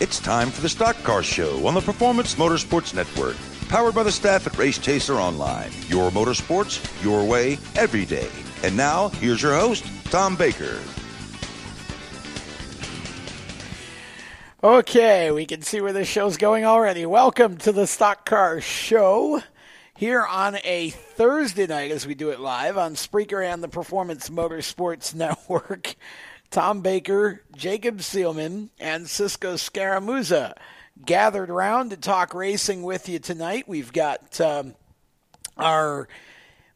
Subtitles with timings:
[0.00, 3.36] It's time for the Stock Car Show on the Performance Motorsports Network.
[3.68, 5.70] Powered by the staff at Race Chaser Online.
[5.86, 8.28] Your motorsports, your way, every day.
[8.64, 10.80] And now, here's your host, Tom Baker.
[14.64, 17.06] Okay, we can see where this show's going already.
[17.06, 19.42] Welcome to the Stock Car Show
[19.96, 24.28] here on a Thursday night as we do it live on Spreaker and the Performance
[24.28, 25.94] Motorsports Network.
[26.54, 30.54] Tom Baker, Jacob Seelman, and Cisco Scaramuza
[31.04, 33.66] gathered around to talk racing with you tonight.
[33.66, 34.76] We've got um,
[35.56, 36.06] our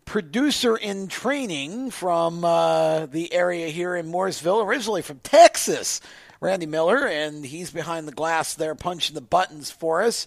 [0.04, 6.00] producer in training from uh, the area here in Mooresville, originally from Texas,
[6.40, 10.26] Randy Miller, and he's behind the glass there punching the buttons for us.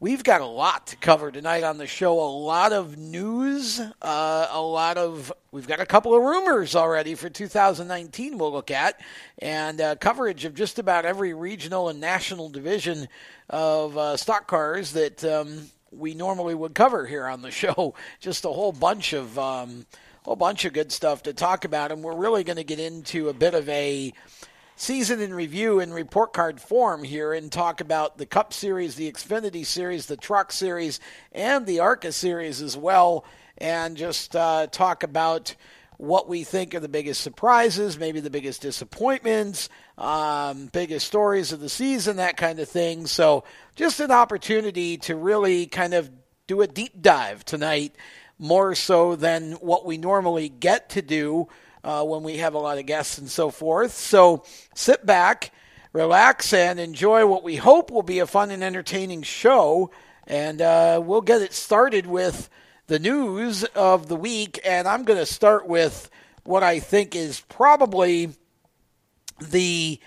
[0.00, 2.20] We've got a lot to cover tonight on the show.
[2.20, 5.32] A lot of news, uh, a lot of.
[5.50, 9.00] We've got a couple of rumors already for 2019 we'll look at,
[9.40, 13.08] and uh, coverage of just about every regional and national division
[13.50, 17.94] of uh, stock cars that um, we normally would cover here on the show.
[18.20, 19.36] Just a whole bunch of.
[19.36, 19.84] Um,
[20.22, 23.30] whole bunch of good stuff to talk about, and we're really going to get into
[23.30, 24.12] a bit of a
[24.78, 29.10] season in review in report card form here and talk about the Cup Series, the
[29.10, 31.00] Xfinity Series, the Truck Series,
[31.32, 33.24] and the ARCA Series as well,
[33.58, 35.56] and just uh, talk about
[35.96, 39.68] what we think are the biggest surprises, maybe the biggest disappointments,
[39.98, 43.08] um, biggest stories of the season, that kind of thing.
[43.08, 43.42] So,
[43.74, 46.08] just an opportunity to really kind of
[46.46, 47.96] do a deep dive tonight,
[48.38, 51.48] more so than what we normally get to do
[51.84, 53.92] uh, when we have a lot of guests and so forth.
[53.92, 55.52] So sit back,
[55.92, 59.90] relax, and enjoy what we hope will be a fun and entertaining show.
[60.26, 62.50] And uh, we'll get it started with
[62.86, 64.60] the news of the week.
[64.64, 66.10] And I'm going to start with
[66.44, 68.30] what I think is probably
[69.40, 70.00] the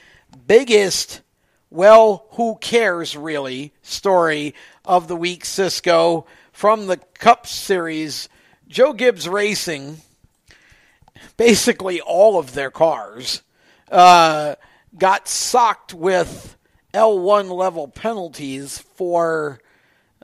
[0.47, 1.21] biggest,
[1.69, 8.27] well, who cares really story of the week, Cisco, from the Cup Series.
[8.67, 9.97] Joe Gibbs Racing
[11.41, 13.41] basically all of their cars
[13.91, 14.53] uh,
[14.95, 16.55] got socked with
[16.93, 19.59] L1 level penalties for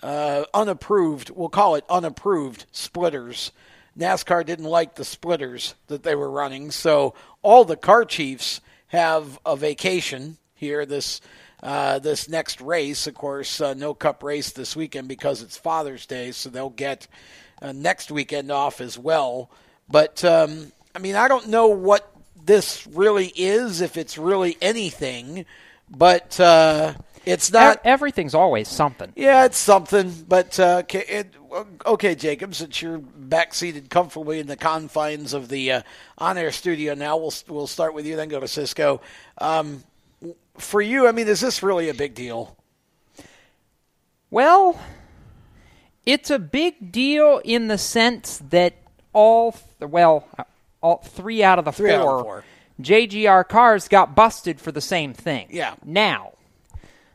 [0.03, 3.51] uh, unapproved, we'll call it unapproved splitters.
[3.97, 9.39] NASCAR didn't like the splitters that they were running, so all the car chiefs have
[9.44, 11.19] a vacation here this
[11.63, 13.07] uh, this next race.
[13.07, 17.07] Of course, uh, no Cup race this weekend because it's Father's Day, so they'll get
[17.59, 19.50] uh, next weekend off as well.
[19.89, 22.12] But um, I mean, I don't know what
[22.44, 25.46] this really is, if it's really anything,
[25.91, 27.81] but uh, it's not.
[27.84, 29.13] Everything's always something.
[29.16, 30.12] Yeah, it's something.
[30.28, 31.36] But uh, okay, it,
[31.86, 35.81] okay, Jacob, since you're back seated comfortably in the confines of the uh,
[36.18, 39.00] on-air studio now, we'll we'll start with you, then go to Cisco.
[39.38, 39.84] Um,
[40.57, 42.57] for you, I mean, is this really a big deal?
[44.31, 44.80] Well,
[46.07, 48.74] it's a big deal in the sense that
[49.13, 50.28] all well
[50.81, 52.43] all three out of the three four, of the four
[52.81, 55.47] JGR cars got busted for the same thing.
[55.49, 55.75] Yeah.
[55.83, 56.33] Now,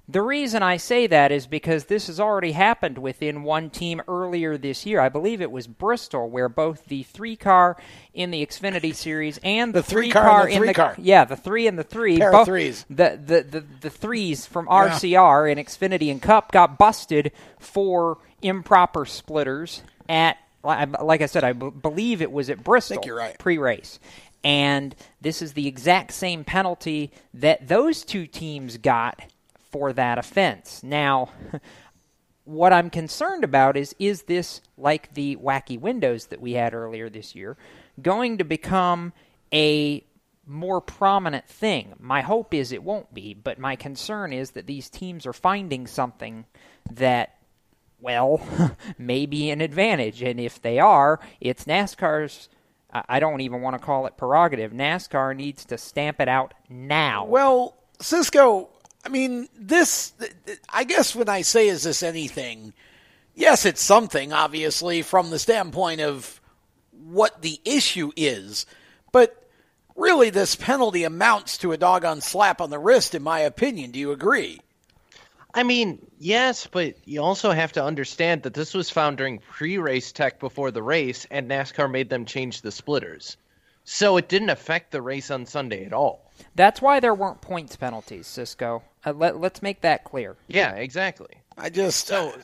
[0.08, 4.58] the reason I say that is because this has already happened within one team earlier
[4.58, 5.00] this year.
[5.00, 7.76] I believe it was Bristol, where both the three car
[8.12, 10.74] in the Xfinity series and the, the three, three car, car the in three the
[10.74, 10.94] car.
[10.98, 12.84] yeah the three and the three Pair both, of threes.
[12.90, 17.30] The, the the the threes from RCR in Xfinity and Cup got busted
[17.60, 23.02] for improper splitters at like I said, I b- believe it was at Bristol.
[23.08, 23.38] Right.
[23.38, 23.98] Pre-race,
[24.44, 29.20] and this is the exact same penalty that those two teams got
[29.70, 30.82] for that offense.
[30.82, 31.30] Now,
[32.44, 37.08] what I'm concerned about is is this like the wacky windows that we had earlier
[37.08, 37.56] this year
[38.00, 39.12] going to become
[39.52, 40.04] a
[40.46, 41.94] more prominent thing?
[41.98, 45.86] My hope is it won't be, but my concern is that these teams are finding
[45.86, 46.44] something
[46.90, 47.36] that
[48.02, 48.40] well,
[48.98, 50.22] maybe an advantage.
[50.22, 52.48] And if they are, it's NASCAR's.
[52.92, 54.72] I don't even want to call it prerogative.
[54.72, 57.24] NASCAR needs to stamp it out now.
[57.24, 58.68] Well, Cisco,
[59.04, 60.12] I mean, this,
[60.68, 62.74] I guess when I say is this anything,
[63.34, 66.40] yes, it's something, obviously, from the standpoint of
[66.90, 68.66] what the issue is.
[69.10, 69.42] But
[69.96, 73.90] really, this penalty amounts to a doggone slap on the wrist, in my opinion.
[73.90, 74.60] Do you agree?
[75.54, 80.12] I mean, yes, but you also have to understand that this was found during pre-race
[80.12, 83.36] tech before the race, and NASCAR made them change the splitters.
[83.84, 86.30] So it didn't affect the race on Sunday at all.
[86.54, 88.82] That's why there weren't points penalties, Cisco.
[89.04, 90.36] Uh, let, let's make that clear.
[90.46, 91.34] Yeah, exactly.
[91.58, 92.36] I just So- uh,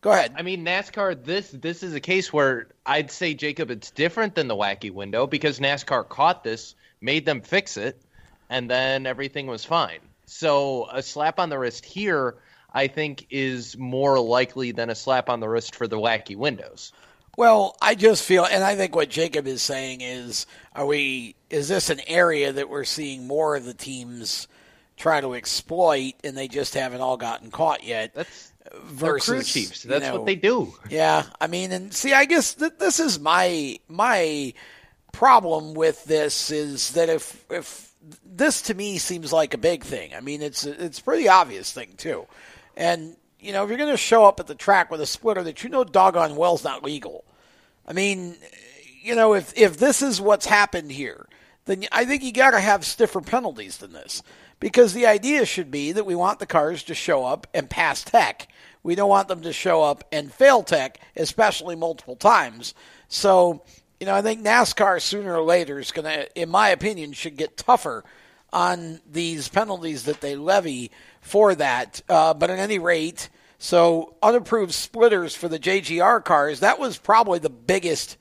[0.00, 0.34] go ahead.
[0.36, 1.24] I mean, NASCAR.
[1.24, 5.26] This this is a case where I'd say Jacob, it's different than the wacky window
[5.28, 8.02] because NASCAR caught this, made them fix it,
[8.50, 10.00] and then everything was fine.
[10.26, 12.36] So a slap on the wrist here,
[12.72, 16.92] I think, is more likely than a slap on the wrist for the wacky windows.
[17.36, 21.34] Well, I just feel, and I think what Jacob is saying is, are we?
[21.48, 24.48] Is this an area that we're seeing more of the teams
[24.96, 28.14] try to exploit, and they just haven't all gotten caught yet?
[28.14, 28.52] That's
[28.84, 29.82] versus crew chiefs.
[29.82, 30.74] That's you know, what they do.
[30.88, 34.54] Yeah, I mean, and see, I guess th- this is my my
[35.12, 37.92] problem with this is that if if
[38.24, 40.12] this to me seems like a big thing.
[40.14, 42.26] I mean, it's it's a pretty obvious thing too,
[42.76, 45.42] and you know, if you're going to show up at the track with a splitter
[45.42, 47.24] that you know doggone well's not legal,
[47.86, 48.36] I mean,
[49.02, 51.26] you know, if if this is what's happened here,
[51.64, 54.22] then I think you got to have stiffer penalties than this.
[54.60, 58.04] Because the idea should be that we want the cars to show up and pass
[58.04, 58.46] tech.
[58.84, 62.72] We don't want them to show up and fail tech, especially multiple times.
[63.08, 63.64] So,
[63.98, 67.36] you know, I think NASCAR sooner or later is going to, in my opinion, should
[67.36, 68.04] get tougher
[68.52, 70.92] on these penalties that they levy
[71.22, 72.02] for that.
[72.08, 77.38] Uh, but at any rate, so unapproved splitters for the JGR cars, that was probably
[77.38, 78.18] the biggest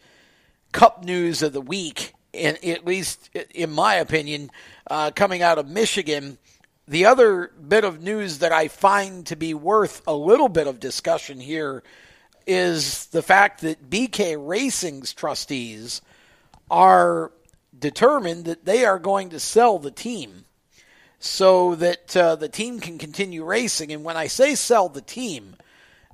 [0.71, 4.49] cup news of the week, in, at least in my opinion,
[4.89, 6.37] uh, coming out of Michigan.
[6.87, 10.79] The other bit of news that I find to be worth a little bit of
[10.79, 11.83] discussion here
[12.47, 16.01] is the fact that BK Racing's trustees
[16.69, 17.31] are
[17.77, 20.45] determined that they are going to sell the team
[21.21, 23.93] so that uh, the team can continue racing.
[23.93, 25.55] And when I say sell the team,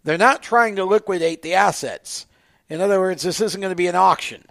[0.04, 2.27] they're not trying to liquidate the assets.
[2.69, 4.44] In other words, this isn't going to be an auction.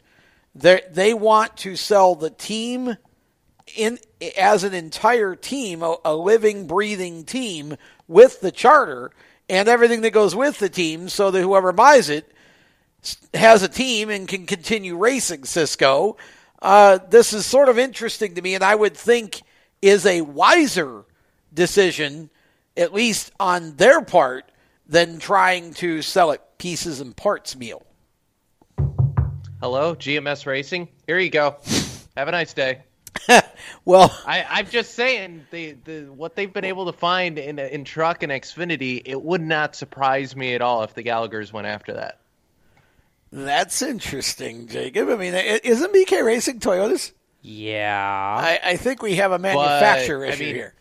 [0.55, 2.97] They're, they want to sell the team
[3.77, 3.99] in
[4.39, 7.77] as an entire team, a, a living, breathing team
[8.09, 9.11] with the charter
[9.51, 12.33] and everything that goes with the team, so that whoever buys it
[13.35, 16.17] has a team and can continue racing Cisco.
[16.63, 19.43] Uh, this is sort of interesting to me, and I would think
[19.83, 21.05] is a wiser
[21.53, 22.31] decision,
[22.77, 24.51] at least on their part,
[24.87, 27.83] than trying to sell it pieces and parts meal.
[29.61, 30.89] Hello, GMS Racing.
[31.07, 31.57] Here you go.
[32.17, 32.83] Have a nice day.
[33.85, 37.85] well, I, I'm just saying the, the what they've been able to find in in
[37.85, 41.95] truck and Xfinity, it would not surprise me at all if the Gallagher's went after
[41.95, 42.21] that.
[43.33, 45.09] That's interesting, Jacob.
[45.09, 47.13] I mean, isn't BK Racing Toyotas?
[47.49, 50.75] Yeah, I, I think we have a manufacturer But, I issue mean, here.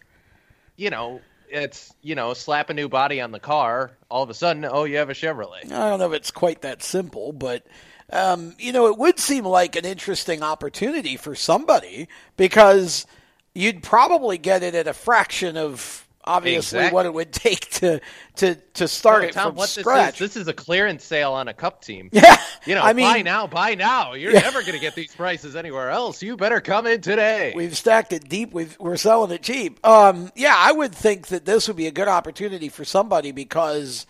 [0.77, 3.91] You know, it's you know, slap a new body on the car.
[4.09, 5.65] All of a sudden, oh, you have a Chevrolet.
[5.65, 7.67] I don't know if it's quite that simple, but
[8.09, 13.06] um, you know, it would seem like an interesting opportunity for somebody because
[13.53, 16.94] you'd probably get it at a fraction of obviously Exactly.
[16.95, 18.01] what it would take to
[18.38, 20.19] to to start No, it Tom, from scratch.
[20.19, 20.33] this is?
[20.36, 22.10] This is a clearance sale on a cup team.
[22.13, 22.36] yeah,
[22.66, 24.13] You know, I mean, buy now, buy now.
[24.13, 24.39] You're Yeah.
[24.42, 26.22] never going to get these prices anywhere else.
[26.22, 27.54] You better come in today.
[27.56, 28.54] We've stacked it deep.
[28.54, 29.86] We've, we're selling it cheap.
[29.86, 34.06] Um, yeah, I would think that this would be a good opportunity for somebody because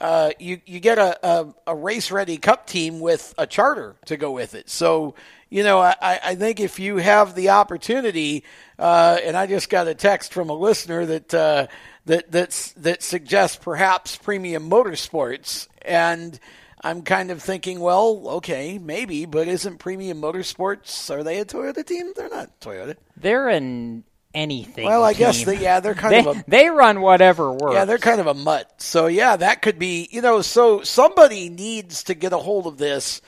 [0.00, 4.16] uh, you you get a, a, a race ready cup team with a charter to
[4.16, 4.70] go with it.
[4.70, 5.14] So
[5.50, 8.44] you know, I, I think if you have the opportunity,
[8.78, 11.66] uh, and I just got a text from a listener that uh,
[12.06, 16.38] that that's, that suggests perhaps premium motorsports and.
[16.80, 21.84] I'm kind of thinking, well, okay, maybe, but isn't Premium Motorsports are they a Toyota
[21.84, 22.12] team?
[22.14, 22.94] They're not Toyota.
[23.16, 24.04] they're an
[24.34, 24.84] anything.
[24.84, 25.46] Well, I guess team.
[25.46, 27.74] they, yeah, they're kind they, of a they run whatever works.
[27.74, 28.80] yeah, they're kind of a mutt.
[28.80, 30.42] So yeah, that could be you know.
[30.42, 33.20] So somebody needs to get a hold of this,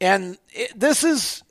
[0.00, 1.42] and it, this is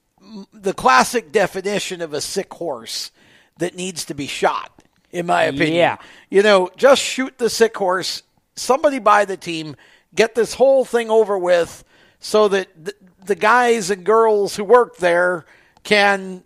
[0.53, 3.11] the classic definition of a sick horse
[3.57, 5.75] that needs to be shot, in my opinion.
[5.75, 5.97] Yeah.
[6.29, 8.23] you know, just shoot the sick horse.
[8.55, 9.75] Somebody buy the team,
[10.13, 11.83] get this whole thing over with,
[12.19, 15.45] so that th- the guys and girls who work there
[15.83, 16.43] can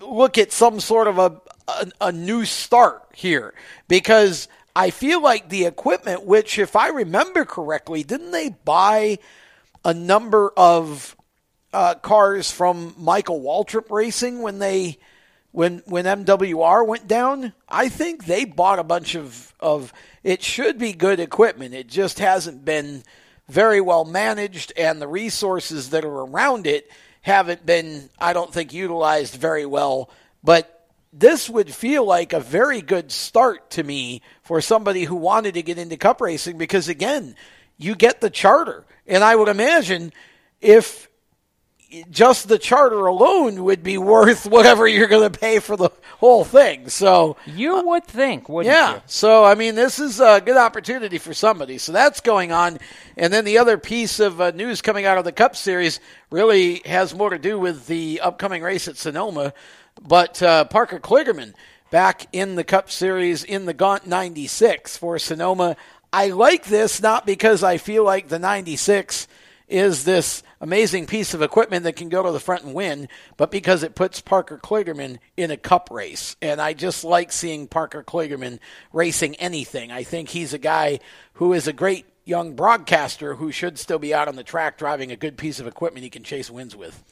[0.00, 3.54] look at some sort of a, a a new start here
[3.88, 9.18] because I feel like the equipment, which if I remember correctly, didn't they buy
[9.84, 11.16] a number of
[11.76, 14.96] uh, cars from Michael Waltrip Racing when they
[15.52, 17.52] when when MWR went down?
[17.68, 19.92] I think they bought a bunch of of
[20.24, 21.74] it should be good equipment.
[21.74, 23.04] It just hasn't been
[23.46, 26.90] very well managed, and the resources that are around it
[27.20, 30.08] haven't been, I don't think, utilized very well.
[30.42, 35.54] But this would feel like a very good start to me for somebody who wanted
[35.54, 37.36] to get into cup racing because, again,
[37.76, 38.86] you get the charter.
[39.06, 40.14] And I would imagine
[40.62, 41.05] if
[42.10, 46.44] just the charter alone would be worth whatever you're going to pay for the whole
[46.44, 46.88] thing.
[46.88, 48.94] So, you would think, wouldn't yeah.
[48.94, 49.02] you?
[49.06, 51.78] So, I mean, this is a good opportunity for somebody.
[51.78, 52.78] So that's going on.
[53.16, 56.00] And then the other piece of uh, news coming out of the Cup Series
[56.30, 59.52] really has more to do with the upcoming race at Sonoma.
[60.00, 61.54] But uh, Parker Kligerman
[61.90, 65.76] back in the Cup Series in the Gaunt 96 for Sonoma.
[66.12, 69.28] I like this not because I feel like the 96
[69.68, 73.52] is this amazing piece of equipment that can go to the front and win, but
[73.52, 76.34] because it puts Parker Kligerman in a cup race.
[76.42, 78.58] And I just like seeing Parker Kligerman
[78.92, 79.92] racing anything.
[79.92, 80.98] I think he's a guy
[81.34, 85.12] who is a great young broadcaster who should still be out on the track driving
[85.12, 87.04] a good piece of equipment he can chase wins with.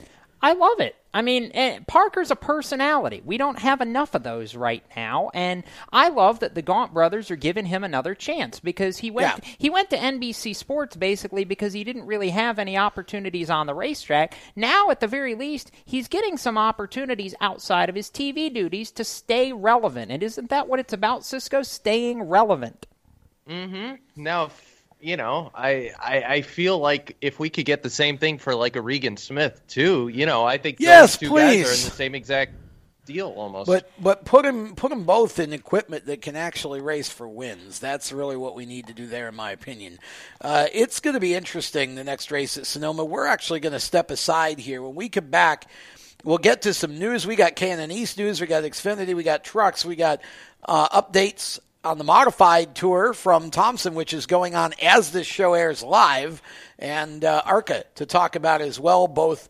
[0.45, 0.95] I love it.
[1.15, 3.23] I mean, eh, Parker's a personality.
[3.25, 7.31] We don't have enough of those right now, and I love that the Gaunt brothers
[7.31, 9.51] are giving him another chance because he went Yeah.
[9.57, 13.75] he went to NBC Sports basically because he didn't really have any opportunities on the
[13.75, 14.35] racetrack.
[14.55, 19.05] Now, at the very least, he's getting some opportunities outside of his TV duties to
[19.05, 20.11] stay relevant.
[20.11, 21.63] And isn't that what it's about, Cisco?
[21.63, 22.87] Staying relevant.
[23.49, 23.95] Mm-hmm.
[24.23, 24.51] Now,
[25.05, 28.55] you know, I, I I feel like if we could get the same thing for
[28.55, 31.91] like a Regan Smith too, you know, I think Yes, those two guys are in
[31.91, 32.55] the same exact
[33.05, 33.67] deal almost.
[33.67, 37.81] But but put him put them both in equipment that can actually race for wins.
[37.81, 39.99] That's really what we need to do there, in my opinion.
[40.41, 43.05] Uh, it's going to be interesting the next race at Sonoma.
[43.05, 45.67] We're actually going to step aside here when we come back.
[46.25, 47.27] We'll get to some news.
[47.27, 48.41] We got K&N East news.
[48.41, 49.15] We got Xfinity.
[49.15, 49.85] We got trucks.
[49.85, 50.23] We got
[50.67, 55.55] uh, updates on the modified tour from Thompson, which is going on as this show
[55.55, 56.41] airs live,
[56.79, 59.49] and uh, ARCA to talk about as well, both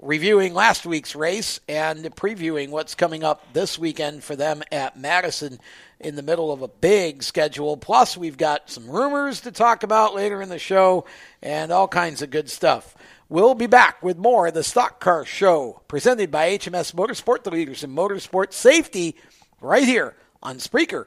[0.00, 5.58] reviewing last week's race and previewing what's coming up this weekend for them at Madison
[5.98, 7.76] in the middle of a big schedule.
[7.76, 11.04] Plus, we've got some rumors to talk about later in the show
[11.42, 12.94] and all kinds of good stuff.
[13.28, 17.50] We'll be back with more of the Stock Car Show presented by HMS Motorsport, the
[17.50, 19.16] leaders in motorsport safety,
[19.60, 21.06] right here on Spreaker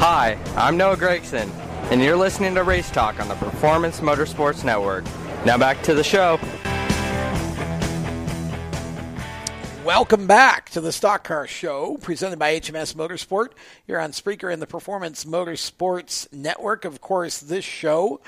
[0.00, 1.50] Hi, I'm Noah Gregson,
[1.90, 5.04] and you're listening to Race Talk on the Performance Motorsports Network.
[5.44, 6.40] Now back to the show.
[9.84, 13.48] Welcome back to the Stock Car Show, presented by HMS Motorsport.
[13.86, 16.86] You're on Spreaker and the Performance Motorsports Network.
[16.86, 18.22] Of course, this show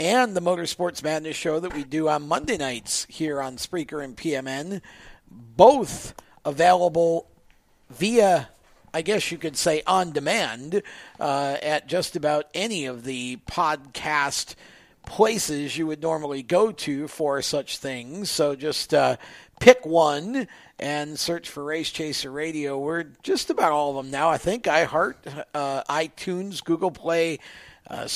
[0.00, 4.16] and the Motorsports Madness show that we do on Monday nights here on Spreaker and
[4.16, 4.80] PMN,
[5.30, 6.14] both
[6.44, 7.28] available
[7.90, 8.48] via,
[8.94, 10.82] I guess you could say, on demand
[11.18, 14.54] uh, at just about any of the podcast
[15.06, 18.30] places you would normally go to for such things.
[18.30, 19.16] So just uh,
[19.60, 20.46] pick one
[20.78, 22.78] and search for Race Chaser Radio.
[22.78, 24.28] We're just about all of them now.
[24.28, 27.38] I think iHeart, uh, iTunes, Google Play.
[27.88, 28.08] Uh,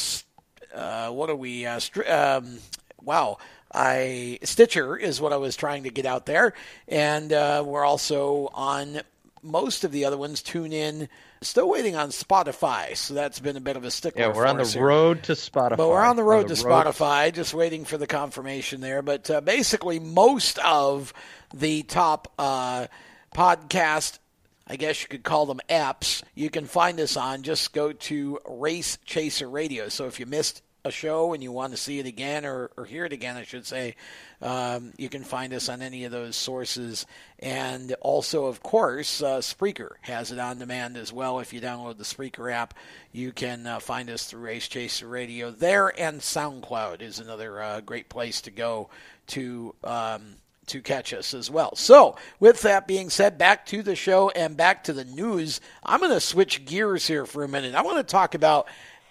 [0.74, 1.64] uh, what are we?
[1.66, 2.58] Uh, um,
[3.02, 3.38] wow.
[3.72, 6.54] I Stitcher is what I was trying to get out there,
[6.88, 9.00] and uh, we're also on
[9.46, 11.08] most of the other ones tune in.
[11.42, 14.22] Still waiting on Spotify, so that's been a bit of a stickler.
[14.22, 14.84] Yeah, we're on the here.
[14.84, 15.76] road to Spotify.
[15.76, 19.02] But we're on the road the to road- Spotify, just waiting for the confirmation there.
[19.02, 21.12] But uh, basically, most of
[21.54, 22.86] the top uh,
[23.34, 24.18] podcast,
[24.66, 27.42] I guess you could call them apps, you can find us on.
[27.42, 29.88] Just go to Race Chaser Radio.
[29.88, 32.84] So if you missed a show and you want to see it again or, or
[32.84, 33.96] hear it again, I should say,
[34.40, 37.06] um, you can find us on any of those sources.
[37.38, 41.40] And also, of course, uh, Spreaker has it on demand as well.
[41.40, 42.74] If you download the Spreaker app,
[43.12, 45.92] you can uh, find us through Race Chaser Radio there.
[46.00, 48.88] And SoundCloud is another uh, great place to go
[49.28, 49.74] to.
[49.84, 51.76] Um, to catch us as well.
[51.76, 55.60] So, with that being said, back to the show and back to the news.
[55.84, 57.74] I'm going to switch gears here for a minute.
[57.74, 58.66] I want to talk about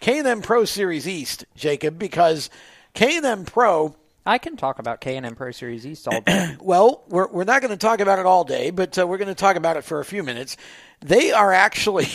[0.05, 2.51] K&N Pro Series East, Jacob, because
[2.93, 6.55] K&N Pro I can talk about K&N Pro Series East all day.
[6.61, 9.29] well, we're, we're not going to talk about it all day, but uh, we're going
[9.29, 10.57] to talk about it for a few minutes.
[11.01, 12.07] They are actually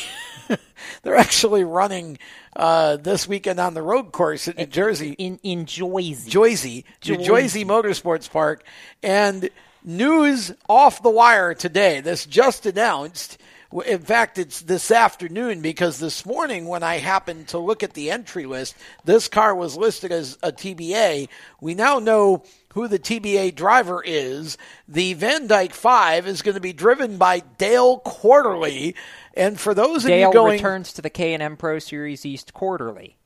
[1.02, 2.20] they're actually running
[2.54, 6.84] uh, this weekend on the road course in New Jersey in in New Joyzy.
[7.02, 8.62] Joyzy Motorsports Park,
[9.02, 9.50] and
[9.82, 12.00] news off the wire today.
[12.00, 13.36] This just announced.
[13.72, 18.10] In fact, it's this afternoon because this morning, when I happened to look at the
[18.10, 18.74] entry list,
[19.04, 21.28] this car was listed as a TBA.
[21.60, 22.42] We now know
[22.74, 24.58] who the TBA driver is.
[24.88, 28.94] The Van Dyke 5 is going to be driven by Dale Quarterley.
[29.34, 30.52] And for those of Dale you going.
[30.52, 33.16] returns to the K&N Pro Series East quarterly.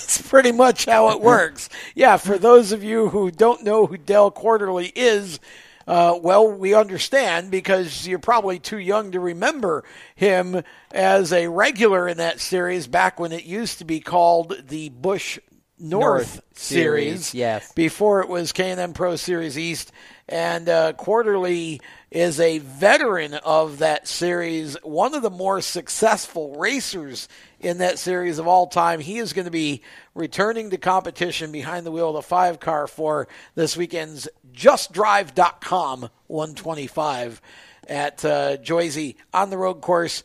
[0.08, 1.70] It's pretty much how it works.
[1.94, 5.40] Yeah, for those of you who don't know who Dale Quarterley is,
[5.88, 9.84] uh, well, we understand because you're probably too young to remember
[10.16, 14.90] him as a regular in that series back when it used to be called the
[14.90, 15.40] Busch
[15.80, 17.28] North, North series.
[17.28, 17.72] Series, yes.
[17.74, 19.92] Before it was K&N Pro Series East.
[20.28, 27.30] And uh, Quarterley is a veteran of that series, one of the more successful racers
[27.60, 29.00] in that series of all time.
[29.00, 29.84] He is going to be
[30.16, 37.42] returning to competition behind the wheel of the five car for this weekend's JustDrive.com 125
[37.88, 40.24] at uh, Joyzy on the road course.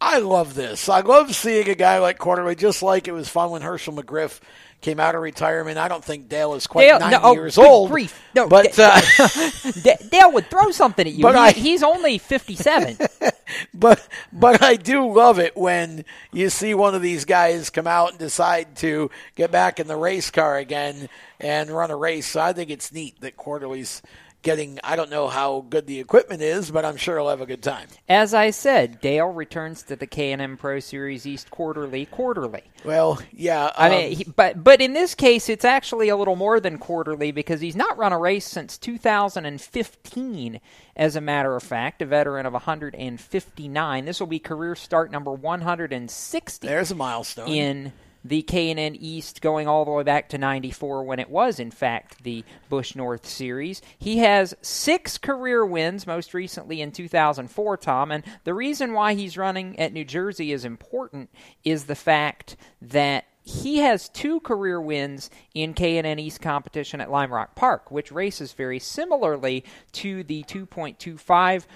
[0.00, 0.88] I love this.
[0.88, 4.40] I love seeing a guy like Quarterley, just like it was fun when Hershel McGriff
[4.80, 5.78] came out of retirement.
[5.78, 7.90] I don't think Dale is quite Dale, 90 no, oh, years old.
[7.90, 8.20] grief.
[8.34, 9.00] No, but uh,
[10.10, 11.22] Dale would throw something at you.
[11.22, 12.98] But He- I- he's only 57.
[13.74, 18.10] but but I do love it when you see one of these guys come out
[18.10, 21.08] and decide to get back in the race car again
[21.44, 22.26] and run a race.
[22.26, 24.00] So I think it's neat that Quarterley's
[24.42, 24.80] getting.
[24.82, 27.62] I don't know how good the equipment is, but I'm sure he'll have a good
[27.62, 27.88] time.
[28.08, 32.62] As I said, Dale returns to the K&N Pro Series East quarterly quarterly.
[32.82, 33.70] Well, yeah.
[33.76, 36.78] I um, mean, he, but but in this case, it's actually a little more than
[36.78, 40.60] quarterly because he's not run a race since 2015.
[40.96, 44.04] As a matter of fact, a veteran of 159.
[44.04, 47.48] This will be career start number 160 there's a milestone.
[47.48, 47.92] in
[48.24, 52.24] the K&N East, going all the way back to '94 when it was, in fact,
[52.24, 53.82] the Busch North Series.
[53.98, 57.76] He has six career wins, most recently in 2004.
[57.76, 61.30] Tom, and the reason why he's running at New Jersey is important
[61.64, 67.32] is the fact that he has two career wins in K&N East competition at Lime
[67.32, 71.66] Rock Park, which races very similarly to the 2.25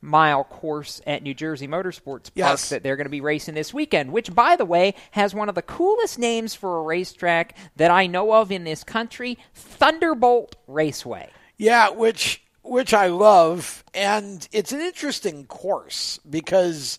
[0.00, 2.68] mile course at New Jersey Motorsports Park Yes.
[2.68, 5.54] that they're going to be racing this weekend, which, by the way, has one of
[5.54, 11.30] the coolest names for a racetrack that I know of in this country Thunderbolt Raceway.
[11.56, 16.98] Yeah, which which I love, and it's an interesting course because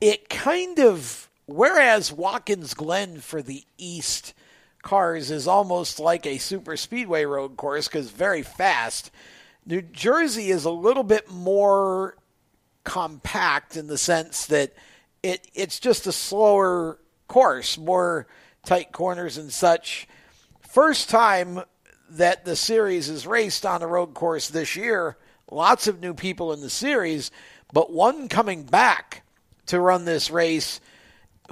[0.00, 4.32] it kind of whereas Watkins Glen for the East
[4.82, 9.10] cars is almost like a super speedway road course because very fast.
[9.66, 12.16] New Jersey is a little bit more
[12.84, 14.72] compact in the sense that
[15.22, 18.26] it it's just a slower course, more
[18.64, 20.06] tight corners and such.
[20.60, 21.60] First time
[22.10, 25.16] that the series is raced on a road course this year.
[25.50, 27.30] Lots of new people in the series,
[27.72, 29.22] but one coming back
[29.66, 30.80] to run this race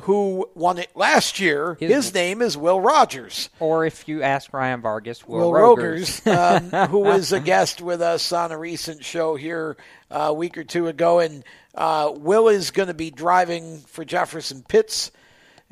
[0.01, 1.77] who won it last year.
[1.79, 3.51] His, His- name is Will Rodgers.
[3.61, 6.23] Or if you ask Ryan Vargas, Will, Will Rodgers.
[6.25, 9.77] Rodgers, um, who was a guest with us on a recent show here
[10.11, 11.21] uh, a week or two ago.
[11.21, 15.11] And uh, Will is going to be driving for Jefferson Pitts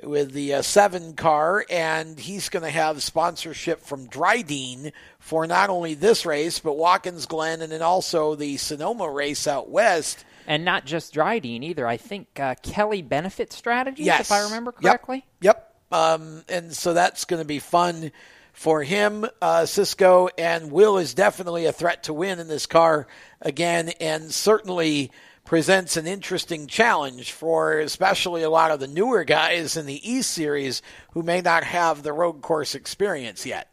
[0.03, 5.69] with the uh, seven car, and he's going to have sponsorship from Dryden for not
[5.69, 10.25] only this race, but Watkins Glen, and then also the Sonoma race out west.
[10.51, 11.87] And not just Dryden either.
[11.87, 14.23] I think uh, Kelly Benefit Strategies, Yes.
[14.23, 14.91] if I remember Yep.
[14.91, 15.25] correctly.
[15.43, 15.75] Yep.
[15.93, 18.11] Um, and so that's going to be fun
[18.53, 20.29] for him, uh, Cisco.
[20.37, 23.07] And Will is definitely a threat to win in this car
[23.41, 25.13] again, and certainly
[25.45, 30.21] presents an interesting challenge for especially a lot of the newer guys in the E
[30.21, 30.83] Series
[31.13, 33.69] who may not have the road course experience yet.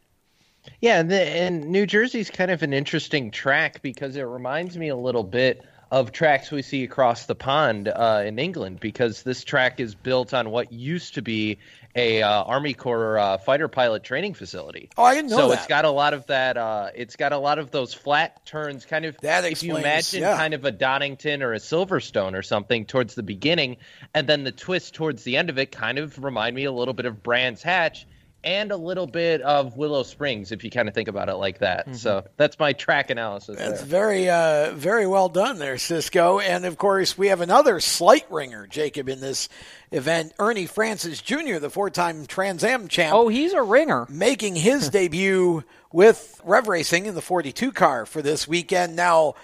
[0.79, 4.89] Yeah, and, the, and New Jersey's kind of an interesting track because it reminds me
[4.89, 9.43] a little bit of tracks we see across the pond uh, in England because this
[9.43, 11.58] track is built on what used to be
[11.95, 14.89] a uh, Army Corps uh, fighter pilot training facility.
[14.97, 15.60] Oh, I didn't know so that.
[15.60, 16.58] it's got a lot of that.
[16.58, 19.17] Uh, it's got a lot of those flat turns, kind of.
[19.21, 20.38] That if you imagine yeah.
[20.38, 23.78] kind of a Donington or a Silverstone or something towards the beginning,
[24.13, 26.93] and then the twist towards the end of it kind of remind me a little
[26.93, 28.06] bit of Brands Hatch.
[28.43, 31.60] And a little bit of Willow Springs, if you kind of think about it like
[31.60, 31.95] that.
[31.95, 33.58] So that's my track analysis.
[33.58, 33.88] That's there.
[33.88, 36.39] very, uh, very well done there, Cisco.
[36.39, 39.50] And of course, we have another slight ringer, Jacob, in this
[39.91, 40.34] event.
[40.39, 43.13] Ernie Francis Jr., the four-time Trans Am champ.
[43.15, 44.06] Oh, he's a ringer.
[44.10, 48.95] Making his debut with Rev Racing in the 42 car for this weekend.
[48.95, 49.36] Now,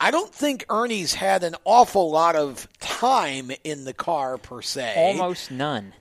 [0.00, 4.94] I don't think Ernie's had an awful lot of time in the car per se.
[4.96, 5.92] Almost none.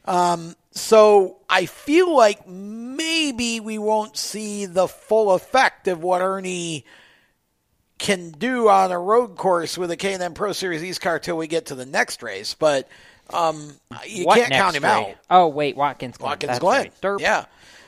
[0.71, 6.86] So I feel like maybe we won't see the full effect of what Ernie
[7.97, 11.47] can do on a road course with a K&N Pro Series East car till we
[11.47, 12.53] get to the next race.
[12.55, 12.88] But
[13.31, 13.73] um,
[14.07, 14.91] you What can't count him race?
[14.91, 15.15] out.
[15.29, 16.29] Oh wait, Watkins Glen.
[16.31, 16.89] Watkins That's Glen.
[17.03, 17.21] right.
[17.21, 17.45] Yeah.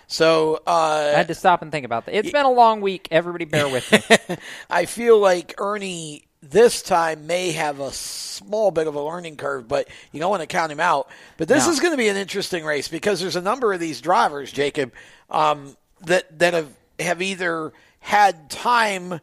[0.07, 2.15] So uh, I had to stop and think about that.
[2.15, 3.07] It's been a long week.
[3.09, 4.37] Everybody, bear with me.
[4.69, 9.67] I feel like Ernie this time may have a small bit of a learning curve,
[9.67, 11.07] but you don't want to count him out.
[11.37, 11.71] But this No.
[11.71, 14.91] is going to be an interesting race because there's a number of these drivers, Jacob,
[15.29, 19.21] um, that that have have either had time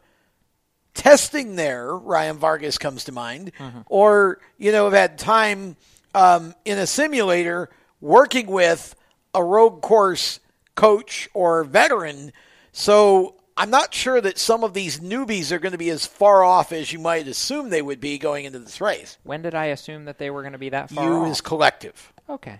[0.93, 1.95] testing there.
[1.95, 3.51] Ryan Vargas comes to mind,
[3.87, 5.75] or you know have had time
[6.15, 7.69] um, in a simulator
[8.01, 8.95] working with
[9.33, 10.39] a road course
[10.75, 12.33] coach or veteran.
[12.71, 16.43] So I'm not sure that some of these newbies are going to be as far
[16.43, 19.19] off as you might assume they would be going into this race.
[19.21, 21.27] when did I assume that they were going to be that far You off?
[21.31, 22.11] is collective.
[22.27, 22.59] Okay.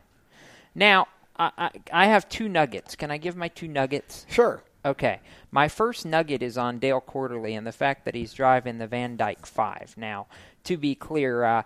[0.76, 1.08] Now,
[1.40, 2.96] I, I, I have two nuggets.
[2.96, 4.28] Can I give my two nuggets?
[4.30, 4.62] Sure.
[4.86, 5.22] Okay.
[5.50, 9.18] My first nugget is on Dale Quarterley and the fact that he's driving the Van
[9.18, 9.96] Dyke 5.
[9.98, 10.28] Now,
[10.66, 11.64] to be clear, uh,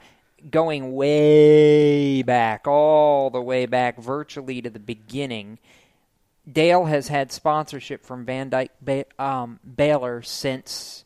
[0.49, 5.59] going way back, all the way back, virtually to the beginning,
[6.51, 11.03] Dale has had sponsorship from Van Dyke ba- um, Baylor since.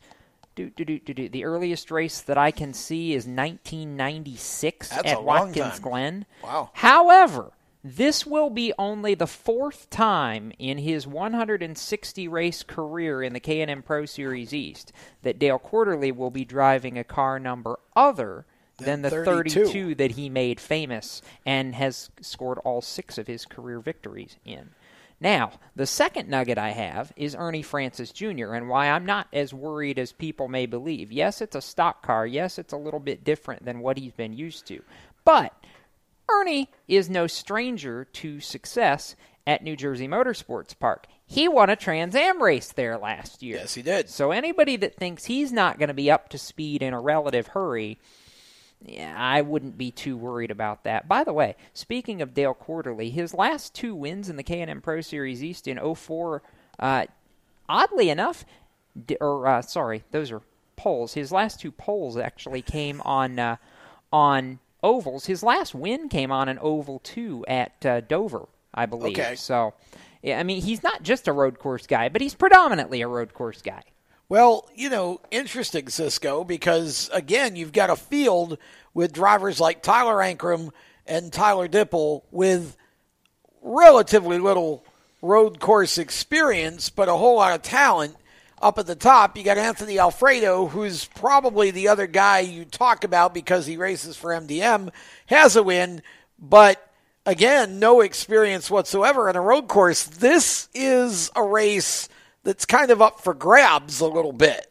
[0.56, 1.30] Do, do, do, do, do.
[1.30, 5.82] The earliest race that I can see is 1996 That's at Watkins time.
[5.82, 6.26] Glen.
[6.44, 6.72] Wow.
[6.74, 13.40] However, this will be only the fourth time in his 160 race career in the
[13.40, 18.46] K&N Pro Series East that Dale Quarterley will be driving a car number other
[18.80, 19.66] than the 32.
[19.66, 24.72] 32 that he made famous and has scored all six of his career victories in.
[25.22, 28.54] Now, the second nugget I have is Ernie Francis Jr.
[28.54, 31.12] and why I'm not as worried as people may believe.
[31.12, 32.26] Yes, it's a stock car.
[32.26, 34.82] Yes, it's a little bit different than what he's been used to.
[35.26, 35.54] But
[36.32, 41.08] Ernie is no stranger to success at New Jersey Motorsports Park.
[41.26, 43.58] He won a Trans Am race there last year.
[43.58, 44.10] Yes, he did.
[44.10, 47.48] So anybody that thinks he's not going to be up to speed in a relative
[47.48, 48.00] hurry,
[48.86, 51.08] yeah, I wouldn't be too worried about that.
[51.08, 55.02] By the way, speaking of Dale Quarterley, his last two wins in the K&N Pro
[55.02, 56.42] Series East in 04,
[56.80, 57.06] uh,
[57.68, 58.46] oddly enough,
[59.06, 60.42] d- or uh, sorry, those are
[60.78, 61.14] poles.
[61.14, 63.58] His last two poles actually came on uh,
[64.14, 65.26] on ovals.
[65.26, 69.20] His last win came on an oval two at uh, Dover, I believe.
[69.20, 69.36] Okay.
[69.36, 69.74] So,
[70.24, 73.34] yeah, I mean, he's not just a road course guy, but he's predominantly a road
[73.34, 73.84] course guy.
[74.30, 78.60] Well, you know, interesting, Cisco, because again, you've got a field
[78.94, 80.70] with drivers like Tyler Ankrum
[81.08, 82.78] and Tyler Dippel with
[83.64, 84.86] relatively little
[85.24, 88.18] road course experience, but a whole lot of talent
[88.62, 89.36] up at the top.
[89.36, 94.16] You got Anthony Alfredo, who's probably the other guy you talk about because he races
[94.16, 94.92] for MDM,
[95.26, 96.04] has a win,
[96.38, 96.88] but
[97.26, 100.04] again, no experience whatsoever on a road course.
[100.04, 102.10] This is a race
[102.50, 104.66] that's kind of up for grabs a little bit.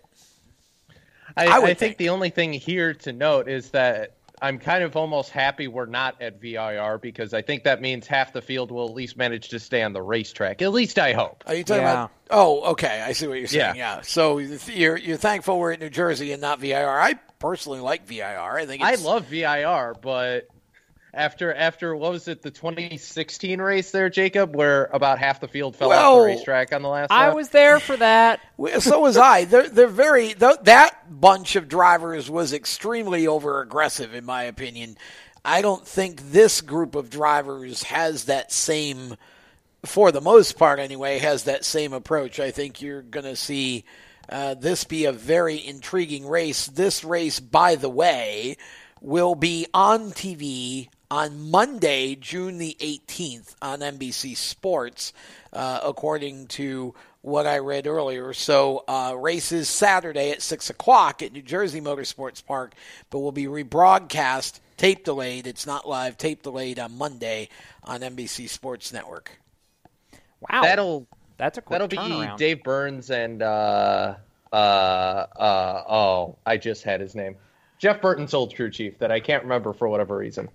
[1.36, 1.78] I, I I, think.
[1.78, 1.96] think.
[1.98, 6.20] the only thing here to note is that I'm kind of almost happy we're not
[6.20, 9.60] at VIR because I think that means half the field will at least manage to
[9.60, 10.60] stay on the racetrack.
[10.60, 11.44] At least I hope.
[11.46, 11.92] Are you talking Yeah.
[11.92, 12.10] about?
[12.30, 13.00] Oh, okay.
[13.06, 13.76] I see what you're saying.
[13.76, 13.96] Yeah.
[13.96, 14.00] Yeah.
[14.02, 17.00] So you're you're thankful we're at New Jersey and not VIR.
[17.00, 18.56] I personally like VIR.
[18.58, 20.48] I think I love VIR, but
[21.18, 25.76] after after what was it the 2016 race there, Jacob, where about half the field
[25.76, 27.18] fell off the racetrack on the last one?
[27.18, 27.36] I lap?
[27.36, 28.40] was there for that.
[28.80, 29.44] So was I.
[29.44, 34.96] They're they're very th- that bunch of drivers was extremely over aggressive in my opinion.
[35.44, 39.16] I don't think this group of drivers has that same,
[39.84, 42.40] for the most part anyway, has that same approach.
[42.40, 43.84] I think you're going to see
[44.28, 46.66] uh, this be a very intriguing race.
[46.66, 48.56] This race, by the way,
[49.00, 55.12] will be on TV on Monday, June the 18th on NBC Sports,
[55.52, 58.32] uh, according to what I read earlier.
[58.32, 62.74] So, uh, races Saturday at 6 o'clock at New Jersey Motorsports Park,
[63.10, 65.46] but will be rebroadcast, tape delayed.
[65.46, 67.48] It's not live, tape delayed on Monday
[67.82, 69.38] on NBC Sports Network.
[70.40, 70.62] Wow.
[70.62, 72.36] That'll That's a quick that'll be.
[72.36, 74.14] Dave Burns and uh
[74.52, 77.36] uh uh oh, I just had his name.
[77.78, 80.48] Jeff Burton's old crew chief that I can't remember for whatever reason.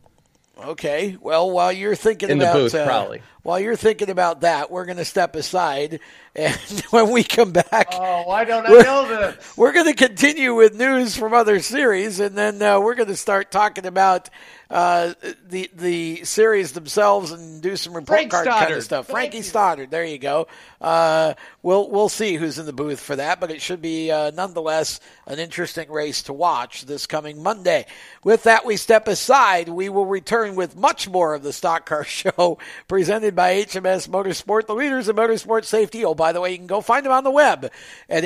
[0.57, 1.17] Okay.
[1.19, 3.21] Well, while you're thinking In the about booth, uh, probably.
[3.41, 5.99] while you're thinking about that, we're going to step aside,
[6.35, 6.55] and
[6.91, 9.57] when we come back, Oh, why don't I We're- know this?
[9.57, 13.15] we're going to continue with news from other series, and then uh, we're going to
[13.17, 14.29] start talking about
[14.73, 15.13] uh,
[15.49, 19.05] the the series themselves and do some report Frank card kind of stuff.
[19.07, 19.43] Frankie you.
[19.43, 20.47] Stoddard, there you go.
[20.81, 24.31] Uh, we'll we'll see who's in the booth for that, but it should be uh,
[24.31, 27.85] nonetheless an interesting race to watch this coming Monday.
[28.23, 29.69] With that, we step aside.
[29.69, 32.57] We will return with much more of the Stock Car Show
[32.87, 36.03] presented by HMS Motorsport, the leaders in motorsport safety.
[36.03, 37.71] Oh, by the way, you can go find them on the web
[38.09, 38.23] at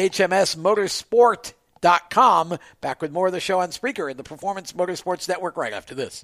[1.82, 2.58] hmsmotorsport.com.
[2.82, 5.96] Back with more of the show on Spreaker and the Performance Motorsports Network right after
[5.96, 6.24] this.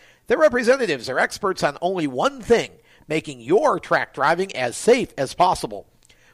[0.31, 2.71] Their representatives are experts on only one thing
[3.05, 5.87] making your track driving as safe as possible.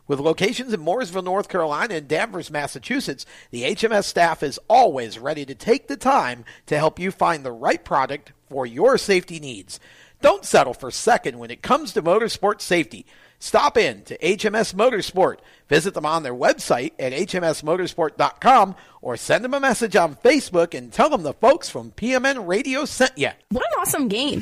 [0.05, 5.45] With locations in Mooresville, North Carolina, and Danvers, Massachusetts, the HMS staff is always ready
[5.47, 9.79] to take the time to help you find the right product for your safety needs.
[10.21, 13.03] Don't settle for second when it comes to motorsport safety.
[13.39, 15.37] Stop in to HMS Motorsport.
[15.69, 18.75] Visit them on their website at hmsmotorsport.com
[19.07, 22.83] or send them a message on Facebook and tell them the folks from PMN Radio
[22.83, 23.29] sent you.
[23.47, 24.41] What an awesome game.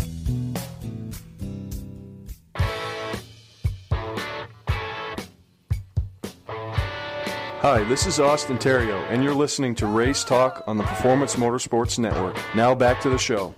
[7.61, 11.99] Hi, this is Austin Theriault, and you're listening to Race Talk on the Performance Motorsports
[11.99, 12.35] Network.
[12.55, 13.53] Now back to the show.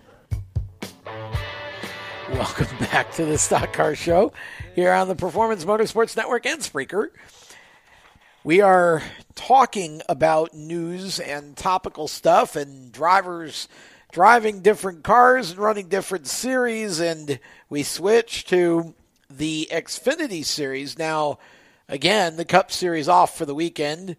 [2.29, 4.33] Welcome back to the Stock Car Show
[4.75, 7.11] here on the Performance Motorsports Network and Spreaker.
[8.43, 9.01] We are
[9.35, 13.69] talking about news and topical stuff and drivers
[14.11, 17.39] driving different cars and running different series, and
[17.69, 18.95] we switch to
[19.29, 20.99] the Xfinity Series.
[20.99, 21.39] Now,
[21.87, 24.15] again, the Cup Series off for the weekend.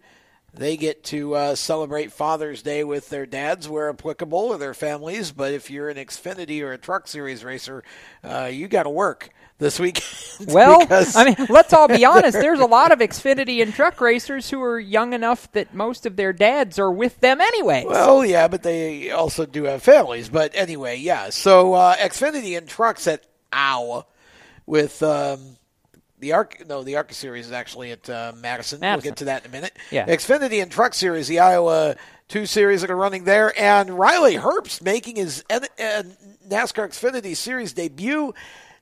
[0.53, 5.31] They get to uh, celebrate Father's Day with their dads where applicable or their families.
[5.33, 7.83] But if you're an Xfinity or a Truck Series racer,
[8.23, 10.05] uh, you got to work this weekend.
[10.47, 12.33] Well, I mean, let's all be honest.
[12.33, 16.17] There's a lot of Xfinity and truck racers who are young enough that most of
[16.17, 17.85] their dads are with them anyway.
[17.87, 20.27] Well, yeah, but they also do have families.
[20.27, 21.29] But anyway, yeah.
[21.29, 24.05] So uh, Xfinity and trucks at Iowa
[24.65, 25.55] with um,
[26.25, 26.67] the Arc.
[26.67, 28.79] No, the Arca Series is actually at uh, Madison.
[28.81, 29.77] We'll get to that in a minute.
[29.91, 30.07] Yeah.
[30.07, 31.95] Xfinity and Truck Series, the Iowa
[32.27, 36.03] two series that are running there, and Riley Herbst making his N- uh,
[36.49, 38.33] NASCAR Xfinity Series debut.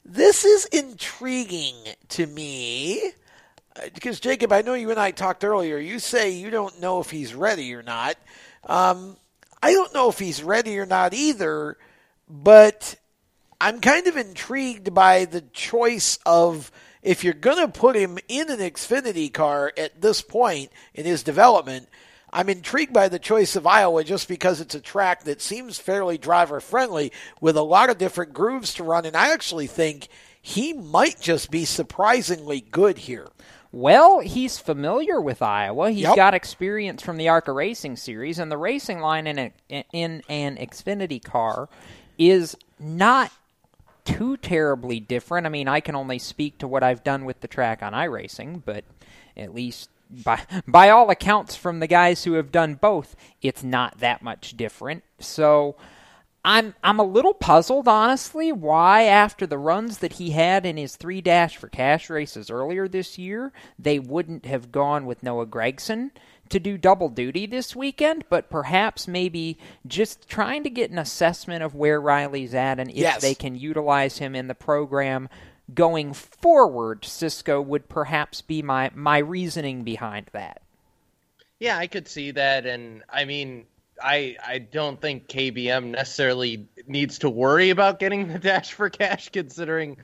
[0.05, 1.75] This is intriguing
[2.09, 3.01] to me
[3.75, 5.77] Uh, because Jacob, I know you and I talked earlier.
[5.77, 8.15] You say you don't know if he's ready or not.
[8.65, 9.17] Um,
[9.61, 11.77] I don't know if he's ready or not either,
[12.29, 12.95] but
[13.59, 16.71] I'm kind of intrigued by the choice of
[17.03, 21.23] if you're going to put him in an Xfinity car at this point in his
[21.23, 21.87] development.
[22.35, 26.17] I'm intrigued by the choice of Iowa just because it's a track that seems fairly
[26.17, 30.07] driver friendly with a lot of different grooves to run, and I actually think
[30.41, 33.27] he might just be surprisingly good here.
[33.71, 35.91] Well, he's familiar with Iowa.
[35.91, 36.15] He's Yep.
[36.15, 40.57] got experience from the ARCA Racing Series, and the racing line in, a, in an
[40.57, 41.69] Xfinity car
[42.17, 43.31] is not
[44.05, 45.45] too terribly different.
[45.45, 48.63] I mean, I can only speak to what I've done with the track on iRacing,
[48.65, 48.83] but
[49.35, 53.99] at least by by all accounts from the guys who have done both, it's not
[53.99, 55.03] that much different.
[55.19, 55.75] So
[56.45, 60.95] I'm I'm a little puzzled, honestly, why after the runs that he had in his
[60.95, 66.11] three dash for cash races earlier this year, they wouldn't have gone with Noah Gragson
[66.53, 71.63] to do double duty this weekend, but perhaps maybe just trying to get an assessment
[71.63, 73.21] of where Riley's at and if Yes.
[73.21, 75.29] they can utilize him in the program
[75.73, 77.05] going forward.
[77.05, 80.61] Cisco would perhaps be my my reasoning behind that.
[81.59, 83.65] Yeah, I could see that, and I mean,
[84.01, 89.29] I I don't think KBM necessarily needs to worry about getting the dash for cash,
[89.29, 89.97] considering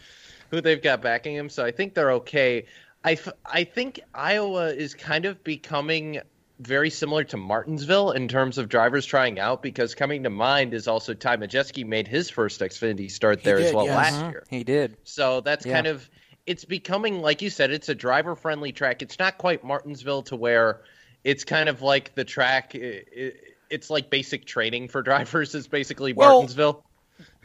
[0.51, 1.49] who they've got backing him.
[1.49, 2.65] So I think they're okay.
[3.01, 6.19] I, f- I think Iowa is kind of becoming
[6.59, 10.87] very similar to Martinsville in terms of drivers trying out, because coming to mind is
[10.87, 13.95] also Ty Majeski made his first Xfinity start there as well yes.
[13.95, 14.31] last Mhm.
[14.31, 14.43] year.
[14.49, 14.97] He did.
[15.03, 15.73] So that's Yeah.
[15.73, 16.09] kind of
[16.45, 19.01] it's becoming like you said, it's a driver friendly track.
[19.01, 20.81] It's not quite Martinsville to where
[21.23, 22.71] it's kind of like the track.
[22.75, 23.33] i- i-
[23.69, 25.53] It's like basic training for drivers.
[25.53, 26.83] Is basically Well, Martinsville.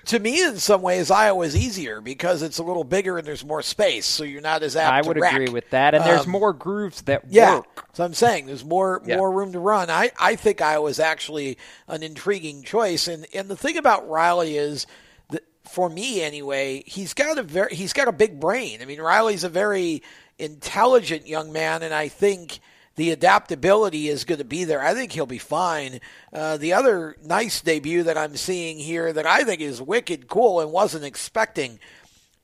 [0.07, 3.63] To me, in some ways, Iowa's easier because it's a little bigger and there's more
[3.63, 6.53] space, so you're not as apt I would agree with that, and there's Um, more
[6.53, 7.87] grooves that Yeah, work.
[7.93, 9.17] so I'm saying there's more Yeah.
[9.17, 9.91] more room to run.
[9.91, 14.87] I, I think Iowa's actually an intriguing choice, and and the thing about Riley is
[15.31, 18.83] that for me anyway, he's got a very he's got a big brain.
[18.83, 20.03] I mean, Riley's a very
[20.39, 22.61] intelligent young man, and I think.
[22.97, 24.81] The adaptability is going to be there.
[24.81, 26.01] I think he'll be fine.
[26.33, 30.61] Uh, the other nice debut that I'm seeing here that I think is wicked cool
[30.61, 31.81] and wasn't expecting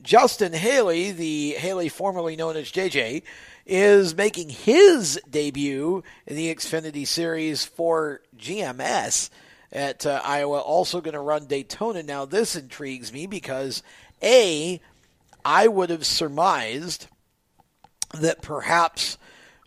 [0.01, 3.23] Justin Haley, the Haley formerly known as JJ,
[3.65, 9.29] is making his debut in the Xfinity Series for GMS
[9.71, 10.59] at uh, Iowa.
[10.59, 12.03] Also going to run Daytona.
[12.03, 13.83] Now, this intrigues me because,
[14.23, 14.81] A,
[15.45, 17.07] I would have surmised
[18.13, 19.17] that perhaps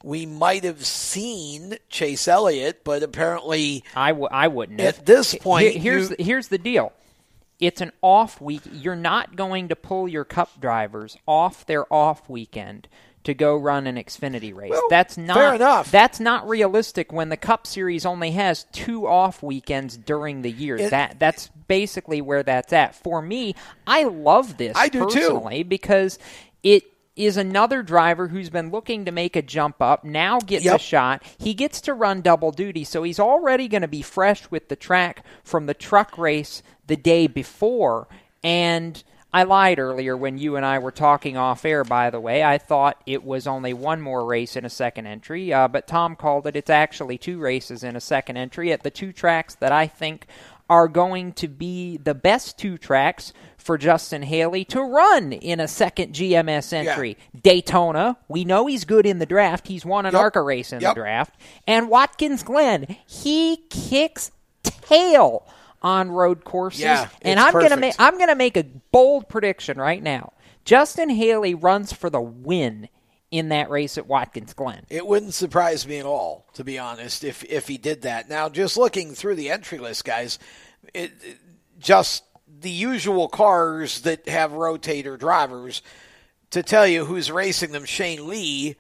[0.04, 4.98] we might have seen Chase Elliott, but apparently I w- I wouldn't have.
[4.98, 6.92] At this point, here's you- the, here's the deal.
[7.60, 8.62] It's an off week.
[8.72, 12.88] You're not going to pull your Cup drivers off their off weekend
[13.22, 14.74] to go run an Xfinity race.
[14.90, 15.90] that's not fair enough.
[15.90, 20.76] That's not realistic when the Cup Series only has two off weekends during the year.
[20.76, 22.94] It- that that's basically where that's at.
[22.94, 23.54] For me,
[23.86, 25.14] I love this I do too.
[25.20, 26.18] personally because
[26.62, 26.84] it
[27.16, 30.05] is another driver who's been looking to make a jump up.
[30.05, 31.22] Now gets a shot.
[31.38, 32.84] He gets to run double duty.
[32.84, 36.97] So he's already going to be fresh with the track from the truck race the
[36.97, 38.09] day before.
[38.43, 42.45] And I lied earlier when you and I were talking off air, by the way.
[42.45, 46.14] I thought it was only one more race in a second entry, uh, but Tom
[46.14, 46.55] called it.
[46.55, 50.28] It's actually two races in a second entry at the two tracks that I think
[50.70, 55.68] are going to be the best two tracks for Justin Haley to run in a
[55.68, 57.16] second GMS entry.
[57.42, 59.68] Daytona, we know he's good in the draft.
[59.68, 60.20] He's won an Yep.
[60.20, 60.94] ARCA race in Yep.
[60.94, 61.34] the draft.
[61.66, 64.30] And Watkins Glen, he kicks
[64.62, 65.46] tail
[65.82, 66.80] on road courses.
[66.82, 70.32] Yeah, and I'm gonna make I'm gonna make a bold prediction right now.
[70.64, 72.88] Justin Haley runs for the win
[73.31, 74.87] in that race at Watkins Glen.
[74.91, 78.29] It wouldn't surprise me at all, to be honest, if if he did that.
[78.29, 80.39] Now, just looking through the entry list, guys,
[80.93, 81.39] it, it-
[81.81, 82.22] just
[82.61, 85.83] the usual cars that have rotator drivers.
[86.51, 88.77] To tell you who's racing them, Shane Lee,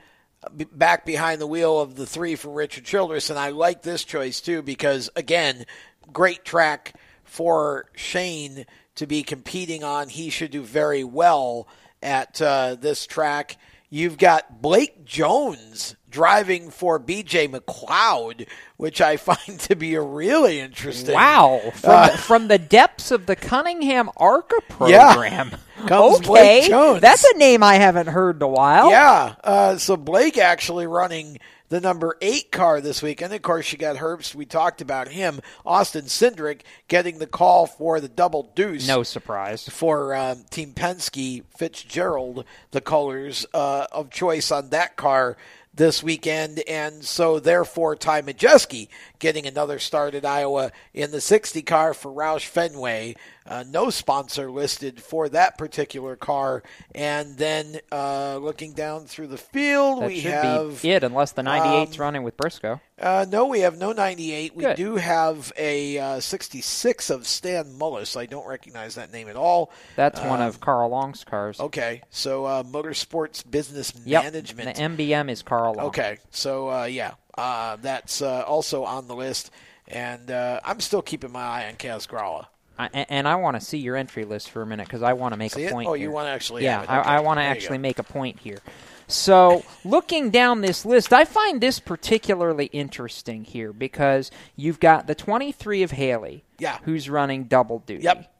[0.52, 4.40] back behind the wheel of the three for Richard Childress, and I like this choice
[4.40, 5.66] too because again,
[6.12, 8.64] great track for Shane
[8.94, 10.08] to be competing on.
[10.08, 11.66] He should do very well
[12.00, 13.56] at uh, this track.
[13.94, 20.58] You've got Blake Jones driving for BJ McLeod, which I find to be a really
[20.58, 21.14] interesting.
[21.14, 24.56] Wow, from, Uh, the, from the depths of the Cunningham ARCA
[24.88, 25.12] Yeah.
[25.12, 25.52] program.
[25.86, 27.00] Comes okay, Blake Jones.
[27.02, 28.90] that's a name I haven't heard in a while.
[28.90, 29.34] Yeah.
[29.44, 31.38] Uh, so Blake actually running
[31.74, 33.20] the number eight car this week.
[33.20, 34.32] And of course, you got Herbst.
[34.32, 35.40] We talked about him.
[35.66, 38.86] Austin Cindric getting the call for the double deuce.
[38.86, 39.68] No surprise.
[39.68, 45.36] For um, Team Penske, Fitzgerald, the colors uh, of choice on that car
[45.74, 46.62] this weekend.
[46.68, 48.86] And so, therefore, Ty Majeski
[49.24, 53.14] getting another start at Iowa in the 60 car for Roush Fenway.
[53.46, 56.62] Uh, no sponsor listed for that particular car.
[56.94, 60.82] And then uh, looking down through the field, That we should have.
[60.82, 62.82] be it, unless the 98's um, running with Briscoe.
[63.00, 64.54] Uh, no, we have no 98.
[64.54, 64.76] We Good.
[64.76, 68.18] do have a uh, 66 of Stan Mullis.
[68.18, 69.72] I don't recognize that name at all.
[69.96, 71.58] That's one Um, of Carl Long's cars.
[71.60, 74.76] Okay, so uh, Motorsports Business Yep, Management.
[74.76, 75.86] The MBM is Carl Long.
[75.86, 79.50] Okay, so uh, yeah, uh, that's uh, also on the list,
[79.88, 82.46] and uh, I'm still keeping my eye on Kaz Grala.
[82.78, 85.32] I, and I want to see your entry list for a minute because I want
[85.32, 85.72] to make See a it?
[85.72, 85.88] point.
[85.88, 86.90] Oh, you wanna actually Yeah, it.
[86.90, 88.58] I, Okay, I want to actually make a point here.
[89.06, 95.14] So, looking down this list, I find this particularly interesting here because you've got the
[95.14, 96.78] 23 of Haley, Yeah.
[96.84, 98.02] who's running double duty.
[98.02, 98.32] Yep.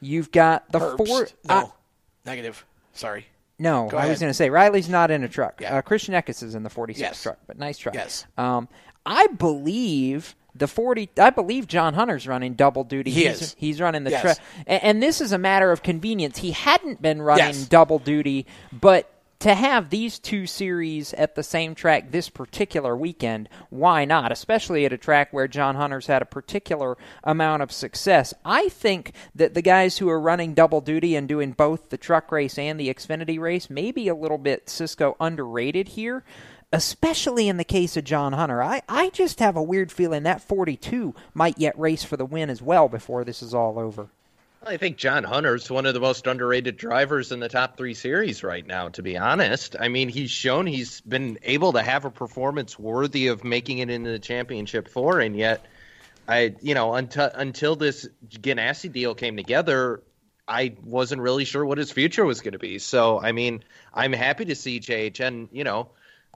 [0.00, 1.06] You've got the Herbst.
[1.06, 1.28] four.
[1.44, 1.66] No, uh,
[2.24, 2.64] negative.
[2.94, 3.26] Sorry.
[3.58, 5.60] No, Go I was going to say Riley's not in a truck.
[5.60, 5.76] Yeah.
[5.78, 7.22] Uh, Christian Eckes is in the 46 Yes.
[7.22, 7.94] truck, but nice truck.
[7.94, 8.26] Yes.
[8.36, 8.68] Um,
[9.04, 11.10] I believe the 40.
[11.18, 13.10] I believe John Hunter's running double duty.
[13.10, 13.56] He he's, is.
[13.58, 14.22] He's running the Yes.
[14.22, 16.38] truck, and, and this is a matter of convenience.
[16.38, 17.66] He hadn't been running Yes.
[17.68, 19.10] double duty, but.
[19.40, 24.32] To have these two series at the same track this particular weekend, why not?
[24.32, 28.32] Especially at a track where John Hunter's had a particular amount of success.
[28.46, 32.32] I think that the guys who are running double duty and doing both the truck
[32.32, 36.24] race and the Xfinity race may be a little bit Cisco underrated here
[36.72, 38.60] especially in the case of John Hunter.
[38.60, 42.50] I, I just have a weird feeling that 42 might yet race for the win
[42.50, 44.08] as well before this is all over.
[44.66, 48.42] I think John Hunter's one of the most underrated drivers in the top three series
[48.42, 49.76] right now, to be honest.
[49.78, 53.90] I mean, he's shown he's been able to have a performance worthy of making it
[53.90, 55.64] into the championship four, and yet,
[56.26, 60.02] I, you know, until until this Ganassi deal came together,
[60.48, 62.80] I wasn't really sure what his future was going to be.
[62.80, 63.62] So, I mean,
[63.94, 65.90] I'm happy to see JHN, you know,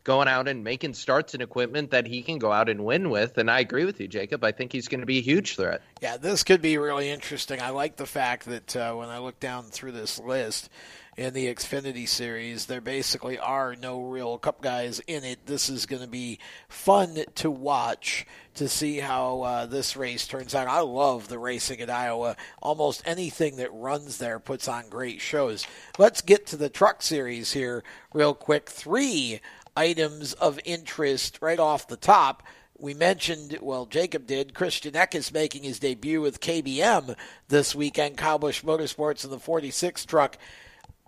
[0.05, 3.38] going out and making starts and equipment that he can go out and win with.
[3.38, 4.44] And I agree with you, Jacob.
[4.44, 5.82] I think he's going to be a huge threat.
[6.01, 7.61] Yeah, this could be really interesting.
[7.61, 10.70] I like the fact that uh, when I look down through this list
[11.16, 15.44] in the Xfinity series, there basically are no real Cup guys in it.
[15.46, 16.38] This is going to be
[16.68, 20.66] fun to watch to see how uh, this race turns out.
[20.66, 22.36] I love the racing at Iowa.
[22.62, 25.66] Almost anything that runs there puts on great shows.
[25.98, 28.68] Let's get to the truck series here real quick.
[28.68, 29.40] Three
[29.77, 32.43] items of interest right off the top.
[32.79, 37.14] We mentioned, well, Jacob did, Christian Eckes making his debut with KBM
[37.49, 40.39] this weekend, Busch Motorsports in the 46 truck.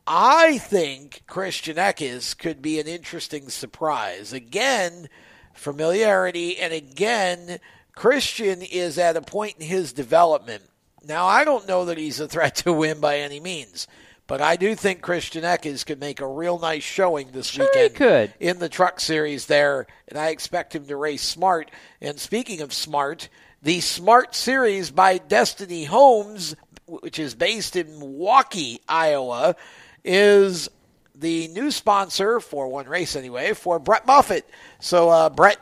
[0.06, 4.32] I think Christian Eckes could be an interesting surprise.
[4.32, 5.08] Again,
[5.54, 7.58] familiarity, and again,
[7.94, 10.64] Christian is at a point in his development.
[11.04, 13.86] Now, I don't know that he's a threat to win by any means,
[14.26, 17.80] but I do think Christian Eckes could make a real nice showing this Sure he
[17.80, 18.34] weekend could.
[18.40, 21.70] in the truck series there, and I expect him to race smart.
[22.00, 23.28] And speaking of smart,
[23.62, 26.56] the Smart Series by Destiny Homes,
[26.86, 29.56] which is based in Milwaukee, Iowa,
[30.04, 30.68] is
[31.14, 34.48] the new sponsor for one race anyway for Brett Moffitt.
[34.80, 35.58] So uh, Brett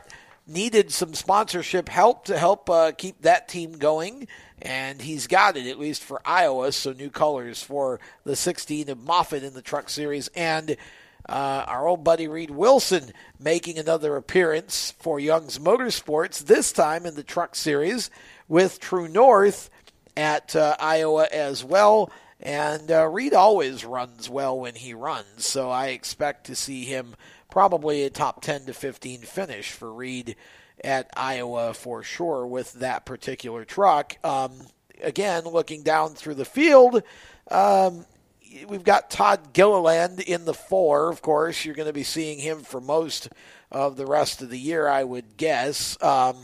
[0.47, 4.27] needed some sponsorship help to help uh, keep that team going,
[4.61, 6.71] and he's got it at least for Iowa.
[6.71, 10.77] So new colors for the 16 of Moffitt in the Truck Series and.
[11.29, 17.13] Uh, our old buddy Reed Wilson making another appearance for Young's Motorsports, this time in
[17.13, 18.09] the Truck Series
[18.47, 19.69] with True North
[20.17, 22.11] at uh, Iowa as well.
[22.39, 27.15] And uh, Reed always runs well when he runs, so I expect to see him
[27.51, 30.35] probably a top 10 to 15 finish for Reed
[30.83, 34.17] at Iowa for sure with that particular truck.
[34.23, 34.51] Um,
[35.01, 37.03] again, looking down through the field,
[37.49, 38.05] um,
[38.67, 41.09] we've got Todd Gilliland in the four.
[41.09, 43.29] Of course, you're going to be seeing him for most
[43.71, 46.01] of the rest of the year, I would guess.
[46.01, 46.37] Um,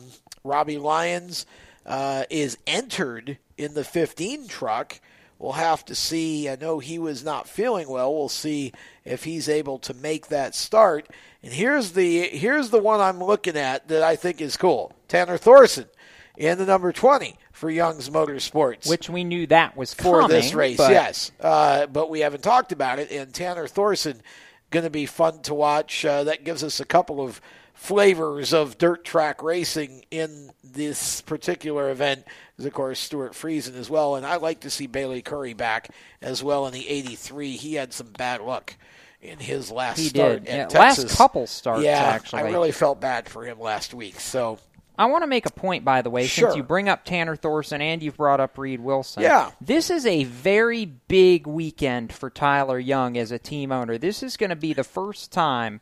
[0.44, 1.46] Robby Lyons
[1.86, 5.00] uh, is entered in the 15 truck.
[5.40, 6.50] We'll have to see.
[6.50, 8.14] I know he was not feeling well.
[8.14, 8.74] We'll see
[9.06, 11.08] if he's able to make that start.
[11.44, 14.94] And here's the here's the one I'm looking at that I think is cool.
[15.08, 15.86] Tanner Thorson
[16.36, 18.90] in the number 20 for Young's Motorsports.
[18.90, 21.32] Which we knew that was for coming, this race, but yes.
[21.40, 23.12] Uh, but we haven't talked about it.
[23.12, 24.22] And Tanner Thorson
[24.72, 26.06] going to be fun to watch.
[26.06, 27.42] Uh, that gives us a couple of
[27.78, 32.26] flavors of dirt track racing in this particular event.
[32.56, 35.90] Because of course Stewart Friesen as well, and I like to see Bayley Currey back
[36.22, 37.52] as well in the '83.
[37.56, 38.76] He had some bad luck
[39.22, 40.72] in his last He start did.
[40.74, 42.42] Yeah, last couple starts, Yeah, actually.
[42.44, 44.20] I really felt bad for him last week.
[44.20, 44.58] So
[44.98, 46.50] I want to make a point, by the way, Sure.
[46.50, 49.22] since you bring up Tanner Thorson and you've brought up Reed Wilson.
[49.22, 49.52] Yeah.
[49.62, 54.00] This is a very big weekend for Tyler Young as a team owner.
[54.00, 55.80] This is going to be the first time,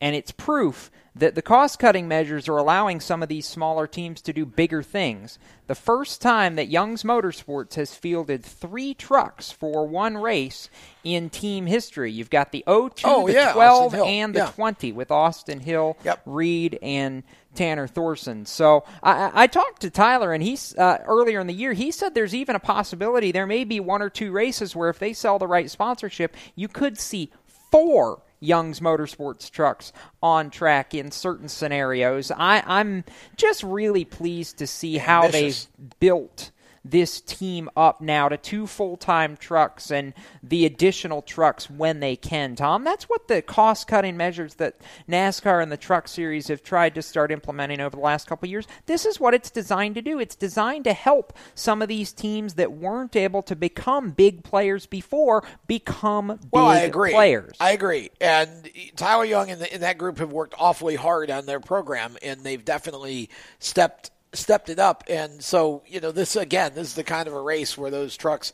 [0.00, 4.20] and it's proof that the cost cutting measures are allowing some of these smaller teams
[4.20, 5.38] to do bigger things.
[5.66, 10.68] The first time that Young's Motorsports has fielded three trucks for one race
[11.04, 12.12] in team history.
[12.12, 14.50] You've got the 02, Oh, the yeah, 12, and the Yeah.
[14.50, 15.96] 20 with Austin Hill,
[16.26, 17.22] Reed, and
[17.54, 18.44] Tanner Thorson.
[18.44, 21.72] So I, I- I talked to Tyler, and he's uh, earlier in the year.
[21.72, 24.98] He said there's even a possibility there may be one or two races where if
[24.98, 27.30] they sell the right sponsorship, you could see
[27.70, 29.92] four Young's Motorsports trucks
[30.22, 32.30] on track in certain scenarios.
[32.30, 33.04] I, I'm
[33.36, 35.64] just really pleased to see how Ambitious.
[35.66, 36.50] they've built
[36.90, 42.16] this team up now to two full time trucks and the additional trucks when they
[42.16, 42.84] can, Tom.
[42.84, 44.76] That's what the cost cutting measures that
[45.08, 48.50] NASCAR and the Truck Series have tried to start implementing over the last couple of
[48.50, 48.66] years.
[48.86, 50.18] This is what it's designed to do.
[50.18, 54.86] It's designed to help some of these teams that weren't able to become big players
[54.86, 57.12] before become big Well, I agree.
[57.12, 57.56] players.
[57.60, 58.10] I agree.
[58.20, 62.16] And Tyler Young and, the, and that group have worked awfully hard on their program,
[62.22, 65.04] and they've definitely stepped stepped it up.
[65.08, 68.16] And so, you know, this again, this is the kind of a race where those
[68.16, 68.52] trucks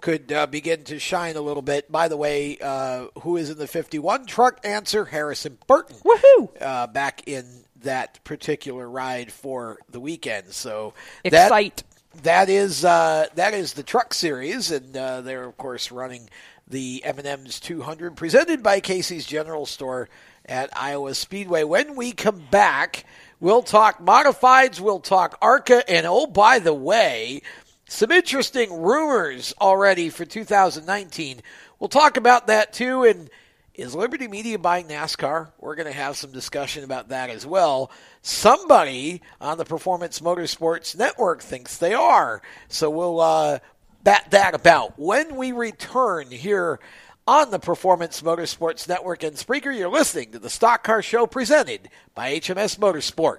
[0.00, 1.90] could uh, begin to shine a little bit.
[1.90, 4.60] By the way, uh, who is in the 51 truck?
[4.64, 5.96] Answer Harrison Burton.
[6.04, 6.50] Woohoo!
[6.60, 10.52] Uh, back in that particular ride for the weekend.
[10.52, 11.84] So Excite.
[12.14, 16.28] That, that is uh, that is the truck series, and uh, they're of course running
[16.66, 20.08] the M&M's 200, presented by Casey's General Store
[20.46, 21.64] at Iowa Speedway.
[21.64, 23.04] When we come back,
[23.44, 27.42] we'll talk modifieds, we'll talk ARCA, and oh by the way,
[27.86, 31.42] some interesting rumors already for 2019.
[31.78, 33.28] We'll talk about that too, and
[33.74, 35.50] is Liberty Media buying NASCAR?
[35.58, 37.90] We're going to have some discussion about that as well.
[38.22, 42.40] Somebody on the Performance Motorsports Network thinks they are.
[42.68, 43.58] So we'll uh,
[44.02, 44.98] bat that about.
[44.98, 46.80] When we return here
[47.26, 51.88] on the Performance Motorsports Network and Spreaker, you're listening to the Stock Car Show presented
[52.14, 53.38] by HMS Motorsport.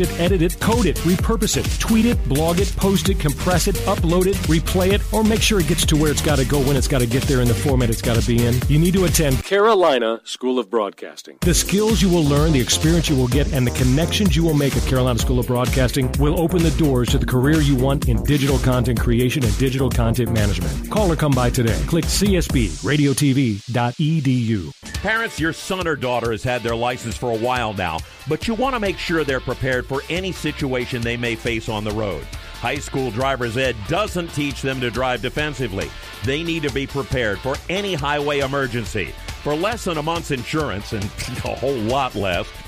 [0.00, 3.76] it, edit it, code it, repurpose it, tweet it, blog it, post it, compress it,
[3.86, 6.58] upload it, replay it, or make sure it gets to where it's got to go
[6.60, 8.78] when it's got to get there in the format it's got to be in, you
[8.78, 11.38] need to attend Carolina School of Broadcasting.
[11.40, 14.54] the skills you will learn, the experience you will get, and the connections you will
[14.54, 18.08] make at Carolina School of Broadcasting will open the doors to the career you want
[18.08, 20.90] in digital content creation and digital content management.
[20.90, 21.80] Call or come by today.
[21.86, 24.72] Click csbradiotv.edu.
[25.02, 28.54] Parents, your son or daughter has had their license for a while now, but you
[28.54, 32.24] want to make sure they're prepared for any situation they may face on the road.
[32.60, 35.90] High school driver's ed doesn't teach them to drive defensively.
[36.24, 39.12] They need to be prepared for any highway emergency.
[39.42, 41.04] For less than a month's insurance and
[41.44, 42.48] a whole lot less,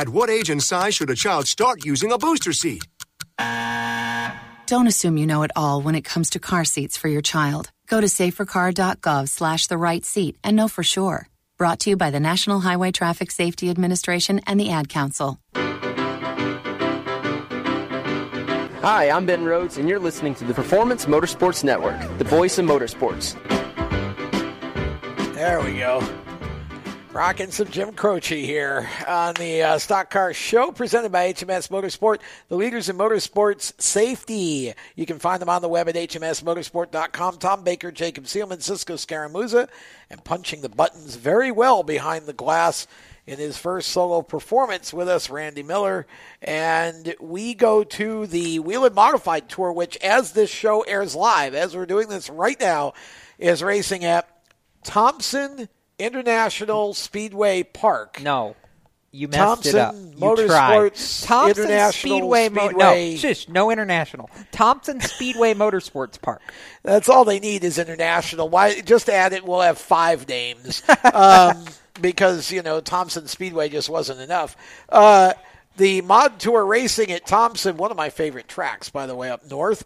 [0.00, 2.86] At what age and size should a child start using a booster seat?
[4.64, 7.70] Don't assume you know it all when it comes to car seats for your child.
[7.86, 11.28] Go to safercar.gov slash the right seat and know for sure.
[11.58, 15.38] Brought to you by the National Highway Traffic Safety Administration and the Ad Council.
[18.80, 22.64] Hi, I'm Ben Rhodes, and you're listening to the Performance Motorsports Network, the voice of
[22.64, 23.36] motorsports.
[25.34, 26.02] There we go.
[27.12, 32.20] Rocking some Jim Croce here on the uh, Stock Car Show presented by HMS Motorsport,
[32.46, 34.72] the leaders in motorsports safety.
[34.94, 37.38] You can find them on the web at hmsmotorsport.com.
[37.38, 39.68] Tom Baker, Jacob Seelman, Cisco Scaramuza,
[40.08, 42.86] and punching the buttons very well behind the glass
[43.26, 46.06] in his first solo performance with us, Randy Miller.
[46.40, 51.74] And we go to the Whelen Modified Tour, which, as this show airs live, as
[51.74, 52.92] we're doing this right now,
[53.36, 54.28] is racing at
[54.84, 55.68] Thompson
[56.00, 58.20] International Speedway Park.
[58.20, 58.56] No.
[59.12, 59.94] You messed Thompson it up.
[59.94, 61.26] You Motorsports tried.
[61.26, 64.30] Thompson International Speedway, Mo- no, shush, no international.
[64.52, 66.42] Thompson Speedway Motorsports Park.
[66.84, 68.48] That's all they need is international.
[68.48, 68.80] Why?
[68.80, 69.44] Just add it.
[69.44, 71.64] We'll have five names um,
[72.00, 74.56] because you know Thompson Speedway just wasn't enough.
[74.88, 75.32] Uh,
[75.76, 79.48] the Mod Tour racing at Thompson, one of my favorite tracks, by the way, up
[79.50, 79.84] north.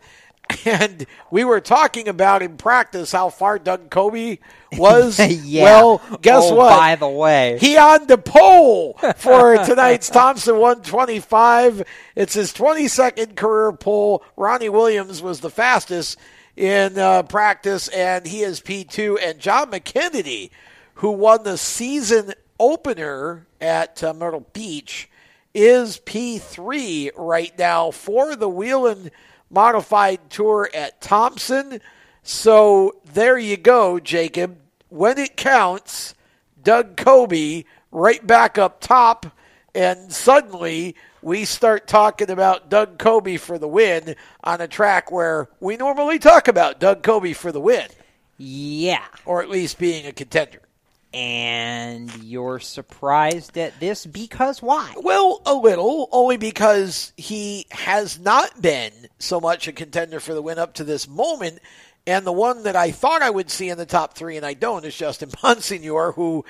[0.67, 4.39] And we were talking about in practice how far Doug Coby
[4.73, 5.19] was.
[5.45, 5.65] Yeah.
[5.65, 6.71] Well, guess Oh, what?
[6.71, 7.59] by the way.
[7.61, 11.83] he on the pole for tonight's Thompson 125.
[12.17, 14.23] It's his 22nd career pole.
[14.37, 16.19] Ronnie Williams was the fastest
[16.57, 19.19] in uh, practice, and he is P2.
[19.23, 20.51] And Jon McKennedy,
[20.95, 25.11] who won the season opener at uh, Myrtle Beach,
[25.53, 29.11] is P3 right now for the Whelen
[29.55, 31.81] Modified Tour at Thompson.
[32.25, 34.59] So there you go, Jacob.
[34.89, 36.15] When it counts,
[36.63, 39.27] Doug Coby right back up top,
[39.75, 45.49] and suddenly we start talking about Doug Coby for the win on a track where
[45.61, 47.87] we normally talk about Doug Coby for the win.
[48.37, 49.05] Yeah.
[49.25, 50.64] Or at least being a contender.
[51.15, 54.95] And you're surprised at this because why?
[54.97, 60.43] Well, a little, only because he has not been so much a contender for the
[60.43, 61.61] win up to this moment.
[62.05, 64.55] And the one that I thought I would see in the top three, and I
[64.55, 66.45] don't, is Justin Bonsignore, who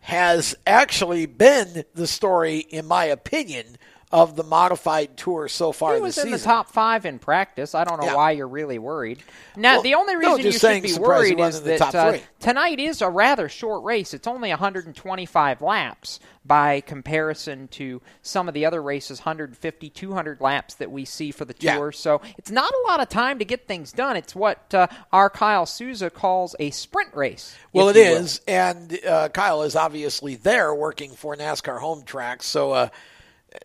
[0.00, 3.76] has actually been the story, in my opinion,
[4.10, 7.74] of the modified tour so far He was this in the top five in practice.
[7.74, 8.14] I don't know Yeah.
[8.16, 9.22] why you're really worried.
[9.54, 11.94] Now, Well, the only no, reason you should be worried is wasn't in the that
[11.94, 14.14] uh, tonight is a rather short race.
[14.14, 20.74] It's only 125 laps by comparison to some of the other races, 150, 200 laps
[20.76, 21.76] that we see for the Yeah.
[21.76, 21.92] tour.
[21.92, 24.16] So it's not a lot of time to get things done.
[24.16, 27.54] It's what uh, our Kyle Souza calls a sprint race.
[27.74, 28.54] Well, it is will.
[28.54, 32.42] and uh, Kyle is obviously there working for NASCAR Home Track.
[32.42, 32.88] So uh,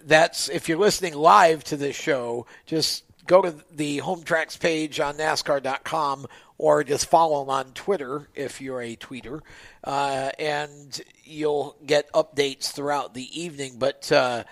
[0.03, 4.99] that's if you're listening live to this show, just go to the Home Tracks page
[4.99, 6.27] on NASCAR.com
[6.57, 9.41] or just follow him on Twitter if you're a tweeter,
[9.83, 13.75] uh, and you'll get updates throughout the evening.
[13.77, 14.43] But uh,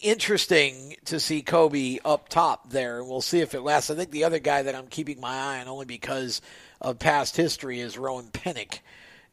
[0.00, 3.02] interesting to see Coby up top there.
[3.02, 3.90] We'll see if it lasts.
[3.90, 6.40] I think the other guy that I'm keeping my eye on only because
[6.80, 8.80] of past history is Rowan Pennink.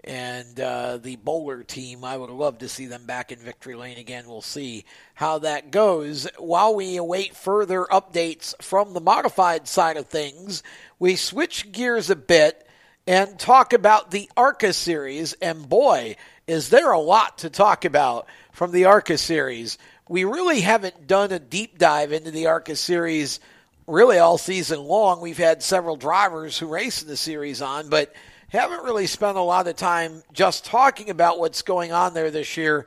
[0.04, 3.98] And uh, the bowler team, I would love to see them back in victory lane
[3.98, 4.26] again.
[4.28, 6.28] We'll see how that goes.
[6.38, 10.64] While we await further updates from the modified side of things,
[10.98, 12.68] we switch gears a bit
[13.06, 15.34] and talk about the ARCA series.
[15.34, 16.16] And boy,
[16.48, 19.78] is there a lot to talk about from the ARCA series.
[20.10, 23.40] We really haven't done a deep dive into the ARCA series
[23.88, 25.22] really all season long.
[25.22, 28.14] We've had several drivers who race in the series on, but
[28.52, 32.58] haven't really spent a lot of time just talking about what's going on there this
[32.58, 32.86] year.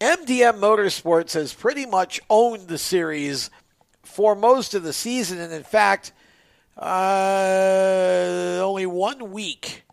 [0.00, 3.48] MDM Motorsports has pretty much owned the series
[4.02, 6.12] for most of the season, and in fact,
[6.76, 9.84] uh, only one week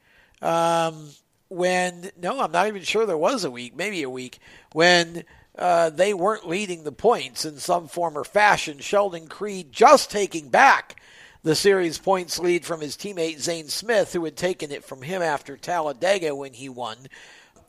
[0.42, 1.10] um,
[1.50, 4.40] when no, I'm not even sure there was a week, maybe a week
[4.74, 5.24] when
[5.56, 8.80] uh, they weren't leading the points in some form or fashion.
[8.80, 11.01] Sheldon Creed just taking back
[11.44, 15.22] the series points lead from his teammate Zane Smith, who had taken it from him
[15.22, 16.98] after Talladega when he won.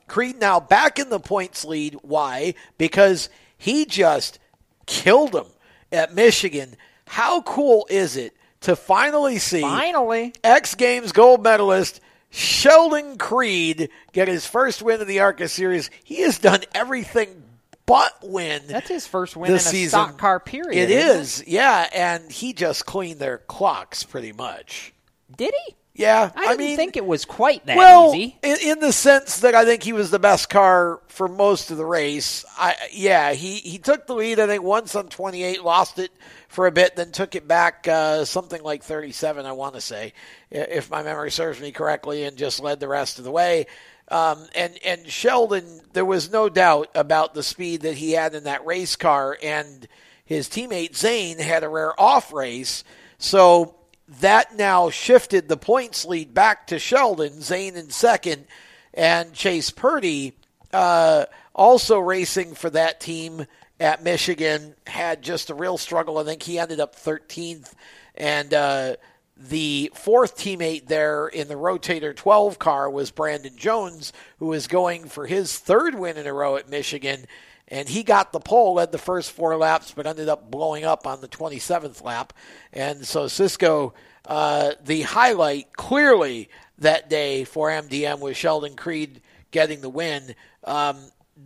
[0.07, 1.97] Creed now back in the points lead.
[2.01, 2.53] Why?
[2.77, 4.39] Because he just
[4.85, 5.47] killed him
[5.91, 6.75] at Michigan.
[7.07, 11.99] How cool is it to finally see finally X Games gold medalist
[12.29, 15.89] Sheldon Creed get his first win of the ARCA series?
[16.03, 17.42] He has done everything
[17.85, 18.63] but win.
[18.67, 19.89] That's his first win this in a season.
[19.89, 20.77] stock car period.
[20.77, 24.93] It is, yeah, and he just cleaned their clocks pretty much.
[25.35, 25.75] Did he?
[25.95, 28.35] Yeah, I didn't mean, think it was quite that well, easy.
[28.41, 31.77] In, in the sense that I think he was the best car for most of
[31.77, 32.43] the race.
[32.57, 34.39] I yeah, he he took the lead.
[34.39, 36.09] I think once on 28, lost it
[36.47, 39.45] for a bit, then took it back uh, something like 37.
[39.45, 40.13] I want to say,
[40.49, 43.67] if my memory serves me correctly, and just led the rest of the way.
[44.09, 48.43] Um, and and Sheldon, there was no doubt about the speed that he had in
[48.43, 49.87] that race car, and
[50.25, 52.83] his teammate Zane had a rare off race,
[53.17, 53.75] so
[54.19, 58.45] that now shifted the points lead back to Sheldon, Zane in second,
[58.93, 60.33] and Chase Purdy,
[60.71, 61.25] uh,
[61.55, 63.45] also racing for that team
[63.79, 66.17] at Michigan, had just a real struggle.
[66.17, 67.73] I think he ended up 13th,
[68.15, 68.95] and uh,
[69.35, 75.05] the fourth teammate there in the Rotator 12 car was Brandon Jones, who was going
[75.05, 77.25] for his third win in a row at Michigan.
[77.67, 81.07] And he got the pole, led the first four laps, but ended up blowing up
[81.07, 82.33] on the 27th lap.
[82.71, 83.93] And so Cisco,
[84.27, 89.21] uh, the highlight clearly that day for MDM was Sheldon Creed
[89.51, 90.35] getting the win.
[90.63, 90.97] Um,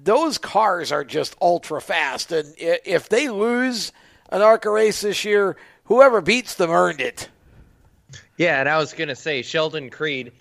[0.03, 2.31] those cars are just ultra fast.
[2.31, 3.93] And if they lose
[4.29, 7.29] an ARCA race this year, whoever beats them earned it.
[8.37, 10.31] Yeah, and I was going to say Sheldon Creed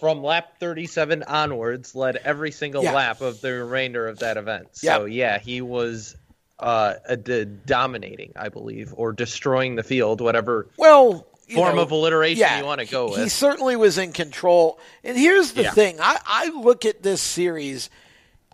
[0.00, 2.92] from lap 37 onwards led every single Yeah.
[2.94, 4.68] lap of the remainder of that event.
[4.72, 6.16] So yeah, he was
[6.58, 12.40] uh, d- dominating, I believe, or destroying the field, whatever Well, form know, of alliteration
[12.40, 13.20] yeah, you want to go with.
[13.20, 14.78] He certainly was in control.
[15.04, 15.70] And here's the Yeah.
[15.72, 17.90] thing I, I look at this series,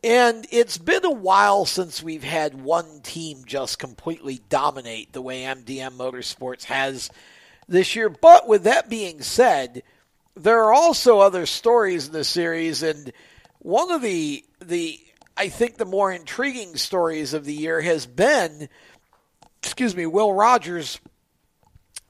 [0.02, 5.42] and it's been a while since we've had one team just completely dominate the way
[5.42, 7.10] MDM Motorsports has
[7.68, 8.08] this year.
[8.08, 9.82] But with that being said,
[10.34, 13.12] there are also other stories in the series, and
[13.58, 14.98] one of the the
[15.36, 18.68] I think the more intriguing stories of the year has been,
[19.62, 20.98] excuse me, Will Rodgers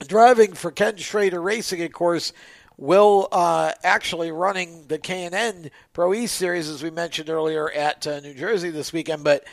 [0.07, 2.33] driving for Ken Schrader Racing, of course,
[2.77, 8.21] will uh, actually running the K&N Pro E Series, as we mentioned earlier, at uh,
[8.21, 9.25] New Jersey this weekend.
[9.25, 9.45] But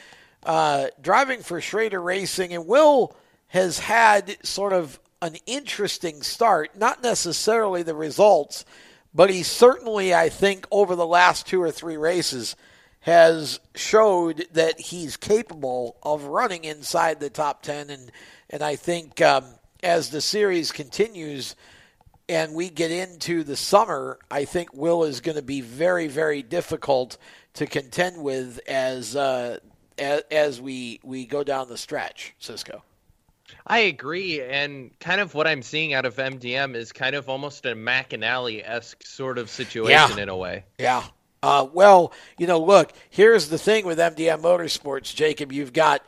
[0.45, 3.15] uh, driving for Schrader Racing, and Will
[3.47, 6.77] has had sort of an interesting start.
[6.77, 8.63] Not necessarily the results,
[9.13, 12.55] but he certainly, I think, over the last two or three races,
[13.05, 18.11] has showed that he's capable of running inside the top 10 and
[18.49, 19.45] and I think um,
[19.83, 21.55] as the series continues
[22.27, 26.41] and we get into the summer I think Will is going to be very very
[26.41, 27.19] difficult
[27.53, 29.59] to contend with as uh,
[29.99, 32.81] as, as we we go down the stretch Cisco
[33.67, 37.65] I agree, and kind of what I'm seeing out of MDM is kind of almost
[37.65, 40.23] a McAnally esque sort of situation Yeah.
[40.23, 40.65] in a way.
[40.77, 41.03] Yeah.
[41.41, 45.51] Uh, well, you know, look, here's the thing with MDM Motorsports, Jacob.
[45.51, 46.03] You've got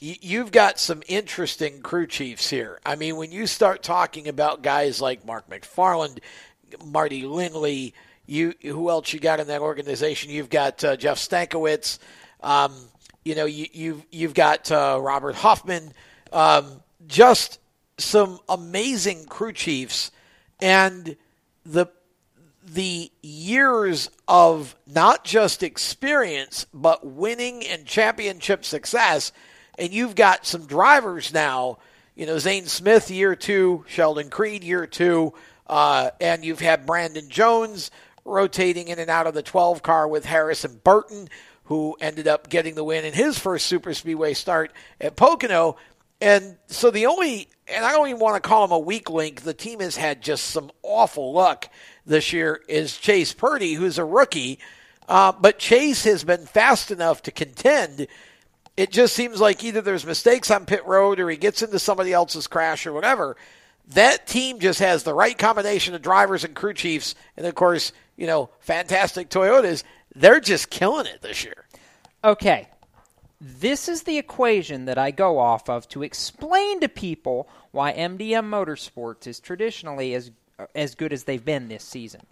[0.00, 2.78] you- you've got some interesting crew chiefs here.
[2.86, 6.20] I mean, when you start talking about guys like Mark McFarland,
[6.84, 10.30] Marty Lindley, you who else you got in that organization?
[10.30, 11.98] You've got uh, Jeff Stankiewicz.
[12.44, 12.72] Um,
[13.24, 15.92] you know, you, you've you've got uh, Robert Hoffman.
[16.32, 17.58] Um, just
[17.96, 20.10] some amazing crew chiefs,
[20.60, 21.16] and
[21.64, 21.86] the
[22.64, 29.32] the years of not just experience but winning and championship success.
[29.78, 31.78] And you've got some drivers now
[32.18, 35.32] you know zane smith year two sheldon creed year two
[35.68, 37.90] uh, and you've had brandon jones
[38.24, 41.28] rotating in and out of the 12 car with harrison burton
[41.64, 45.76] who ended up getting the win in his first super speedway start at pocono
[46.20, 49.42] and so the only, and I don't even want to call him a weak link,
[49.42, 51.68] the team has had just some awful luck
[52.04, 54.58] this year, is Chase Purdy, who's a rookie.
[55.08, 58.08] Uh, but Chase has been fast enough to contend.
[58.76, 62.12] It just seems like either there's mistakes on pit road or he gets into somebody
[62.12, 63.36] else's crash or whatever.
[63.88, 67.14] That team just has the right combination of drivers and crew chiefs.
[67.36, 69.82] And of course, you know, fantastic Toyotas.
[70.14, 71.64] They're just killing it this year.
[72.22, 72.68] Okay.
[73.40, 78.48] This is the equation that I go off of to explain to people why MDM
[78.48, 80.30] Motorsports is traditionally as
[80.74, 82.22] as good as they've been this season.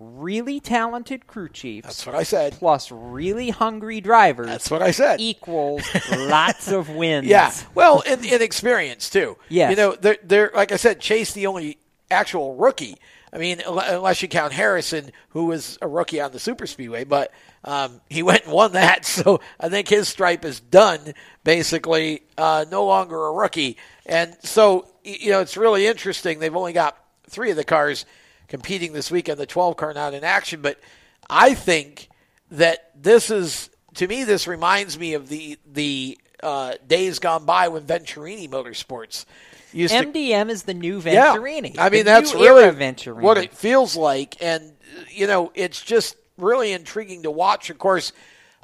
[0.00, 1.86] Really talented crew chiefs.
[1.86, 2.54] That's what I said.
[2.54, 4.46] Plus really hungry drivers.
[4.46, 5.20] That's what I said.
[5.20, 7.26] Equals lots of wins.
[7.26, 7.52] Yeah.
[7.74, 9.36] Well, and, and experience too.
[9.50, 9.68] Yeah.
[9.68, 11.78] You know, they're, they're like I said, Chase the only
[12.10, 12.96] actual rookie.
[13.34, 17.30] I mean, unless you count Harrison, who was a rookie on the super speedway, but
[17.64, 19.04] um, he went and won that.
[19.12, 21.14] So I think his stripe is done.
[21.44, 26.38] Basically, uh, no longer a rookie, and so you know it's really interesting.
[26.38, 26.96] They've only got
[27.28, 28.06] three of the cars
[28.48, 29.38] competing this weekend.
[29.38, 30.80] The 12 car not in action, but
[31.28, 32.08] I think
[32.52, 34.24] that this is to me.
[34.24, 39.26] This reminds me of the the uh, days gone by when Venturini Motorsports
[39.72, 41.74] used to MDM is the new Venturini.
[41.74, 41.84] Yeah.
[41.84, 42.68] I mean, that's really
[43.14, 44.42] what it feels like.
[44.42, 44.72] And,
[45.10, 47.70] you know, it's just really intriguing to watch.
[47.70, 48.12] Of course,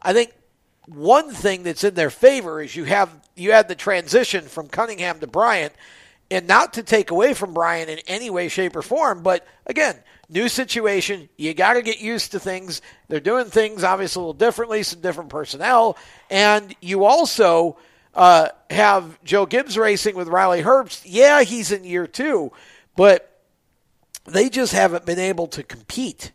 [0.03, 0.33] I think
[0.87, 5.21] one thing that's in their favor is you have you had the transition from Cunningham
[5.21, 5.73] to Bryant,
[6.31, 9.97] and not to take away from Bryant in any way, shape, or form, but again,
[10.29, 11.29] new situation.
[11.37, 12.83] You got to get used to things.
[13.09, 15.97] They're doing things obviously a little differently, some different personnel,
[16.31, 17.79] and you also
[18.15, 21.03] uh, have Joe Gibbs racing with Riley Herbst.
[21.05, 22.53] Yeah, he's in year two,
[22.97, 23.43] but
[24.25, 26.33] they just haven't been able to compete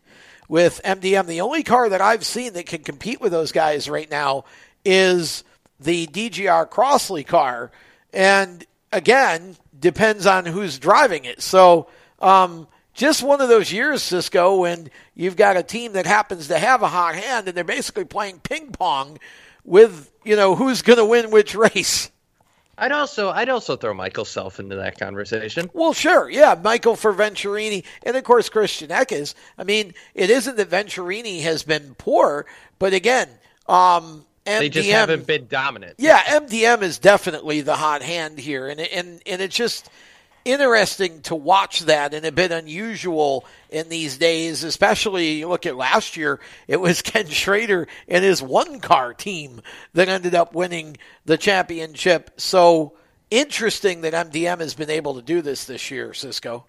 [0.48, 1.28] with MDM.
[1.28, 4.46] The only car that I've seen that can compete with those guys right now
[4.86, 5.44] is
[5.80, 7.72] the DGR Crossley car.
[8.14, 11.41] And again, depends on who's driving it.
[11.41, 11.88] So,
[12.20, 16.60] um, just one of those years, Cisco, when you've got a team that happens to
[16.60, 19.18] have a hot hand and they're basically playing ping pong
[19.66, 22.12] with, you know, who's going to win which race.
[22.78, 25.69] I'd also I'd also throw Michael Self into that conversation.
[25.74, 29.36] Well, sure, yeah, Michael for Venturini, and of course Christian Eckes.
[29.57, 32.45] I mean, it isn't that Venturini has been poor,
[32.80, 33.30] but again,
[33.67, 35.95] um, MDM, They just haven't been dominant.
[35.97, 39.89] Yeah, MDM is definitely the hot hand here, and and and it's just
[40.46, 45.76] interesting to watch that and a bit unusual in these days, especially you look at
[45.76, 49.62] last year, it was Ken Schrader and his one car team
[49.94, 52.32] that ended up winning the championship.
[52.38, 52.98] So
[53.30, 56.66] interesting that MDM has been able to do this this year, Cisco.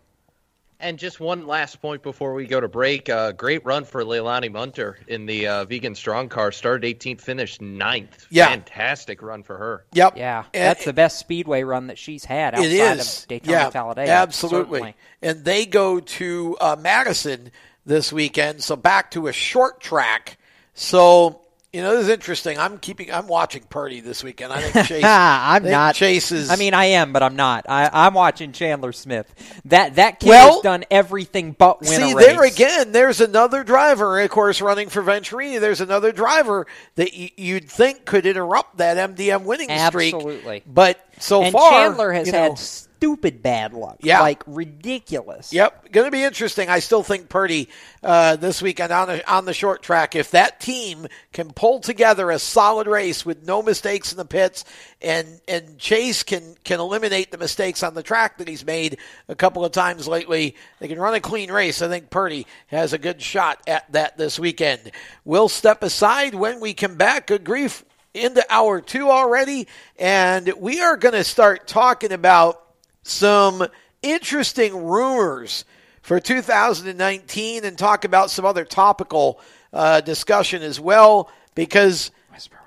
[0.84, 3.08] And just one last point before we go to break.
[3.08, 6.52] Uh, great run for Leilani Munter in the uh, vegan strong car.
[6.52, 8.26] Started 18th, finished 9th.
[8.28, 8.48] Yeah.
[8.50, 9.86] Fantastic run for her.
[9.94, 10.18] Yep.
[10.18, 13.22] Yeah, And- that's the best speedway run that she's had outside It is.
[13.22, 14.10] of Daytona yeah, Talladega.
[14.12, 14.80] Absolutely.
[14.80, 14.94] certainly.
[15.22, 17.50] And they go to uh, Madison
[17.86, 20.36] this weekend, so back to a short track.
[20.74, 21.40] So
[21.74, 22.56] you know this is interesting.
[22.56, 23.12] I'm keeping.
[23.12, 24.52] I'm watching Purdy this weekend.
[24.52, 25.04] I think Chase.
[25.04, 25.96] I'm think not.
[25.96, 26.48] Chase is.
[26.48, 27.66] I mean, I am, but I'm not.
[27.68, 29.34] I, I'm watching Chandler Smith.
[29.64, 32.26] That that kid Well, has done everything but win See a race.
[32.26, 32.92] there again.
[32.92, 35.58] There's another driver, of course, running for Venturini.
[35.58, 40.14] There's another driver that y- you'd think could interrupt that MDM winning streak.
[40.14, 40.62] Absolutely.
[40.66, 42.58] But so and far, Chandler has you know, had
[43.04, 43.98] stupid bad luck.
[44.00, 44.20] Yeah.
[44.20, 45.52] like ridiculous.
[45.52, 46.70] Yep, going to be interesting.
[46.70, 47.68] I still think Purdy
[48.02, 50.14] uh, this weekend on the, on the short track.
[50.14, 54.64] If that team can pull together a solid race with no mistakes in the pits,
[55.02, 58.96] and and Chase can can eliminate the mistakes on the track that he's made
[59.28, 61.82] a couple of times lately, they can run a clean race.
[61.82, 64.92] I think Purdy has a good shot at that this weekend.
[65.26, 67.26] We'll step aside when we come back.
[67.26, 67.84] Good grief.
[68.14, 69.66] Into hour two already,
[69.98, 72.63] and we are going to start talking about
[73.04, 73.66] some
[74.02, 75.64] interesting rumors
[76.02, 79.40] for 2019 and talk about some other topical
[79.72, 82.10] uh, discussion as well because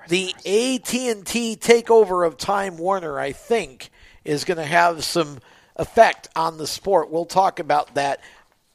[0.08, 3.90] the AT&T takeover of Time Warner I think
[4.24, 5.40] is going to have some
[5.76, 7.10] effect on the sport.
[7.10, 8.20] We'll talk about that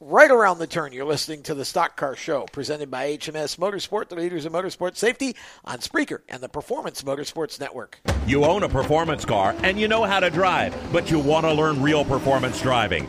[0.04, 0.92] right around the turn.
[0.92, 4.96] You're listening to the Stock Car Show presented by HMS Motorsport, the leaders in motorsport
[4.96, 5.34] safety
[5.64, 8.00] on Spreaker and the Performance Motorsports Network.
[8.26, 11.52] You own a performance car and you know how to drive, but you want to
[11.54, 13.08] learn real performance driving.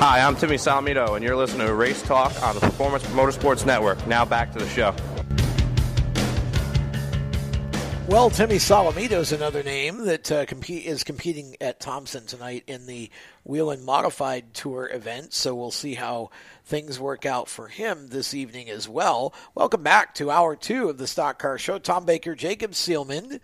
[0.00, 4.06] Hi, I'm Timmy Solomito, and you're listening to Race Talk on the Performance Motorsports Network.
[4.06, 4.94] Now back to the show.
[8.08, 12.86] Well, Timmy Solomito is another name that uh, compete, is competing at Thompson tonight in
[12.86, 13.10] the
[13.44, 15.34] Whelen Modified Tour event.
[15.34, 16.30] So we'll see how
[16.64, 19.34] things work out for him this evening as well.
[19.54, 21.78] Welcome back to hour two of the Stock Car Show.
[21.78, 23.38] Tom Baker, Jacob Seelman,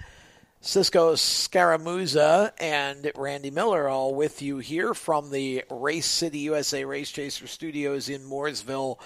[0.60, 7.10] Cisco Scaramuza, and Randy Miller all with you here from the Race City USA Race
[7.10, 8.98] Chaser Studios in Mooresville,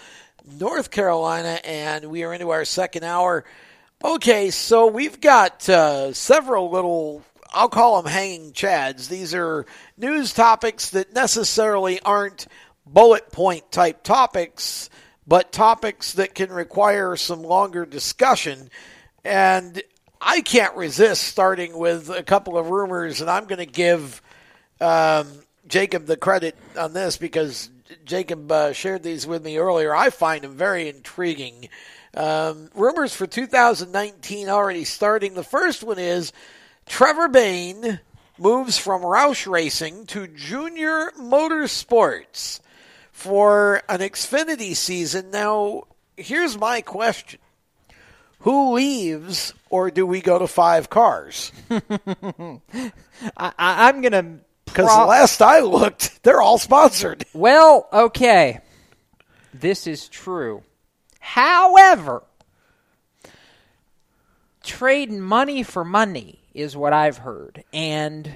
[0.59, 1.59] North Carolina.
[1.65, 3.45] And we are into our second hour.
[4.03, 7.23] Okay, so we've got uh, several little,
[7.53, 9.09] I'll call them hanging chads.
[9.09, 9.67] These are
[9.99, 12.47] news topics that necessarily aren't
[12.87, 14.89] bullet point type topics,
[15.27, 18.71] but topics that can require some longer discussion.
[19.25, 19.83] And
[20.21, 24.21] I can't resist starting with a couple of rumors, and I'm going to give
[24.81, 25.27] um,
[25.67, 27.71] Jacob the credit on this because
[28.05, 29.95] Jacob uh, shared these with me earlier.
[29.95, 31.69] I find them very intriguing.
[32.15, 35.35] Um, rumors for 2019 already starting.
[35.35, 36.33] The first one is
[36.87, 38.01] Trevor Bayne
[38.39, 42.61] moves from Roush Racing to Junior Motorsports
[43.13, 45.31] for an Xfinity season.
[45.31, 45.85] Now,
[46.17, 47.39] here's my question
[48.41, 51.53] Who leaves, or do we go to five cars?
[51.71, 52.61] I,
[53.37, 54.27] I'm going to.
[54.65, 57.25] Because last I looked, they're all sponsored.
[57.35, 58.61] Well, okay.
[59.53, 60.63] This is true.
[61.19, 62.23] However,
[64.63, 67.65] trading money for money is what I've heard.
[67.73, 68.33] And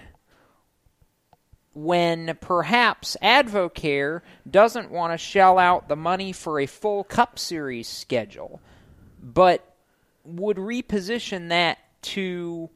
[1.73, 7.89] when perhaps Advocare doesn't want to shell out the money for a full Cup Series
[7.89, 8.61] schedule,
[9.23, 9.74] but
[10.25, 12.71] would reposition that to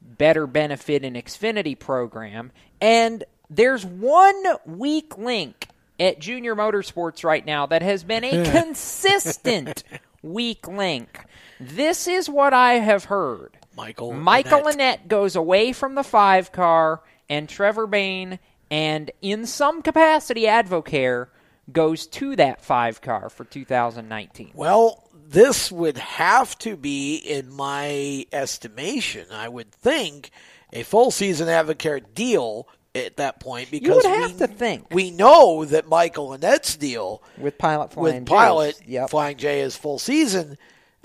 [0.00, 2.52] better benefit an Xfinity program.
[2.80, 9.82] And there's one weak link at Junior Motorsports right now that has been a consistent
[10.22, 11.24] weak link.
[11.58, 13.56] This is what I have heard.
[13.76, 14.74] Michael Michael Annett.
[14.74, 18.38] Annette goes away from the five car, and Trevor Bayne,
[18.70, 21.28] and in some capacity, Advocare
[21.72, 24.52] goes to that five car for 2019.
[24.54, 30.30] Well, this would have to be, in my estimation, I would think,
[30.72, 34.86] a full season Advocare deal at that point because You would have we, to think.
[34.94, 39.10] we know that Michael Annett's deal with Pilot Flying with Pilot Yep.
[39.10, 40.56] Flying J is full season.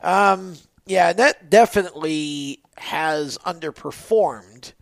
[0.01, 0.55] Um,
[0.85, 4.73] yeah, that definitely has underperformed.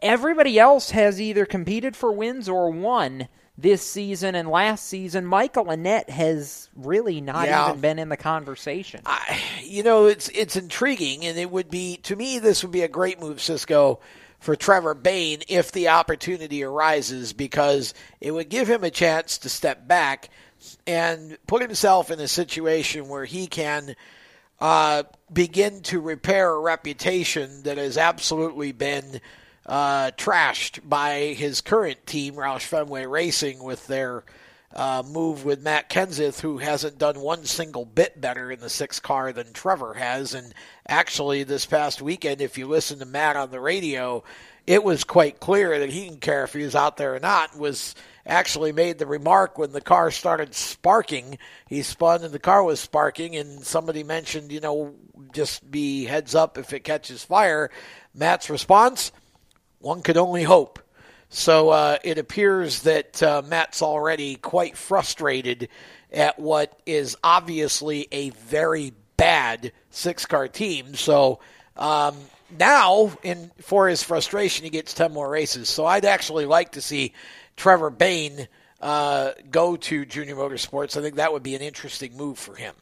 [0.00, 3.28] Everybody else has either competed for wins or won
[3.58, 5.26] this season and last season.
[5.26, 7.68] Michael Annett has really not Yeah.
[7.68, 9.02] even been in the conversation.
[9.62, 12.88] you know, it's it's intriguing, and it would be to me this would be a
[12.88, 14.00] great move, Cisco,
[14.40, 19.48] for Trevor Bayne if the opportunity arises, because it would give him a chance to
[19.48, 20.30] step back
[20.86, 23.94] and put himself in a situation where he can
[24.60, 29.20] uh, begin to repair a reputation that has absolutely been
[29.66, 34.24] uh, trashed by his current team, Roush Fenway Racing, with their
[34.74, 39.00] uh, move with Matt Kenseth, who hasn't done one single bit better in the six
[39.00, 40.34] car than Trevor has.
[40.34, 40.54] And
[40.88, 44.24] actually, this past weekend, if you listen to Matt on the radio,
[44.66, 47.56] it was quite clear that he didn't care if he was out there or not.
[47.56, 47.94] Was
[48.24, 51.38] actually made the remark when the car started sparking.
[51.66, 54.94] He spun and the car was sparking, and somebody mentioned, you know,
[55.32, 57.70] just be heads up if it catches fire.
[58.14, 59.12] Matt's response:
[59.82, 60.78] one could only hope.
[61.28, 65.68] So uh, it appears that uh, Matt's already quite frustrated
[66.12, 70.94] at what is obviously a very bad six car team.
[70.94, 71.40] So
[71.76, 72.16] um,
[72.58, 75.68] now, in for his frustration, he gets 10 more races.
[75.68, 77.14] So I'd actually like to see
[77.56, 78.46] Trevor Bayne
[78.80, 80.96] uh, go to Junior Motorsports.
[80.96, 82.74] I think that would be an interesting move for him.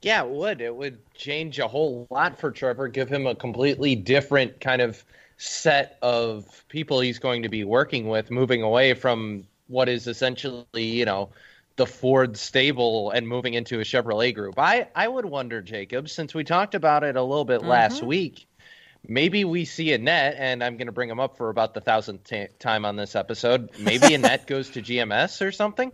[0.00, 0.60] Yeah, it would.
[0.60, 5.04] It would change a whole lot for Trevor, give him a completely different kind of
[5.42, 10.84] set of people he's going to be working with, moving away from what is essentially,
[10.84, 11.30] you know,
[11.74, 14.54] the Ford stable and moving into a Chevrolet group.
[14.56, 17.70] I, I would wonder, Jacob, since we talked about it a little bit mm-hmm.
[17.70, 18.46] last week,
[19.08, 22.22] maybe we see Annett, and I'm going to bring him up for about the thousandth
[22.22, 23.70] t- time on this episode.
[23.80, 25.90] Maybe Annett goes to GMS or something.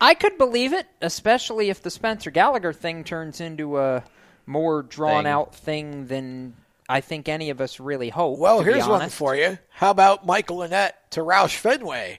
[0.00, 4.04] I could believe it, especially if the Spencer Gallagher thing turns into a
[4.46, 5.32] more drawn thing.
[5.32, 6.54] out thing than
[6.88, 8.38] I think any of us really hope.
[8.38, 9.58] Well, here's one for you.
[9.70, 12.18] How about Michael Annett to Roush Fenway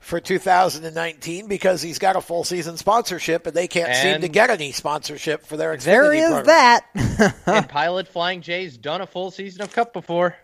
[0.00, 4.28] for 2019 because he's got a full season sponsorship and they can't and seem to
[4.28, 6.46] get any sponsorship for their Xfinity There is program.
[6.46, 7.34] that.
[7.46, 10.36] and Pilot Flying J's done a full season of Cup before.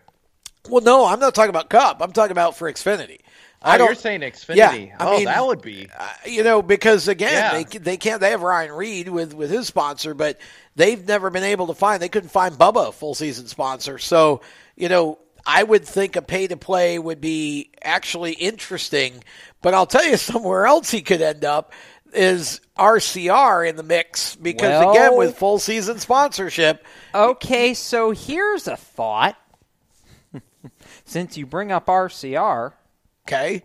[0.69, 1.99] Well, no, I'm not talking about Cup.
[2.01, 3.21] I'm talking about for Xfinity.
[3.67, 4.57] Oh, I don't, you're saying Xfinity.
[4.57, 5.89] Yeah, I oh, mean, that would be.
[5.99, 7.65] Uh, you know, because again, yeah.
[7.65, 8.21] they they can't.
[8.21, 10.39] They have Ryan Reed with with his sponsor, but
[10.77, 12.01] they've never been able to find.
[12.01, 13.99] They couldn't find Bubba a full season sponsor.
[13.99, 14.41] So
[14.77, 19.25] you know, I would think a pay to play would be actually interesting.
[19.63, 21.73] But I'll tell you, somewhere else he could end up
[22.13, 26.85] is RCR in the mix because well, again, with full season sponsorship.
[27.13, 29.37] Okay, so here's a thought.
[31.05, 32.75] Since you bring up RCR
[33.27, 33.65] Okay.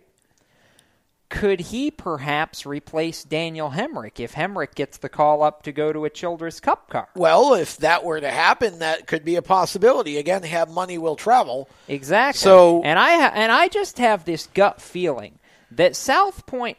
[1.28, 6.04] Could he perhaps replace Daniel Hemric if Hemric gets the call up to go to
[6.04, 7.08] a Childress Cup car?
[7.14, 10.18] Well, if that were to happen, that could be a possibility.
[10.18, 11.70] Again, have money will travel.
[11.88, 12.38] Exactly.
[12.38, 15.38] So, and I ha- and I just have this gut feeling
[15.70, 16.76] that South Point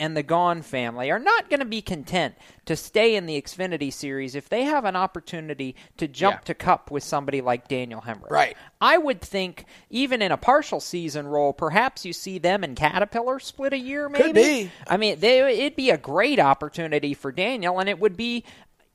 [0.00, 2.34] and the Gaughan family are not going to be content
[2.64, 6.44] to stay in the Xfinity series if they have an opportunity to jump yeah.
[6.46, 8.30] to Cup with somebody like Daniel Hemric.
[8.30, 8.56] Right.
[8.80, 13.38] I would think even in a partial season role, perhaps you see them and Caterpillar
[13.38, 14.08] split a year.
[14.08, 14.24] Maybe.
[14.24, 14.70] Could be.
[14.88, 18.44] I mean, they, it'd be a great opportunity for Daniel, and it would be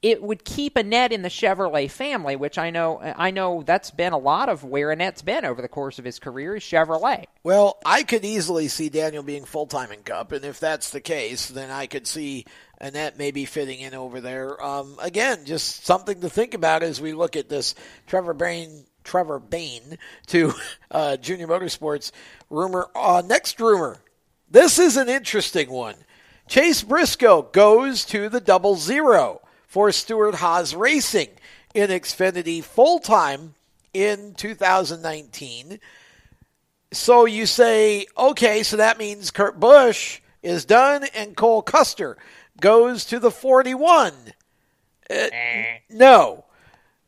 [0.06, 4.14] it would keep Annett in the Chevrolet family, which I know I know that's been
[4.14, 7.26] a lot of where Annett's been over the course of his career is Chevrolet.
[7.41, 11.01] Well, I could easily see Daniel being full time in Cup, and if that's the
[11.01, 12.45] case, then I could see
[12.80, 14.64] Annett maybe fitting in over there.
[14.64, 17.74] Um, again, just something to think about as we look at this
[18.06, 19.97] Trevor Bayne Trevor Bayne
[20.28, 20.53] to
[20.91, 22.12] uh, Junior Motorsports
[22.51, 22.89] rumor.
[22.93, 23.97] Uh, next rumor.
[24.51, 25.95] This is an interesting one.
[26.47, 29.41] Chase Briscoe goes to the double zero
[29.76, 31.28] for Stewart Haas Racing
[31.73, 33.55] in Xfinity full time
[33.93, 35.82] in 2019.
[36.93, 42.17] So you say, okay, so that means Kurt Busch is done and Cole Custer
[42.61, 44.13] goes to the 41.
[45.09, 45.15] Uh,
[45.89, 46.45] no.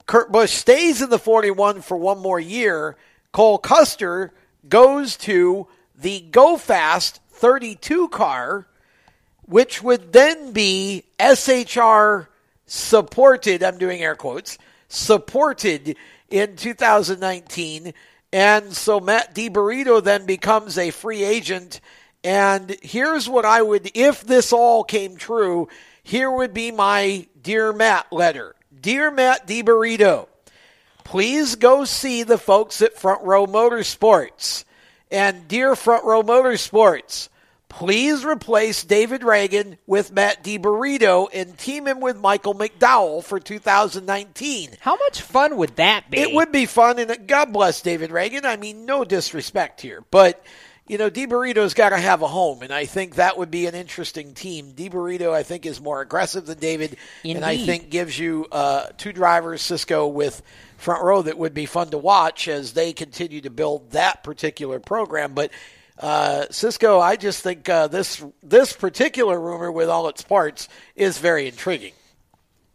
[0.05, 2.97] Kurt Busch stays in the 41 for one more year.
[3.32, 4.34] Cole Custer
[4.68, 8.68] goes to the Go Fast 32 car,
[9.43, 12.28] which would then be SHR
[12.68, 14.57] supported, I'm doing air quotes,
[14.88, 15.95] supported
[16.30, 17.93] in 2019.
[18.32, 21.82] And so Matt DiBenedetto then becomes a free agent.
[22.24, 25.70] And here's what I would, if this all came true,
[26.03, 28.55] here would be my Dear Matt letter.
[28.80, 30.28] Dear Matt DiBenedetto,
[31.03, 34.65] please go see the folks at Front Row Motorsports.
[35.09, 37.30] And Dear Front Row Motorsports,
[37.78, 44.71] Please replace David Ragan with Matt DiBenedetto and team him with Michael McDowell for 2019.
[44.80, 46.17] How much fun would that be?
[46.17, 48.45] It would be fun, and God bless David Ragan.
[48.45, 50.43] I mean, no disrespect here, but
[50.88, 53.76] you know, DiBenedetto's got to have a home, and I think that would be an
[53.76, 54.72] interesting team.
[54.72, 57.35] DiBenedetto, I think, is more aggressive than David, Indeed.
[57.35, 60.41] and I think gives you uh, two drivers, Cisco with
[60.77, 64.80] front row, that would be fun to watch as they continue to build that particular
[64.80, 65.35] program.
[65.35, 65.52] But
[65.99, 71.18] uh, Cisco, I just think uh, this this particular rumor with all its parts is
[71.18, 71.94] very intriguing.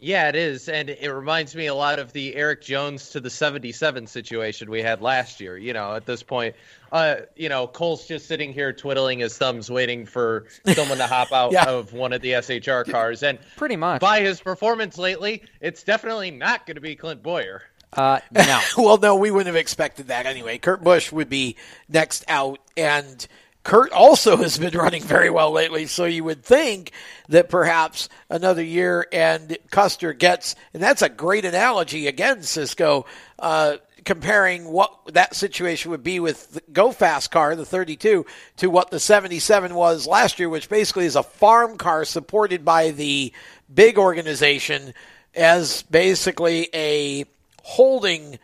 [0.05, 3.31] Yeah, it is, and it reminds me a lot of the Erik Jones to the
[3.31, 5.57] '77 situation we had last year.
[5.57, 6.57] You know, at this point,
[6.91, 11.31] uh, you know, Cole's just sitting here twiddling his thumbs, waiting for someone to hop
[11.33, 11.67] out yeah.
[11.67, 16.33] of one of the SHR cars, and pretty much by his performance lately, it's definitely
[16.33, 17.63] not going to be Clint Bowyer.
[17.93, 18.61] Uh, no.
[18.79, 20.59] well, no, we wouldn't have expected that anyway.
[20.59, 21.57] Kurt Busch would be
[21.89, 23.27] next out, and
[23.65, 26.93] Kurt also has been running very well lately, so you would think
[27.29, 33.07] that perhaps another year and Custer gets, and that's a great analogy again, Cisco,
[33.39, 38.71] uh, comparing what that situation would be with the Go Fast car, the 32, to
[38.71, 43.33] what the 77 was last year, which basically is a farm car supported by the
[43.73, 44.93] big organization
[45.35, 47.25] as basically a
[47.63, 48.39] holding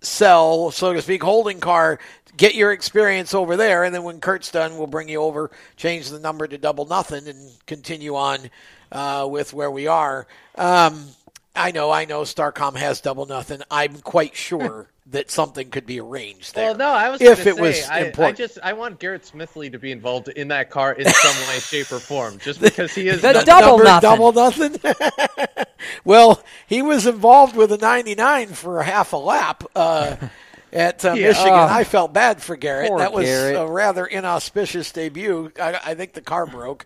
[0.00, 1.98] cell, so to speak, holding car.
[2.36, 6.08] Get your experience over there, and then when Kurt's done, we'll bring you over, change
[6.08, 8.50] the number to double nothing, and continue on
[8.92, 10.26] uh, with where we are.
[10.54, 11.08] Um,
[11.56, 12.22] I know, I know.
[12.22, 13.62] Starcom has double nothing.
[13.70, 16.66] I'm quite sure that something could be arranged there.
[16.70, 17.88] Well, no, I was if gonna it say, was
[18.20, 21.48] I, I just I want Garrett Smithley to be involved in that car in some
[21.48, 24.10] way, shape, or form, just because he is The the- double Number nothing.
[24.10, 25.64] double nothing.
[26.04, 30.16] well, he was involved with a 99 for a half a lap uh,
[30.72, 31.28] at uh, Yeah.
[31.28, 31.52] Michigan.
[31.54, 31.66] Oh.
[31.70, 32.92] I felt bad for Garrett.
[32.98, 33.56] That was Garrett.
[33.56, 35.52] a rather inauspicious debut.
[35.60, 36.84] I, I think the car broke.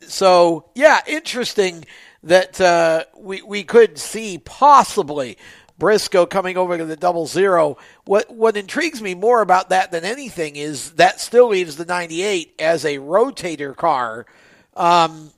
[0.00, 1.84] So yeah, interesting
[2.22, 5.38] that uh, we we could see possibly
[5.78, 7.76] Briscoe coming over to the double zero.
[8.04, 12.54] What what intrigues me more about that than anything is that still leaves the 98
[12.58, 14.26] as a rotator car,
[14.76, 15.30] um,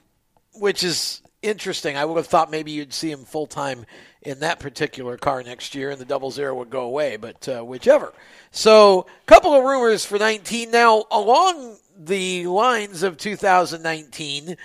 [0.54, 1.96] which is interesting.
[1.96, 3.84] I would have thought maybe you'd see him full time
[4.22, 7.16] in that particular car next year, and the double zero would go away.
[7.16, 8.12] But uh, whichever.
[8.50, 14.56] So, a couple of rumors for 19 now along the lines of 2019.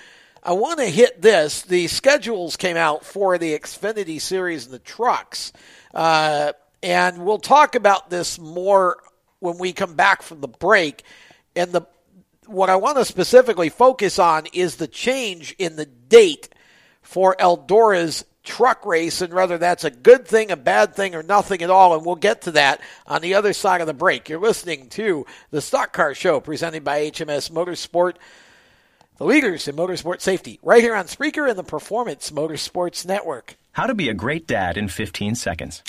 [0.46, 1.62] I want to hit this.
[1.62, 5.52] The schedules came out for the Xfinity Series and the trucks.
[5.92, 6.52] Uh,
[6.84, 8.98] and we'll talk about this more
[9.40, 11.02] when we come back from the break.
[11.56, 11.82] And the
[12.46, 16.48] what I want to specifically focus on is the change in the date
[17.02, 21.60] for Eldora's truck race and whether that's a good thing, a bad thing, or nothing
[21.62, 21.96] at all.
[21.96, 24.28] And we'll get to that on the other side of the break.
[24.28, 28.14] You're listening to the Stock Car Show presented by HMS Motorsport
[29.18, 33.56] the leaders in motorsport safety, right here on Spreaker and the Performance Motorsports Network.
[33.72, 35.82] How to be a great dad in 15 seconds.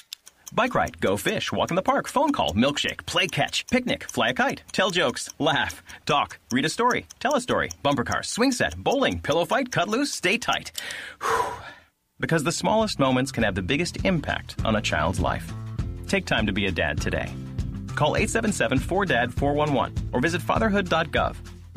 [0.54, 4.30] Bike ride, go fish, walk in the park, phone call, milkshake, play catch, picnic, fly
[4.30, 8.52] a kite, tell jokes, laugh, talk, read a story, tell a story, bumper car, swing
[8.52, 10.72] set, bowling, pillow fight, cut loose, stay tight.
[11.22, 11.54] Whew.
[12.20, 15.52] Because the smallest moments can have the biggest impact on a child's life.
[16.08, 17.30] Take time to be a dad today.
[17.96, 21.36] Call 877-4DAD-411 or visit fatherhood.gov.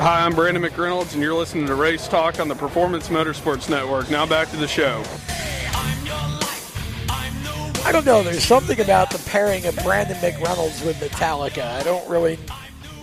[0.00, 4.08] Hi, I'm Brandon McReynolds, and you're listening to Race Talk on the Performance Motorsports Network.
[4.10, 5.02] Now back to the show.
[7.84, 8.22] I don't know.
[8.22, 11.64] There's something about the pairing of Brandon McReynolds with Metallica.
[11.72, 12.38] I don't really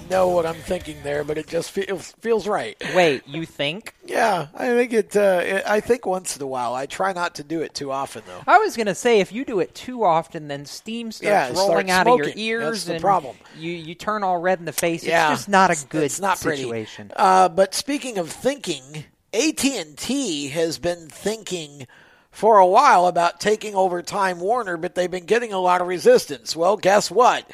[0.10, 2.82] know what I'm thinking there, but it just feels feels right.
[2.94, 3.94] Wait, you think?
[4.06, 5.16] Yeah, I think it.
[5.16, 6.74] Uh, it I think once in a while.
[6.74, 8.42] I try not to do it too often, though.
[8.48, 11.60] I was going to say if you do it too often, then steam starts Yeah,
[11.60, 13.36] rolling out of your ears, That's the and problem.
[13.58, 15.04] You you turn all red in the face.
[15.04, 16.88] Yeah, it's just not a good it's not pretty.
[17.16, 21.88] Uh, but speaking of thinking, AT and T has been thinking
[22.32, 25.88] for a while about taking over Time Warner, but they've been getting a lot of
[25.88, 26.56] resistance.
[26.56, 27.50] Well, guess what?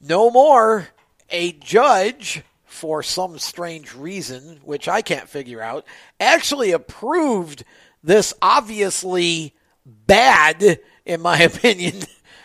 [0.00, 0.88] No more.
[1.34, 5.84] A judge, for some strange reason, which I can't figure out,
[6.20, 7.64] actually approved
[8.04, 9.52] this obviously
[9.84, 12.02] bad, in my opinion,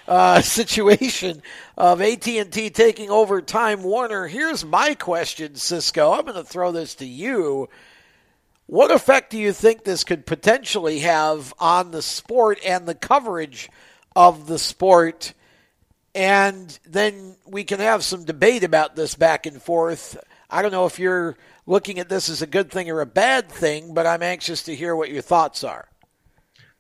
[0.07, 1.43] uh, situation
[1.77, 4.25] of AT&T taking over Time Warner.
[4.25, 6.11] Here's my question, Cisco.
[6.11, 7.69] I'm going to throw this to you.
[8.65, 13.69] What effect do you think this could potentially have on the sport and the coverage
[14.15, 15.35] of the sport?
[16.15, 20.17] And then we can have some debate about this back and forth.
[20.49, 23.49] I don't know if you're looking at this as a good thing or a bad
[23.49, 25.87] thing, but I'm anxious to hear what your thoughts are.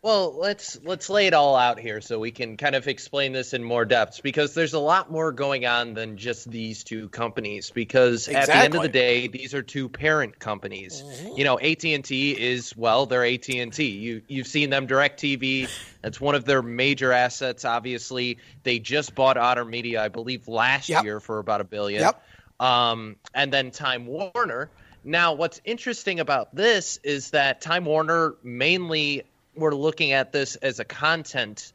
[0.01, 3.53] Well, let's let's lay it all out here so we can kind of explain this
[3.53, 7.69] in more depth because there's a lot more going on than just these two companies
[7.69, 11.03] because at the end of the day these are two parent companies.
[11.35, 13.83] You know, AT&T is well, they're AT&T.
[13.83, 15.67] You you've seen them DirecTV.
[16.01, 18.37] That's one of their major assets obviously.
[18.63, 21.03] They just bought Otter Media I believe last Yep.
[21.03, 22.03] year for about a billion.
[22.03, 22.23] Yep.
[22.61, 24.69] Um and then Time Warner.
[25.03, 29.23] Now, what's interesting about this is that Time Warner mainly
[29.55, 31.73] we're looking at this as a content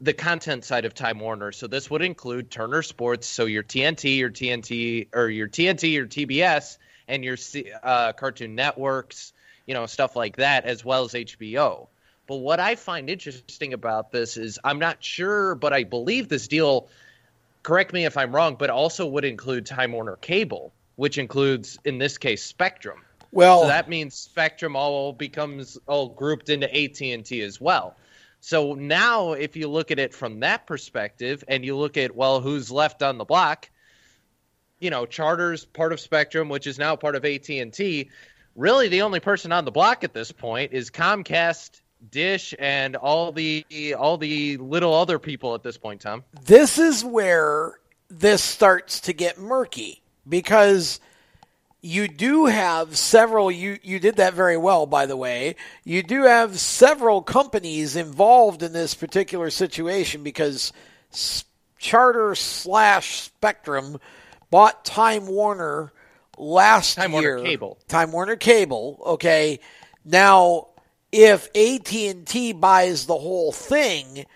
[0.00, 1.52] the content side of Time Warner.
[1.52, 6.06] So this would include Turner Sports, so your TNT, your TNT, or your TNT, your
[6.06, 6.76] TBS,
[7.08, 7.36] and your
[7.82, 9.32] uh, Cartoon Networks,
[9.64, 11.88] you know, stuff like that, as well as HBO.
[12.26, 16.48] But what I find interesting about this is I'm not sure, but I believe this
[16.48, 16.88] deal.
[17.62, 21.98] Correct me if I'm wrong, but also would include Time Warner Cable, which includes, in
[21.98, 23.00] this case, Spectrum.
[23.36, 27.94] Well, so that means Spectrum all becomes all grouped into AT and T as well.
[28.40, 32.40] So now, if you look at it from that perspective, and you look at well,
[32.40, 33.68] who's left on the block,
[34.80, 38.10] you know, Charter's part of Spectrum, which is now part of AT and T.
[38.54, 43.32] Really, the only person on the block at this point is Comcast, Dish, and all
[43.32, 43.66] the
[43.98, 46.00] all the little other people at this point.
[46.00, 47.74] Tom, this is where
[48.08, 51.00] this starts to get murky because
[51.86, 55.54] you do have several you you did that very well by the way
[55.84, 60.72] you do have several companies involved in this particular situation because
[61.78, 63.98] charter slash spectrum
[64.50, 65.92] bought time warner
[66.36, 67.06] last year.
[67.06, 67.78] Time year Warner Cable.
[67.86, 69.60] time warner cable okay
[70.04, 70.66] now
[71.12, 74.26] if AT&T buys the whole thing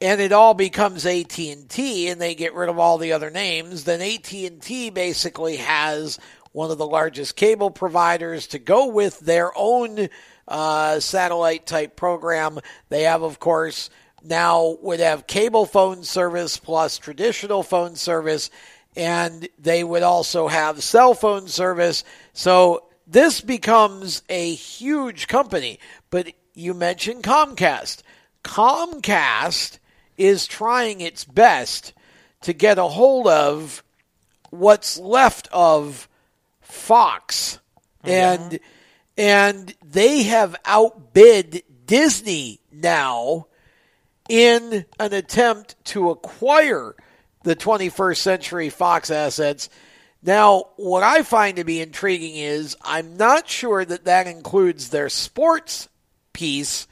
[0.00, 4.00] and it all becomes AT&T and they get rid of all the other names, then
[4.00, 6.18] AT&T basically has
[6.58, 10.08] one of the largest cable providers to go with their own
[10.48, 12.58] uh, satellite type program.
[12.88, 13.90] They have, of course,
[14.24, 18.50] now would have cable phone service plus traditional phone service,
[18.96, 22.02] and they would also have cell phone service.
[22.32, 25.78] So this becomes a huge company.
[26.10, 28.02] But you mentioned Comcast.
[28.42, 29.78] Comcast
[30.16, 31.92] is trying its best
[32.40, 33.84] to get a hold of
[34.50, 36.08] what's left of
[36.68, 37.58] Fox.
[38.04, 38.60] Oh, and
[39.16, 43.46] and they have outbid Disney now
[44.28, 46.94] in an attempt to acquire
[47.42, 49.68] the 21st Century Fox assets.
[50.22, 55.08] Now, what I find to be intriguing is I'm not sure that that includes their
[55.08, 55.88] sports
[56.32, 56.86] piece,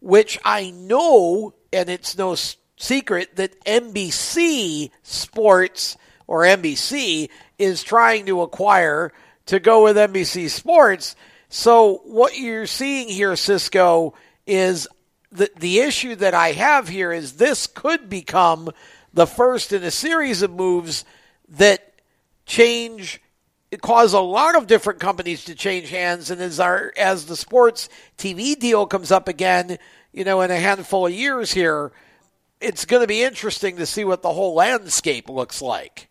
[0.00, 2.36] which I know, and it's no
[2.76, 5.96] secret, that NBC Sports
[6.26, 7.28] or NBC
[7.58, 9.12] is trying to acquire
[9.46, 11.16] to go with NBC Sports.
[11.48, 14.14] So, what you're seeing here, Cisco,
[14.46, 14.88] is
[15.30, 18.70] the, the issue that I have here is this could become
[19.12, 21.04] the first in a series of moves
[21.48, 21.92] that
[22.46, 23.20] change
[23.78, 27.88] cause a lot of different companies to change hands and as our as the sports
[28.16, 29.78] TV deal comes up again,
[30.12, 31.92] you know, in a handful of years here,
[32.60, 36.08] it's going to be interesting to see what the whole landscape looks like.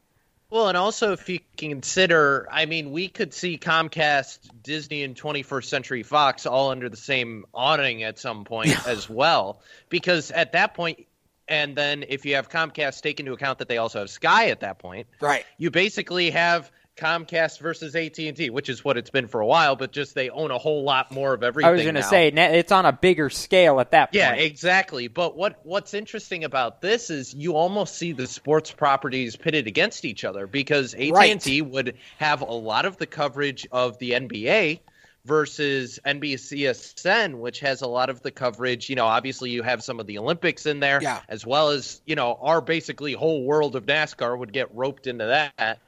[0.53, 5.65] Well, and also if you consider, I mean, we could see Comcast, Disney, and 21st
[5.65, 10.75] Century Fox all under the same awning at some point as well, because at that
[10.75, 11.07] point,
[11.47, 14.59] and then if you have Comcast take into account that they also have Sky at
[14.59, 15.43] that point, right?
[15.57, 19.91] You basically have Comcast versus AT&T, which is what it's been for a while, but
[19.91, 21.67] just they own a whole lot more of everything.
[21.67, 24.15] I was going to say it's on a bigger scale at that point.
[24.15, 25.07] Yeah, exactly.
[25.07, 30.05] But what what's interesting about this is you almost see the sports properties pitted against
[30.05, 34.79] each other because AT&T would have a lot of the coverage of the NBA
[35.25, 38.89] versus NBCSN, which has a lot of the coverage.
[38.89, 41.21] You know, obviously you have some of the Olympics in there, Yeah.
[41.27, 45.25] as well as you know our basically whole world of NASCAR would get roped into
[45.25, 45.79] that.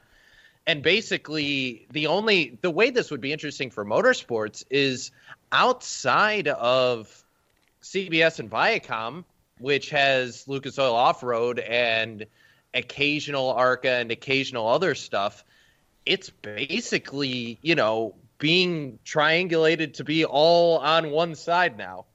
[0.66, 5.12] And basically, the only the way this would be interesting for motorsports is
[5.52, 7.24] outside of
[7.82, 9.24] CBS and Viacom,
[9.58, 12.26] which has Lucas Oil Off Road and
[12.74, 15.44] occasional ARCA and occasional other stuff.
[16.04, 22.06] It's basically, you know, being triangulated to be all on one side now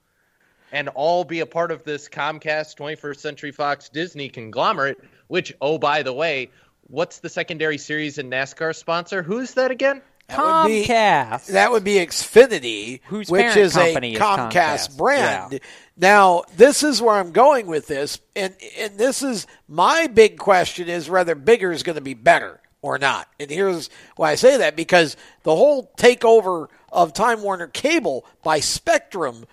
[0.72, 5.78] and all be a part of this Comcast 21st Century Fox Disney conglomerate, which, oh,
[5.78, 6.50] by the way,
[6.92, 9.24] what's the secondary series in NASCAR sponsor?
[9.24, 10.02] Who's that again?
[10.28, 11.46] That would be- Comcast.
[11.48, 14.98] that would be Xfinity, Whose which is a company is Comcast, Comcast?
[14.98, 15.54] brand.
[15.54, 15.60] Yeah.
[15.98, 20.88] Now, this is where I'm going with this, and and this is my big question:
[20.88, 23.28] is whether bigger is going to be better or not.
[23.40, 28.62] And here's why I say that because the whole takeover of Time Warner Cable by
[28.62, 29.46] Spectrum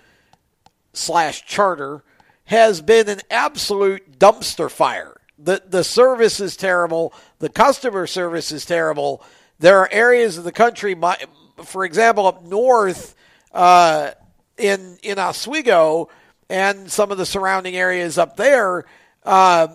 [0.93, 2.03] slash Charter
[2.45, 5.18] has been an absolute dumpster fire.
[5.39, 7.13] The the service is terrible.
[7.39, 9.23] The customer service is terrible.
[9.59, 11.17] There are areas of the country, my,
[11.65, 13.15] for example, up north
[13.53, 14.11] uh,
[14.57, 16.09] in in Oswego
[16.51, 18.85] and some of the surrounding areas up there,
[19.25, 19.69] uh,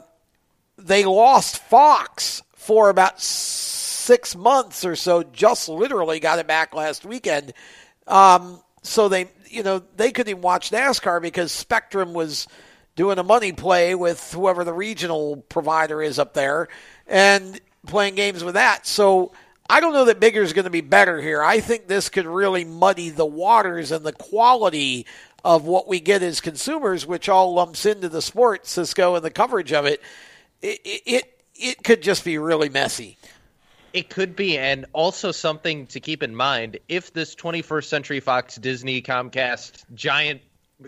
[0.77, 5.23] they lost Fox for about six months or so.
[5.23, 7.53] Just literally got it back last weekend.
[8.07, 12.47] Um, so they, you know, they couldn't even watch NASCAR because Spectrum was
[12.95, 16.67] doing a money play with whoever the regional provider is up there
[17.07, 18.85] and playing games with that.
[18.85, 19.31] So
[19.69, 21.41] I don't know that bigger is going to be better here.
[21.41, 25.05] I think this could really muddy the waters and the quality
[25.43, 29.31] of what we get as consumers, which all lumps into the sport, Cisco, and the
[29.31, 30.01] coverage of it.
[30.61, 33.17] It it, it could just be really messy.
[33.93, 38.55] It could be, and also something to keep in mind if this 21st Century Fox
[38.55, 40.41] Disney Comcast giant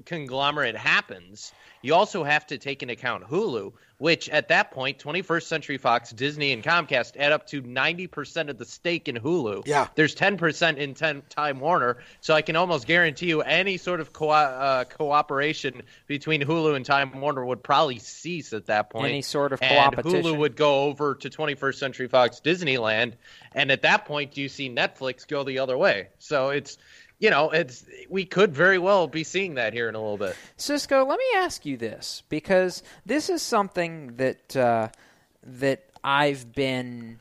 [0.06, 1.54] conglomerate happens,
[1.86, 6.12] you also have to take into account Hulu, which at that point, 21st Century Fox,
[6.12, 9.66] Disney, and Comcast add up to 90% of the stake in Hulu.
[9.66, 9.88] Yeah.
[9.96, 14.12] There's 10% in 10 Time Warner, so I can almost guarantee you any sort of
[14.12, 19.08] co- uh, cooperation between Hulu and Time Warner would probably cease at that point.
[19.08, 20.24] Any sort of and co-opetition.
[20.24, 23.14] Hulu would go over to 21st Century Fox Disneyland,
[23.54, 26.10] and at that point, you see Netflix go the other way?
[26.20, 26.78] So it's,
[27.26, 30.36] you know, it's we could very well be seeing that here in a little bit.
[30.58, 34.90] Cisco, let me ask you this because this is something that uh,
[35.42, 37.20] that I've been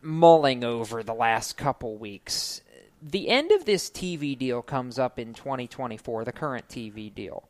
[0.00, 2.62] mulling over the last couple weeks.
[3.02, 7.46] The end of this TV deal comes up in 2024, the current TV deal.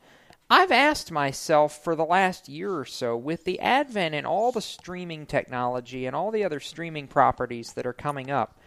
[0.51, 4.61] I've asked myself for the last year or so, with the advent and all the
[4.61, 8.59] streaming technology and all the other streaming properties that are coming up,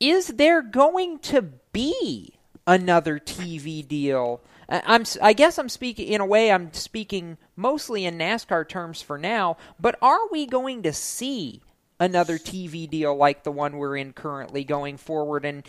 [0.00, 1.42] is there going to
[1.72, 2.34] be
[2.66, 4.40] another TV deal?
[4.68, 6.50] I'm, I guess I'm speaking in a way.
[6.50, 9.56] I'm speaking mostly in NASCAR terms for now.
[9.78, 11.62] But are we going to see
[12.00, 15.44] another TV deal like the one we're in currently going forward?
[15.44, 15.62] And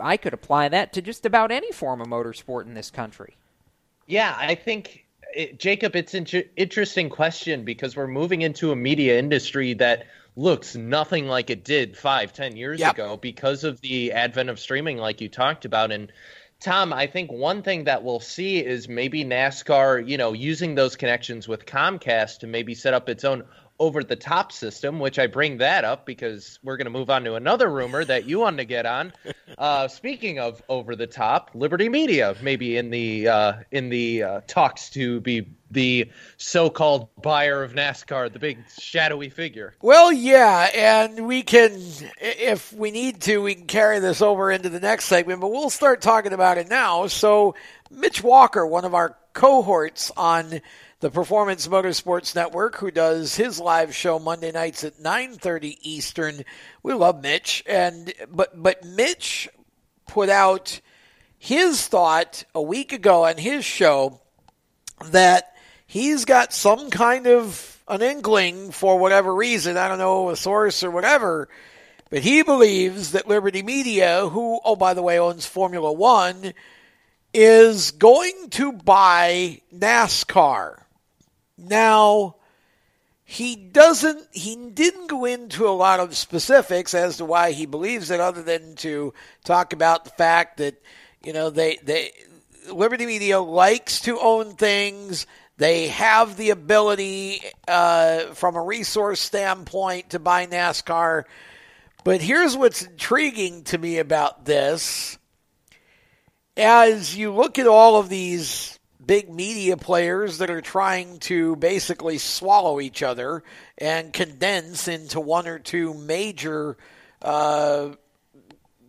[0.00, 3.36] I could apply that to just about any form of motorsport in this country.
[4.06, 8.76] Yeah, I think it, Jacob, it's an inter- interesting question because we're moving into a
[8.76, 12.94] media industry that looks nothing like it did five, ten years Yep.
[12.94, 15.92] ago because of the advent of streaming, like you talked about.
[15.92, 16.12] And
[16.60, 20.96] Tom, I think one thing that we'll see is maybe NASCAR, you know, using those
[20.96, 23.44] connections with Comcast to maybe set up its own
[23.78, 27.24] over the top system, which I bring that up because we're going to move on
[27.24, 29.12] to another rumor that you want to get on.
[29.58, 34.40] Uh, speaking of over the top, Liberty Media maybe in the uh, in the uh,
[34.46, 39.74] talks to be the so-called buyer of NASCAR, the big shadowy figure.
[39.80, 41.80] Well, yeah, and we can,
[42.20, 45.70] if we need to, we can carry this over into the next segment, but we'll
[45.70, 47.06] start talking about it now.
[47.06, 47.54] So,
[47.90, 50.60] Mitch Walker, one of our cohorts on
[51.00, 56.44] the Performance Motorsports Network, who does his live show Monday nights at 9:30 Eastern.
[56.82, 59.48] We love Mitch, and but but Mitch
[60.06, 60.80] put out
[61.38, 64.20] his thought a week ago on his show
[65.06, 65.51] that
[65.92, 69.76] he's got some kind of an inkling for whatever reason.
[69.76, 71.50] I don't know, a source or whatever.
[72.08, 76.54] But he believes that Liberty Media, who, oh, by the way, owns Formula One,
[77.34, 80.80] is going to buy NASCAR.
[81.58, 82.36] Now,
[83.24, 88.10] he doesn't he didn't go into a lot of specifics as to why he believes
[88.10, 89.12] it other than to
[89.44, 90.74] talk about the fact that
[91.22, 92.12] you know they they
[92.70, 95.26] liberty media likes to own things
[95.62, 101.24] they have the ability uh, from a resource standpoint to buy nascar
[102.04, 105.18] but here's what's intriguing to me about this
[106.56, 112.18] as you look at all of these big media players that are trying to basically
[112.18, 113.42] swallow each other
[113.78, 116.76] and condense into one or two major
[117.20, 117.88] uh,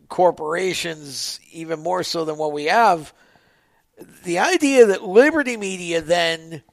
[0.09, 3.13] corporations, even more so than what we have.
[4.23, 6.63] The idea that Liberty Media then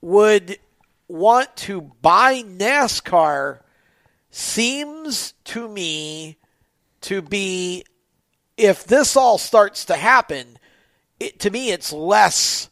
[0.00, 0.58] would
[1.08, 3.60] want to buy NASCAR
[4.30, 6.38] seems to me
[7.02, 7.84] to be,
[8.56, 10.58] if this all starts to happen,
[11.20, 12.70] it, to me it's less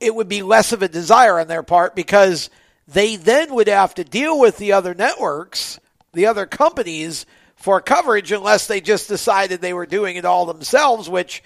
[0.00, 2.48] it would be less of a desire on their part because
[2.88, 5.78] they then would have to deal with the other networks,
[6.12, 11.08] the other companies for coverage unless they just decided they were doing it all themselves,
[11.08, 11.42] which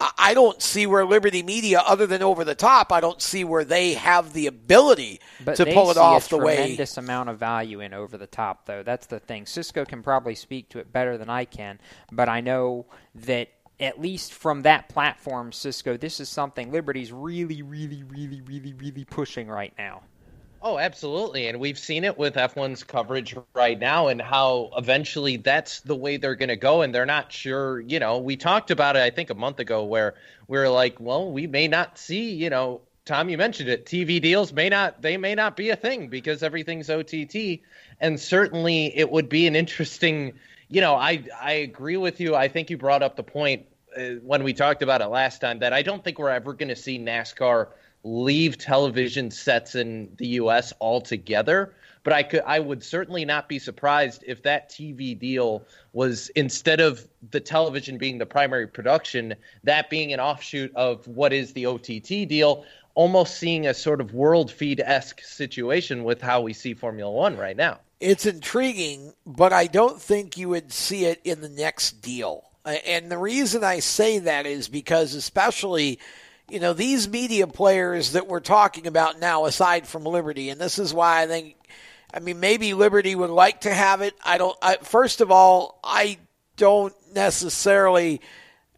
[0.00, 3.64] I don't see where Liberty Media, other than over the top, I don't see where
[3.64, 6.56] they have the ability but to pull it off the way.
[6.56, 8.82] Tremendous amount of value in over the top, though.
[8.82, 9.44] That's the thing.
[9.44, 13.48] Cisco can probably speak to it better than I can, but I know that
[13.78, 19.04] at least from that platform, Cisco, this is something Liberty's really, really, really, really, really
[19.04, 20.02] pushing right now.
[20.62, 21.46] Oh, absolutely.
[21.46, 26.18] And we've seen it with F1's coverage right now and how eventually that's the way
[26.18, 26.82] they're going to go.
[26.82, 29.84] And they're not sure, you know, we talked about it, I think, a month ago
[29.84, 30.14] where
[30.48, 33.86] we are like, well, we may not see, you know, Tom, you mentioned it.
[33.86, 37.60] TV deals may not, they may not be a thing because everything's OTT.
[37.98, 40.34] And certainly it would be an interesting,
[40.68, 42.34] you know, I, I agree with you.
[42.34, 43.64] I think you brought up the point
[43.96, 46.68] uh, when we talked about it last time that I don't think we're ever going
[46.68, 47.68] to see NASCAR
[48.02, 50.72] leave television sets in the U.S.
[50.80, 51.74] altogether.
[52.02, 56.80] But I could, I would certainly not be surprised if that TV deal was instead
[56.80, 61.66] of the television being the primary production, that being an offshoot of what is the
[61.66, 62.64] OTT deal,
[62.94, 67.36] almost seeing a sort of world feed esque situation with how we see Formula One
[67.36, 67.80] right now.
[68.00, 72.44] It's intriguing, but I don't think you would see it in the next deal.
[72.64, 75.98] And the reason I say that is because, especially,
[76.50, 80.78] you know, these media players that we're talking about now, aside from Liberty, and this
[80.78, 81.56] is why I think,
[82.12, 84.14] I mean, maybe Liberty would like to have it.
[84.24, 86.18] I don't, I, first of all, I
[86.56, 88.20] don't necessarily.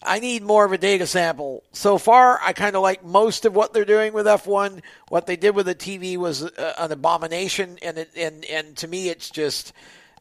[0.05, 1.63] I need more of a data sample.
[1.73, 4.81] So far, I kind of like most of what they're doing with F1.
[5.09, 8.89] What they did with the TV was uh, an abomination, and it, and and to
[8.89, 9.73] me, it's just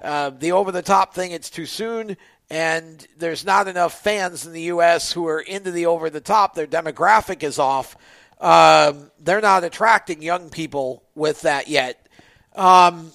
[0.01, 1.31] uh, the over the top thing.
[1.31, 2.15] It's too soon
[2.51, 5.13] and there's not enough fans in the U.S.
[5.13, 6.53] who are into the over the top.
[6.53, 7.95] Their demographic is off.
[8.41, 12.09] Um, they're not attracting young people with that yet.
[12.53, 13.13] Um,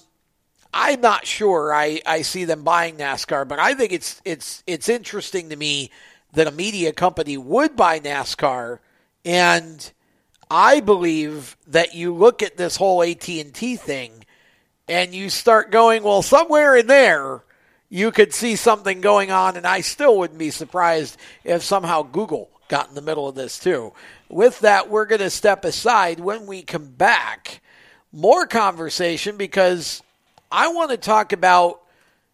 [0.73, 1.71] I'm not sure.
[1.71, 5.91] I, I see them buying NASCAR, but I think it's it's it's interesting to me
[6.33, 8.79] that a media company would buy NASCAR,
[9.23, 9.91] and
[10.49, 14.25] I believe that you look at this whole AT and T thing,
[14.87, 17.43] and you start going, well, somewhere in there
[17.89, 22.49] you could see something going on, and I still wouldn't be surprised if somehow Google
[22.67, 23.93] got in the middle of this too.
[24.29, 26.19] With that, we're going to step aside.
[26.19, 27.61] When we come back,
[28.11, 30.03] more conversation because
[30.51, 31.81] I want to talk about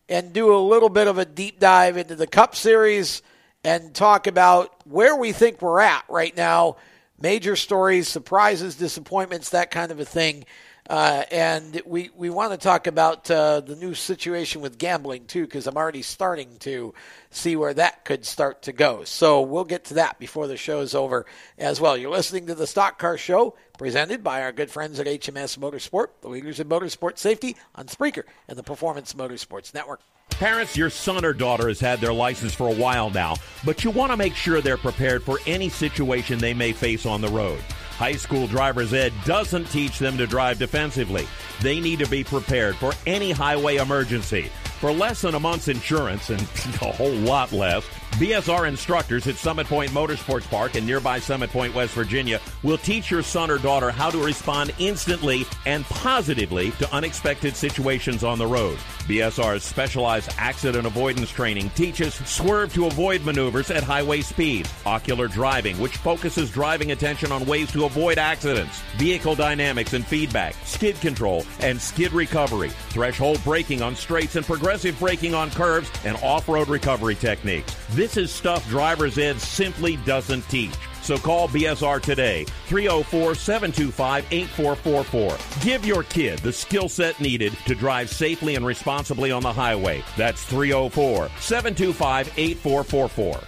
[0.10, 3.22] and do a little bit of a deep dive into the Cup Series
[3.64, 6.78] and talk about where we think we're at right now.
[7.22, 10.46] Major stories, surprises, disappointments, that kind of a thing.
[10.90, 15.46] Uh, and we, we want to talk about uh, the new situation with gambling, too,
[15.46, 16.94] because I'm already starting to
[17.30, 19.04] see where that could start to go.
[19.06, 21.26] So we'll get to that before the show is over
[21.58, 21.96] as well.
[21.96, 26.08] You're listening to the Stock Car Show, presented by our good friends at HMS Motorsport,
[26.22, 30.02] the leaders in motorsport safety on Spreaker and the Performance Motorsports Network.
[30.32, 33.92] Parents, your son or daughter has had their license for a while now, but you
[33.92, 37.62] want to make sure they're prepared for any situation they may face on the road.
[38.04, 41.26] High school driver's ed doesn't teach them to drive defensively.
[41.62, 44.52] They need to be prepared for any highway emergency.
[44.82, 46.42] For less than a month's insurance and
[46.82, 47.86] a whole lot less,
[48.16, 53.10] BSR instructors at Summit Point Motorsports Park in nearby Summit Point, West Virginia will teach
[53.10, 58.46] your son or daughter how to respond instantly and positively to unexpected situations on the
[58.46, 58.78] road.
[59.08, 65.80] BSR's specialized accident avoidance training teaches swerve to avoid maneuvers at highway speed, ocular driving,
[65.80, 71.46] which focuses driving attention on ways to avoid accidents, vehicle dynamics and feedback, skid control,
[71.60, 76.68] and skid recovery, threshold braking on straights and progressive braking on curves, and off road
[76.70, 77.76] recovery techniques.
[77.92, 80.74] This is stuff driver's ed simply doesn't teach.
[81.02, 85.62] So call BSR today, 304 725 8444.
[85.64, 90.02] Give your kid the skill set needed to drive safely and responsibly on the highway.
[90.16, 93.42] That's 304 725 8444.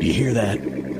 [0.00, 0.99] You hear that?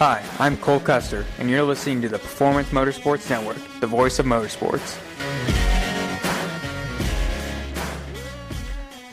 [0.00, 4.24] Hi, I'm Cole Custer, and you're listening to the Performance Motorsports Network, the voice of
[4.24, 4.98] motorsports.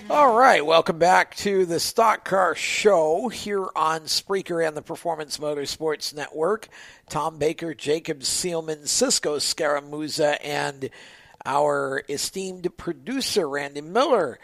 [0.09, 5.39] All right, welcome back to the Stock Car Show here on Spreaker and the Performance
[5.39, 6.69] Motorsports Network.
[7.09, 10.89] Tom Baker, Jacob Seelman, Cisco Scaramuza, and
[11.45, 14.39] our esteemed producer, Randy Miller,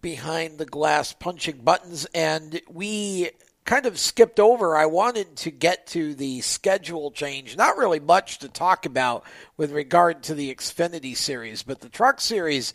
[0.00, 2.06] behind the glass punching buttons.
[2.06, 3.30] And we
[3.68, 4.74] kind of skipped over.
[4.74, 7.54] I wanted to get to the schedule change.
[7.54, 9.24] Not really much to talk about
[9.58, 12.72] with regard to the Xfinity series, but the Truck series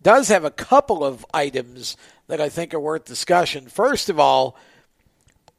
[0.00, 1.96] does have a couple of items
[2.28, 3.66] that I think are worth discussion.
[3.66, 4.56] First of all,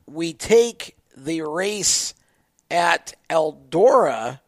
[0.06, 2.14] we take the race
[2.72, 4.40] at Eldora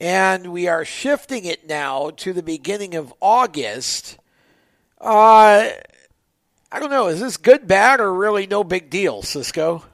[0.00, 4.18] and we are shifting it now to the beginning of August.
[5.00, 5.68] Uh,
[6.70, 7.08] I don't know.
[7.08, 9.84] Is this good, bad, or really no big deal, Cisco?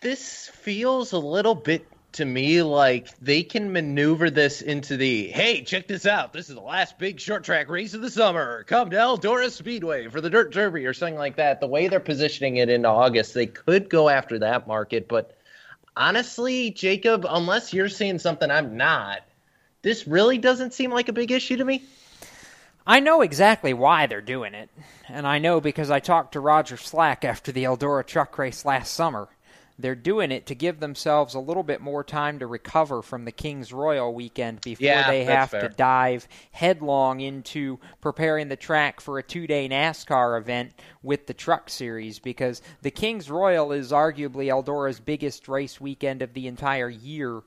[0.00, 5.62] This feels a little bit to me like they can maneuver this into the hey,
[5.62, 6.32] check this out.
[6.32, 8.62] This is the last big short track race of the summer.
[8.64, 11.60] Come to Eldora Speedway for the Dirt Derby or something like that.
[11.60, 15.08] The way they're positioning it into August, they could go after that market.
[15.08, 15.36] But
[15.96, 19.22] honestly, Jacob, unless you're seeing something I'm not,
[19.82, 21.82] this really doesn't seem like a big issue to me.
[22.86, 24.68] I know exactly why they're doing it,
[25.08, 28.92] and I know because I talked to Roger Slack after the Eldora truck race last
[28.92, 29.28] summer.
[29.76, 33.32] They're doing it to give themselves a little bit more time to recover from the
[33.32, 35.62] King's Royal weekend before Yeah, they have fair.
[35.62, 41.34] to dive headlong into preparing the track for a two day NASCAR event with the
[41.34, 46.88] Truck Series because the King's Royal is arguably Eldora's biggest race weekend of the entire
[46.88, 47.42] year.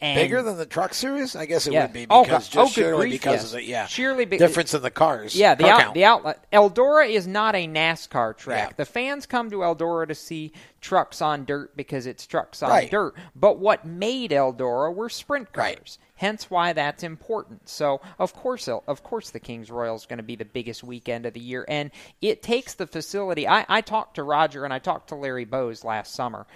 [0.00, 1.34] And Bigger than the Truck Series?
[1.34, 1.82] I guess it Yeah.
[1.82, 3.44] would be Oh, because Oh, just good surely grief, because yes.
[3.44, 5.34] of the yeah Surely be- difference in the cars.
[5.34, 6.44] Yeah, the out, the outlet.
[6.52, 8.76] Eldora is not a NASCAR track.
[8.76, 12.90] The fans come to Eldora to see trucks on dirt because it's trucks on Right.
[12.90, 13.14] dirt.
[13.34, 15.98] But what made Eldora were sprint cars.
[16.16, 17.68] Hence why that's important.
[17.68, 21.26] So of course, of course, the Kings Royal is going to be the biggest weekend
[21.26, 23.46] of the year, and it takes the facility.
[23.46, 26.46] I, I talked to Roger and I talked to Larry Bowes last summer.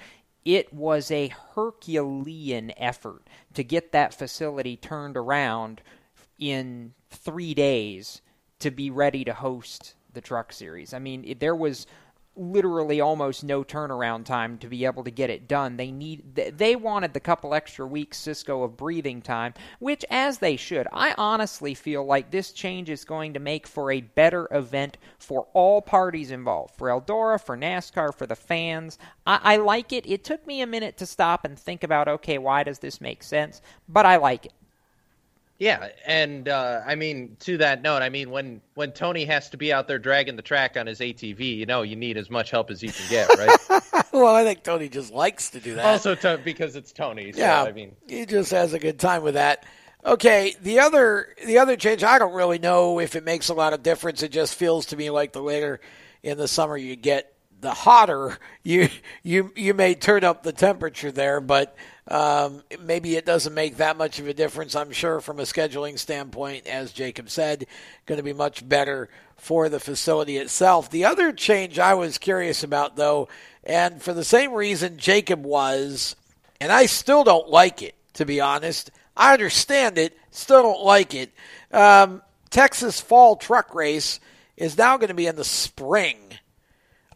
[0.44, 5.82] It was a Herculean effort to get that facility turned around
[6.39, 8.23] in three days
[8.59, 10.93] to be ready to host the truck series.
[10.93, 11.86] I mean, it, there was
[12.34, 15.76] literally almost no turnaround time to be able to get it done.
[15.76, 20.56] They need they wanted the couple extra weeks Cisco of breathing time, which as they
[20.56, 20.86] should.
[20.92, 25.46] I honestly feel like this change is going to make for a better event for
[25.52, 28.98] all parties involved, for Eldora, for NASCAR, for the fans.
[29.26, 30.06] I, I like it.
[30.06, 33.22] It took me a minute to stop and think about okay, why does this make
[33.22, 33.60] sense?
[33.88, 34.52] But I like it.
[35.62, 39.56] Yeah, and uh, I mean to that note, I mean when when Tony has to
[39.56, 42.51] be out there dragging the track on his ATV, you know, you need as much
[42.51, 44.05] help as you can get, right?
[44.12, 45.84] well, I think Tony just likes to do that.
[45.84, 47.30] also, to, because it's Tony.
[47.30, 49.64] So, yeah, I mean, he just has a good time with that.
[50.05, 53.72] Okay, the other the other change, I don't really know if it makes a lot
[53.72, 54.24] of difference.
[54.24, 55.80] It just feels to me like the later
[56.24, 57.32] in the summer you get,
[57.62, 58.89] the hotter you
[59.22, 61.74] you you may turn up the temperature there, but
[62.09, 64.76] um, maybe it doesn't make that much of a difference.
[64.76, 67.66] I'm sure from a scheduling standpoint, as Jacob said,
[68.06, 70.90] going to be much better for the facility itself.
[70.90, 73.28] The other change I was curious about, though,
[73.64, 76.16] and for the same reason Jacob was,
[76.60, 78.90] and I still don't like it, to be honest.
[79.16, 81.32] I understand it, still don't like it.
[81.72, 84.18] Um, Texas Fall Truck Race
[84.56, 86.31] is now going to be in the spring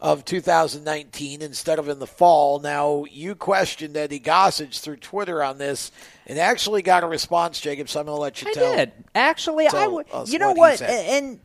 [0.01, 2.59] of 2019 instead of in the fall.
[2.59, 5.91] Now, you questioned Eddie Gossage through Twitter on this
[6.25, 8.75] and actually got a response, Jacob, so I'm going to let you I tell.
[8.75, 8.91] did.
[9.15, 10.05] Actually, I would.
[10.27, 10.81] You know what what?
[10.81, 11.39] And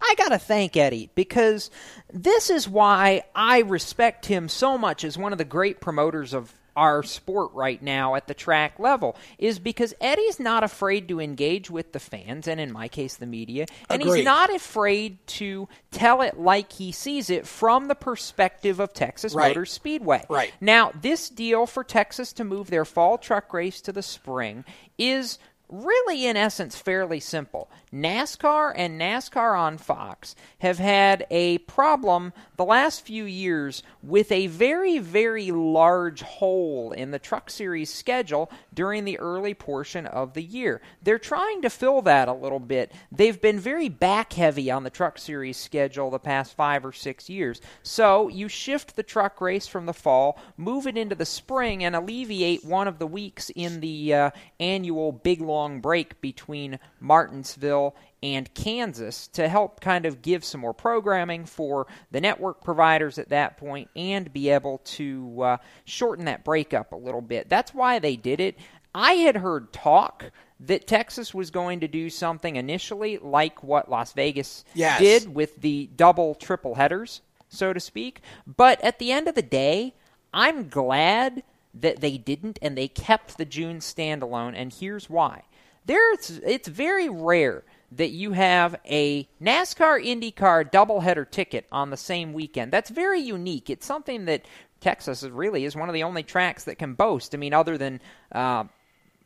[0.00, 1.70] I got to thank Eddie because
[2.12, 6.52] this is why I respect him so much as one of the great promoters of
[6.76, 11.70] our sport right now at the track level is because Eddie's not afraid to engage
[11.70, 14.16] with the fans and in my case the media and Agreed.
[14.18, 19.34] he's not afraid to tell it like he sees it from the perspective of Texas
[19.34, 19.48] Right.
[19.48, 20.24] Motor Speedway.
[20.28, 20.52] Right.
[20.60, 24.64] Now, this deal for Texas to move their fall truck race to the spring
[24.98, 25.38] is
[25.68, 27.68] really, in essence, fairly simple.
[27.96, 34.48] NASCAR and NASCAR on Fox have had a problem the last few years with a
[34.48, 40.42] very, very large hole in the Truck Series schedule during the early portion of the
[40.42, 40.82] year.
[41.02, 42.92] They're trying to fill that a little bit.
[43.10, 47.30] They've been very back heavy on the Truck Series schedule the past five or six
[47.30, 47.62] years.
[47.82, 51.96] So you shift the truck race from the fall, move it into the spring, and
[51.96, 57.85] alleviate one of the weeks in the uh, annual big long break between Martinsville
[58.22, 63.28] and Kansas to help kind of give some more programming for the network providers at
[63.28, 67.48] that point and be able to uh, shorten that break up a little bit.
[67.48, 68.56] That's why they did it.
[68.94, 70.30] I had heard talk
[70.60, 74.98] that Texas was going to do something initially like what Las Vegas Yes.
[75.00, 78.22] did with the double triple headers, so to speak.
[78.46, 79.94] But at the end of the day,
[80.32, 81.42] I'm glad
[81.74, 85.42] that they didn't and they kept the June standalone, and here's why.
[85.84, 92.32] There's it's very rare that you have a NASCAR IndyCar doubleheader ticket on the same
[92.32, 92.72] weekend.
[92.72, 93.70] That's very unique.
[93.70, 94.44] It's something that
[94.80, 97.34] Texas is really is one of the only tracks that can boast.
[97.34, 98.00] I mean, other than
[98.32, 98.64] uh,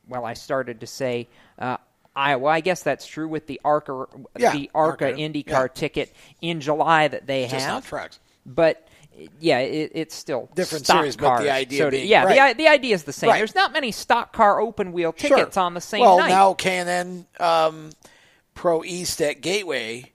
[0.08, 1.28] well, I started to say
[1.58, 1.76] uh,
[2.14, 2.48] Iowa.
[2.48, 4.06] I guess that's true with the ARCA,
[4.38, 5.66] Yeah, the ARCA, ARCA, IndyCar yeah.
[5.68, 7.86] ticket in July that they Just not have.
[7.86, 8.18] tracks.
[8.46, 8.86] But
[9.38, 12.40] yeah, it, it's still Different stock series, but the idea So being- yeah, the, right.
[12.40, 13.30] i- the idea is the same.
[13.30, 13.38] Right.
[13.38, 15.36] There's not many stock car open wheel Sure.
[15.36, 16.28] tickets on the same well, night.
[16.30, 17.90] now K&N um,
[18.54, 20.12] Pro East at Gateway.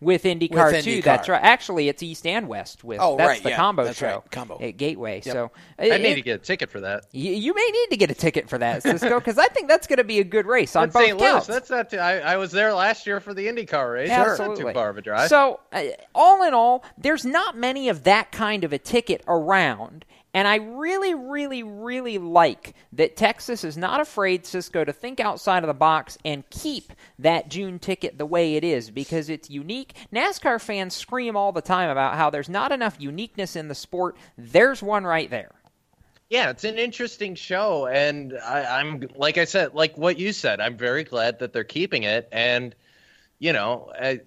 [0.00, 0.98] with IndyCar With too.
[0.98, 1.04] IndyCar.
[1.04, 1.42] That's right.
[1.42, 4.30] Actually, it's East and West with Oh, that's right, the yeah, combo that's show right,
[4.30, 4.58] combo.
[4.60, 5.22] at Gateway.
[5.24, 5.32] Yep.
[5.32, 7.04] So I it- need to get a ticket for that.
[7.12, 9.86] you, you may need to get a ticket for that, Cisco, because I think that's
[9.86, 11.16] going to be a good race on That's both St.
[11.18, 11.30] Louis.
[11.30, 11.46] counts.
[11.46, 11.88] That's not.
[11.90, 14.08] Too, I, I was there last year for the IndyCar race.
[14.10, 14.64] It's Absolutely.
[14.64, 15.28] not too far of a drive.
[15.28, 15.84] So, uh,
[16.14, 20.04] all in all, there's not many of that kind of a ticket around.
[20.36, 25.62] And I really, really, really like that Texas is not afraid, Cisco, to think outside
[25.62, 29.94] of the box and keep that June ticket the way it is because it's unique.
[30.12, 34.18] NASCAR fans scream all the time about how there's not enough uniqueness in the sport.
[34.36, 35.52] There's one right there.
[36.28, 40.60] Yeah, it's an interesting show, and I, I'm like I said, like what you said.
[40.60, 42.74] I'm very glad that they're keeping it, and
[43.38, 44.20] you know, I,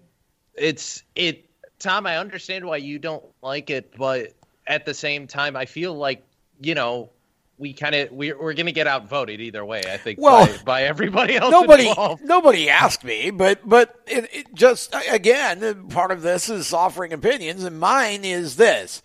[0.55, 1.51] it's it.
[1.77, 4.33] Tom, I understand why you don't like it, but
[4.69, 6.23] at the same time, I feel like
[6.61, 7.09] you know
[7.57, 9.81] we kind of we're, we're going to get outvoted either way.
[9.85, 12.23] I think Well, by, by everybody else nobody involved.
[12.23, 17.65] nobody asked me, but but it, it just again part of this is offering opinions,
[17.65, 19.01] and mine is this: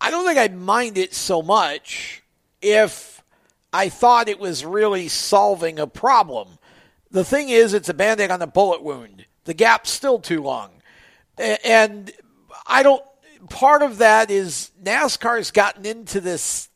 [0.00, 2.22] I don't think I'd mind it so much
[2.60, 3.22] if
[3.72, 6.58] I thought it was really solving a problem.
[7.10, 9.26] The thing is, it's a band-aid on the bullet wound.
[9.44, 10.70] The gap's still too long,
[11.38, 12.10] and
[12.66, 13.02] I don't.
[13.50, 16.68] Part of that is NASCAR's gotten into this.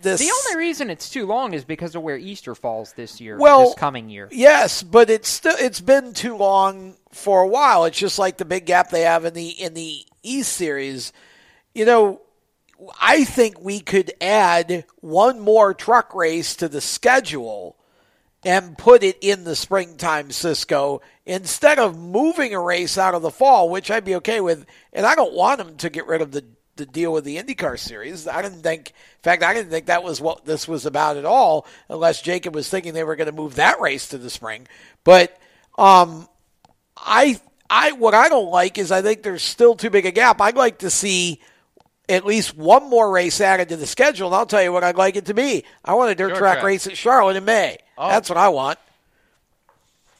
[0.00, 3.36] This The only reason it's too long is because of where Easter falls this year,
[3.38, 4.28] well, this coming year.
[4.30, 7.84] Yes, but it's still it's been too long for a while.
[7.84, 11.12] It's just like the big gap they have in the in the East Series,
[11.74, 12.20] you know,
[13.00, 17.76] I think we could add one more truck race to the schedule
[18.44, 23.30] and put it in the springtime Cisco instead of moving a race out of the
[23.30, 24.66] fall, which I'd be okay with.
[24.92, 26.44] And I don't want them to get rid of the
[26.76, 28.26] the deal with the IndyCar series.
[28.26, 31.24] I didn't think, in fact, I didn't think that was what this was about at
[31.24, 34.66] all, unless Jacob was thinking they were going to move that race to the spring.
[35.04, 35.38] But
[35.78, 36.28] um,
[36.96, 37.40] I,
[37.70, 40.40] I, what I don't like is I think there's still too big a gap.
[40.40, 41.40] I'd like to see
[42.08, 44.96] at least one more race added to the schedule, and I'll tell you what I'd
[44.96, 45.64] like it to be.
[45.84, 46.64] I want a dirt, Dirt track, track.
[46.64, 47.78] race at Charlotte in May.
[47.96, 48.08] Oh.
[48.08, 48.78] That's what I want.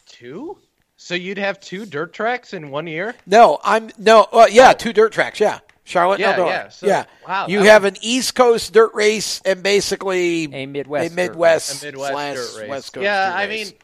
[0.06, 0.58] Two?
[0.96, 3.14] So you'd have two dirt tracks in one year?
[3.26, 4.22] No, I'm no.
[4.32, 5.38] Uh, yeah, two dirt tracks.
[5.40, 7.04] Yeah, Charlotte, Yeah, and yeah, so- yeah.
[7.28, 11.82] wow, You have would- an East Coast dirt race and basically a Midwest, a Midwest,
[11.82, 12.68] A Midwest slash dirt race.
[12.70, 13.04] West Coast.
[13.04, 13.70] yeah, dirt I race.
[13.70, 13.78] mean,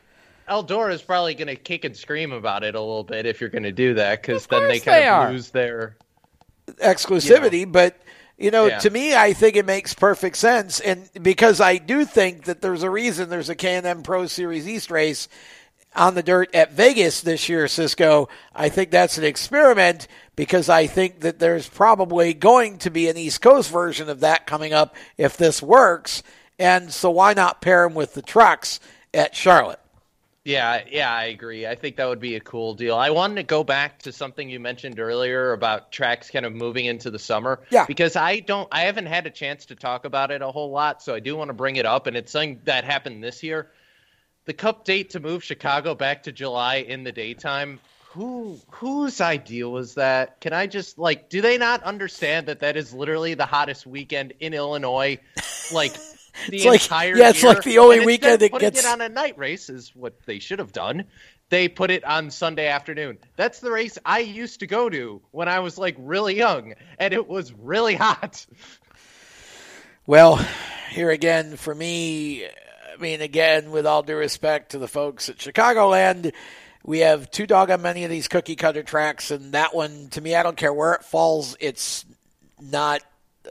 [0.49, 3.51] Eldora is probably going to kick and scream about it a little bit if you're
[3.51, 5.31] going to do that, because then they kind they of are.
[5.33, 5.97] lose their.
[6.79, 7.97] Exclusivity, but
[8.39, 8.79] you know, Yeah.
[8.79, 12.83] to me, I think it makes perfect sense, and because I do think that there's
[12.83, 15.29] a reason there's a K&N Pro Series East race
[15.95, 18.29] on the dirt at Vegas this year, Cisco.
[18.55, 20.07] I think that's an experiment
[20.37, 24.47] because I think that there's probably going to be an East Coast version of that
[24.47, 26.23] coming up if this works,
[26.59, 28.81] and so why not pair them with the trucks
[29.13, 29.81] at Charlotte?
[30.45, 31.67] Yeah, yeah, I agree.
[31.67, 32.97] I think that would be a cool deal.
[32.97, 36.87] I wanted to go back to something you mentioned earlier about tracks kind of moving
[36.87, 37.61] into the summer.
[37.69, 37.85] Yeah.
[37.85, 41.03] Because I don't, I haven't had a chance to talk about it a whole lot,
[41.03, 43.71] so I do want to bring it up, and it's something that happened this year.
[44.47, 47.79] The Cup date to move Chicago back to July in the daytime.
[48.13, 50.41] Who whose idea was that?
[50.41, 51.29] Can I just like?
[51.29, 55.19] Do they not understand that that is literally the hottest weekend in Illinois?
[55.73, 55.95] Like
[56.49, 57.53] the It's like- yeah, it's year?
[57.55, 60.39] like the only And weekend putting gets- it on a night race is what they
[60.39, 61.05] should have done.
[61.49, 63.19] They put it on Sunday afternoon.
[63.37, 67.13] That's the race I used to go to when I was like really young, and
[67.13, 68.47] it was really hot.
[70.07, 70.45] Well,
[70.91, 75.39] here again, for me, I mean, again, with all due respect to the folks at
[75.39, 76.33] Chicagoland,
[76.85, 80.21] we have two dog on many of these cookie cutter tracks, and that one, to
[80.21, 82.05] me, I don't care where it falls, it's
[82.61, 83.03] not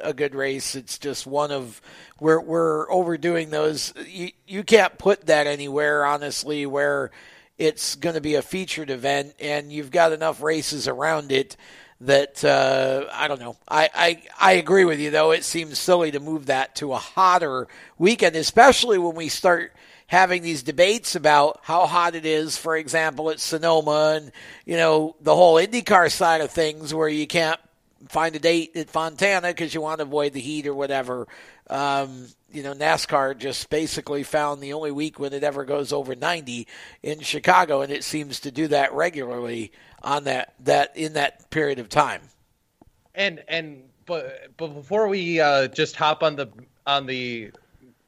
[0.02, 0.76] a good race.
[0.76, 1.82] It's just one of
[2.20, 3.94] we're we're overdoing those.
[4.08, 7.12] You you can't put that anywhere, honestly, where
[7.58, 11.58] it's going to be a featured event, and you've got enough races around it
[12.02, 13.58] that uh, I don't know.
[13.68, 15.32] I, I I agree with you though.
[15.32, 17.68] It seems silly to move that to a hotter
[17.98, 19.74] weekend, especially when we start
[20.08, 22.58] having these debates about how hot it is.
[22.58, 24.32] For example, at Sonoma, and
[24.66, 27.60] you know the whole IndyCar side of things, where you can't
[28.08, 31.28] find a date at Fontana because you want to avoid the heat or whatever.
[31.70, 36.16] Um, you know, NASCAR just basically found the only week when it ever goes over
[36.16, 36.68] 90
[37.04, 39.72] in Chicago, and it seems to do that regularly
[40.02, 42.22] on that that in that period of time.
[43.14, 46.50] And and but but before we uh, just hop on the
[46.88, 47.52] on the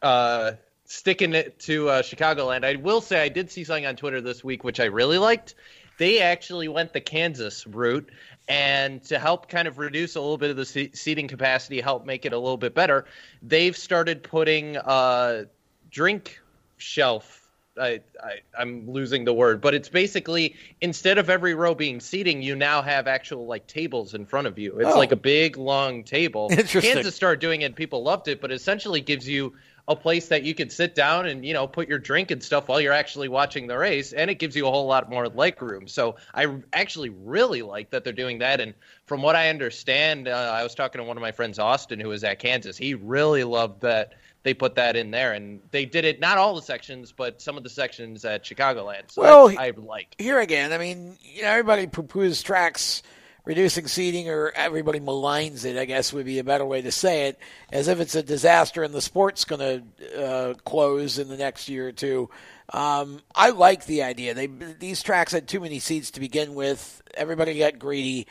[0.02, 0.54] uh,
[0.86, 4.44] sticking it to uh, Chicagoland, I will say I did see something on Twitter this
[4.44, 5.56] week which I really liked.
[5.98, 8.10] They actually went the Kansas route,
[8.48, 12.26] and to help kind of reduce a little bit of the seating capacity, help make
[12.26, 13.06] it a little bit better,
[13.44, 15.44] they've started putting uh,
[15.92, 16.40] drink
[16.78, 17.38] shelf.
[17.80, 22.42] I, I I'm losing the word, but it's basically instead of every row being seating,
[22.42, 24.78] you now have actual like tables in front of you.
[24.80, 24.98] It's Oh.
[24.98, 26.48] like a big long table.
[26.52, 26.82] Interesting.
[26.96, 29.54] Kansas started doing it, and people loved it, but essentially gives you
[29.92, 32.68] a place that you could sit down and you know put your drink and stuff
[32.68, 35.62] while you're actually watching the race, and it gives you a whole lot more leg
[35.62, 35.88] room.
[35.88, 38.60] So I actually really like that they're doing that.
[38.60, 38.74] And
[39.06, 42.10] from what I understand, uh, I was talking to one of my friends, Austin, who
[42.10, 42.78] was at Kansas.
[42.78, 44.14] He really loved that
[44.44, 47.58] they put that in there, and they did it not all the sections, but some
[47.58, 49.12] of the sections at Chicagoland.
[49.12, 50.16] So Well, that's- I like.
[50.18, 53.04] Here again, I mean, you know, everybody poo-poos tracks
[53.46, 55.78] reducing seating, or everybody maligns it.
[55.78, 57.40] I guess would be a better way to say it,
[57.72, 61.70] as if it's a disaster and the sport's going to uh, close in the next
[61.70, 62.30] year or two.
[62.74, 64.34] Um, I like the idea.
[64.34, 67.02] They these tracks had too many seats to begin with.
[67.14, 68.28] Everybody got greedy.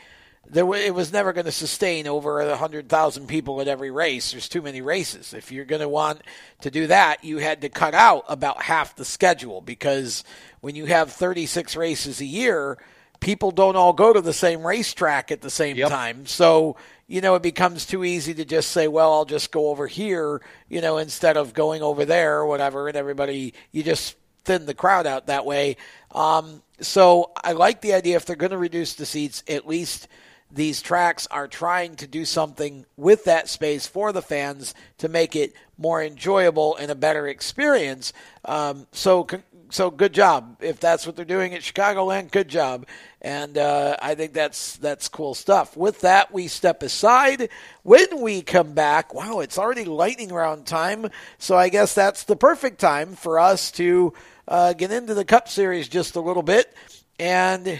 [0.49, 4.31] There, it was never going to sustain over a hundred thousand people at every race.
[4.31, 5.35] There's too many races.
[5.35, 6.21] If you're going to want
[6.61, 10.23] to do that, you had to cut out about half the schedule because
[10.61, 12.79] when you have 36 races a year,
[13.21, 16.25] people don't all go to the same racetrack at the same time.
[16.25, 16.75] So
[17.07, 20.41] you know it becomes too easy to just say, well, I'll just go over here,
[20.67, 24.73] you know, instead of going over there or whatever, and everybody you just thin the
[24.73, 25.77] crowd out that way.
[26.11, 30.07] Um, so I like the idea if they're going to reduce the seats, at least
[30.53, 35.35] these tracks are trying to do something with that space for the fans to make
[35.35, 38.11] it more enjoyable and a better experience.
[38.45, 39.27] Um, so
[39.69, 40.57] so good job.
[40.61, 42.85] If that's what they're doing at Chicagoland, good job.
[43.21, 45.77] And uh, I think that's that's cool stuff.
[45.77, 47.49] With that, we step aside.
[47.83, 51.07] When we come back, wow, it's already lightning round time.
[51.37, 54.13] So I guess that's the perfect time for us to
[54.47, 56.73] uh, get into the Cup Series just a little bit.
[57.19, 57.79] And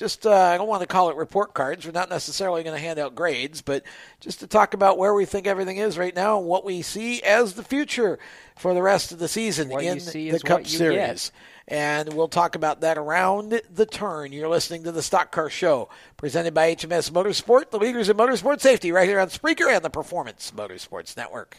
[0.00, 1.84] just uh, I don't want to call it report cards.
[1.84, 3.82] We're not necessarily going to hand out grades, but
[4.18, 7.22] just to talk about where we think everything is right now and what we see
[7.22, 8.18] as the future
[8.56, 10.96] for the rest of the season What in the Cup Series.
[10.96, 11.30] get.
[11.70, 14.32] And we'll talk about that around the turn.
[14.32, 18.60] You're listening to the Stock Car Show, presented by HMS Motorsport, the leaders in motorsport
[18.60, 21.58] safety, right here on Spreaker and the Performance Motorsports Network.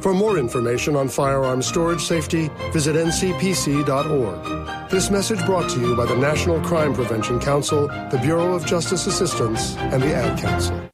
[0.00, 4.90] For more information on firearm storage safety, visit ncpc.org.
[4.90, 9.06] This message brought to you by the National Crime Prevention Council, the Bureau of Justice
[9.06, 10.90] Assistance, and the Ad Council.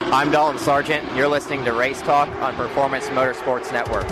[0.00, 1.06] I'm Dalton Sargent.
[1.14, 4.08] You're listening to Race Talk on Performance Motorsports Network.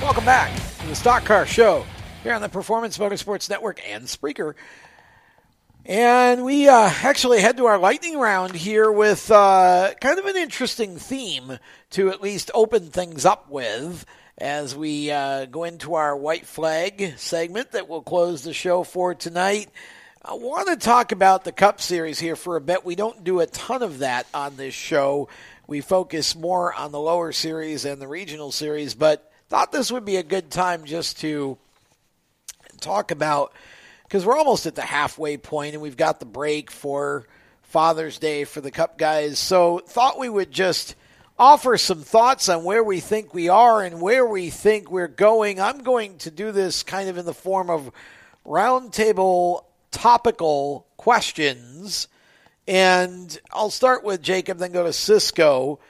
[0.00, 1.84] Welcome back to the Stock Car Show
[2.22, 4.54] here on the Performance Motorsports Network and Spreaker.
[5.86, 10.36] And we uh, actually head to our lightning round here with uh, kind of an
[10.36, 11.58] interesting theme
[11.90, 14.06] to at least open things up with
[14.38, 19.14] as we uh, go into our white flag segment that will close the show for
[19.14, 19.68] tonight.
[20.24, 22.86] I want to talk about the Cup Series here for a bit.
[22.86, 25.28] We don't do a ton of that on this show.
[25.66, 30.06] We focus more on the lower series and the regional series, but thought this would
[30.06, 31.58] be a good time just to
[32.80, 33.52] talk about
[34.14, 37.26] because we're almost at the halfway point and we've got the break for
[37.62, 39.40] Father's Day for the Cup guys.
[39.40, 40.94] So thought we would just
[41.36, 45.60] offer some thoughts on where we think we are and where we think we're going.
[45.60, 47.90] I'm going to do this kind of in the form of
[48.46, 52.06] roundtable topical questions.
[52.68, 55.80] And I'll start with Jacob, then go to Cisco.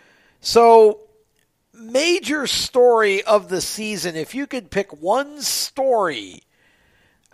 [0.41, 1.01] So,
[1.75, 6.44] major story of the season, if you could pick one story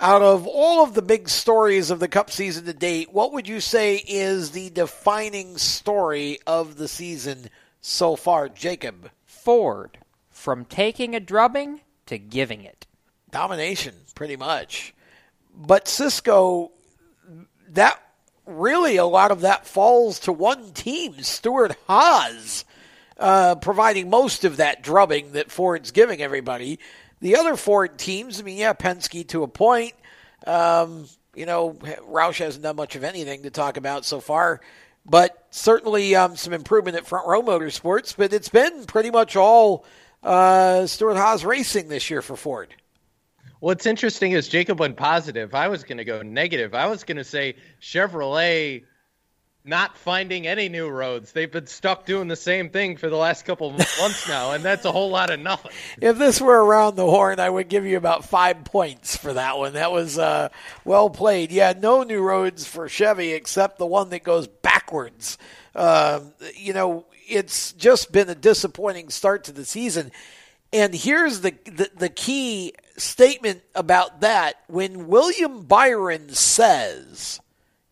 [0.01, 3.47] out of all of the big stories of the Cup season to date, what would
[3.47, 7.51] you say is the defining story of the season
[7.81, 9.11] so far, Jacob?
[9.27, 9.99] Ford,
[10.31, 12.87] from taking a drubbing to giving it.
[13.31, 14.95] Domination, pretty much.
[15.55, 16.73] But Cisco,
[17.69, 18.01] that
[18.47, 22.65] really a lot of that falls to one team, Stewart Haas,
[23.19, 26.79] uh, providing most of that drubbing that Ford's giving everybody.
[27.21, 29.93] The other Ford teams, I mean, yeah, Penske to a point.
[30.47, 34.61] Um, you know, Roush hasn't done much of anything to talk about so far,
[35.05, 38.15] but certainly um, some improvement at Front Row Motorsports.
[38.17, 39.85] But it's been pretty much all
[40.23, 42.75] uh, Stewart Haas racing this year for Ford.
[43.61, 45.55] What's interesting is Jacob went positive.
[45.55, 46.75] I was going to go negative.
[46.75, 48.85] I was going to say Chevrolet
[49.65, 51.33] not finding any new roads.
[51.33, 54.65] They've been stuck doing the same thing for the last couple of months now, and
[54.65, 55.73] that's a whole lot of nothing.
[56.01, 59.59] If this were around the horn, I would give you about five points for that
[59.59, 59.75] one.
[59.75, 60.49] That was uh,
[60.85, 61.53] well played.
[61.53, 65.37] Yeah, no new roads for Chevy except the one that goes backwards.
[65.75, 70.11] Um, you know, it's just been a disappointing start to the season.
[70.73, 74.55] And here's the, the, the key statement about that.
[74.69, 77.41] When William Byron says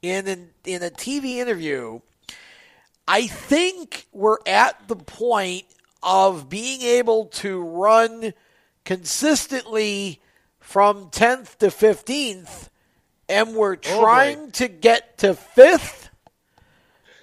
[0.03, 2.01] in an, in a TV interview,
[3.07, 5.65] I think we're at the point
[6.03, 8.35] of being able to run
[8.85, 10.21] consistently
[10.61, 12.69] from 10th to 15th,
[13.29, 16.09] and we're oh, trying oh to get to 5th.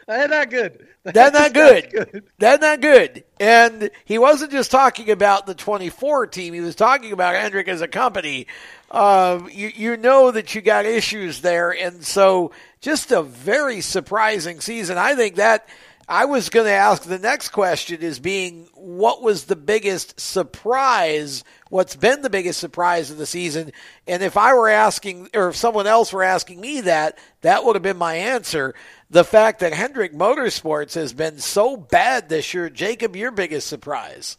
[0.08, 0.88] That's eh, not good.
[1.14, 1.92] That's not good.
[1.92, 2.24] good.
[2.40, 3.24] That's not good.
[3.40, 6.56] And he wasn't just talking about the 24 team.
[6.56, 8.48] He was talking about Hendrick as a company.
[8.90, 11.70] Uh, you, you know that you got issues there.
[11.70, 14.98] And so just a very surprising season.
[14.98, 15.70] I think that
[16.10, 21.44] I was going to ask the next question is being what was the biggest surprise?
[21.70, 23.72] What's been the biggest surprise of the season?
[24.08, 27.76] And if I were asking, or if someone else were asking me that, that would
[27.76, 28.76] have been my answer
[29.10, 32.70] the fact that Hendrick Motorsports has been so bad this year.
[32.70, 34.38] Jacob, your biggest surprise?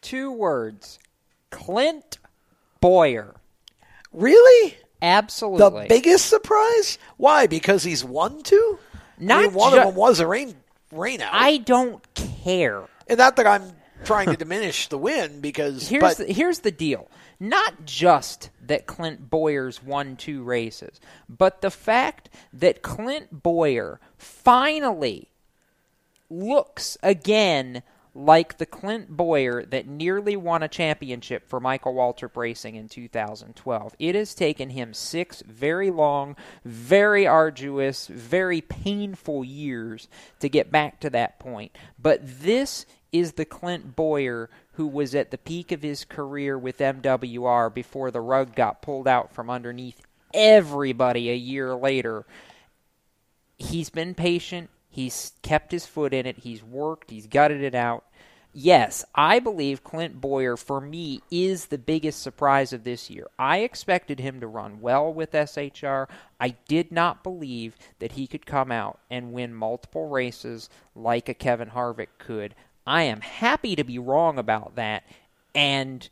[0.00, 0.98] Two words
[1.50, 2.18] Clint
[2.80, 3.34] Bowyer.
[4.12, 4.76] Really?
[5.02, 5.82] Absolutely.
[5.82, 6.98] The biggest surprise?
[7.16, 7.46] Why?
[7.46, 8.78] Because he's won two?
[9.18, 10.54] Not I mean, one ju- of them was a rain
[10.92, 11.30] rain out.
[11.32, 12.84] I don't care.
[13.06, 13.72] And not that I'm
[14.04, 17.08] trying to diminish the win because here's but, the, here's the deal.
[17.40, 25.28] Not just that Clint Bowyer's won two races, but the fact that Clint Bowyer finally
[26.30, 27.82] looks again
[28.14, 33.96] like the Clint Bowyer that nearly won a championship for Michael Waltrip Racing in 2012.
[33.98, 40.08] It has taken him six very long, very arduous, very painful years
[40.38, 41.76] to get back to that point.
[41.98, 46.78] But this is the Clint Bowyer who was at the peak of his career with
[46.78, 50.00] MWR before the rug got pulled out from underneath
[50.32, 52.26] everybody a year later.
[53.56, 54.68] He's been patient.
[54.94, 56.38] He's kept his foot in it.
[56.38, 57.10] He's worked.
[57.10, 58.04] He's gutted it out.
[58.52, 63.26] Yes, I believe Clint Bowyer, for me, is the biggest surprise of this year.
[63.36, 66.06] I expected him to run well with SHR.
[66.38, 71.34] I did not believe that he could come out and win multiple races like a
[71.34, 72.54] Kevin Harvick could.
[72.86, 75.02] I am happy to be wrong about that.
[75.56, 76.08] And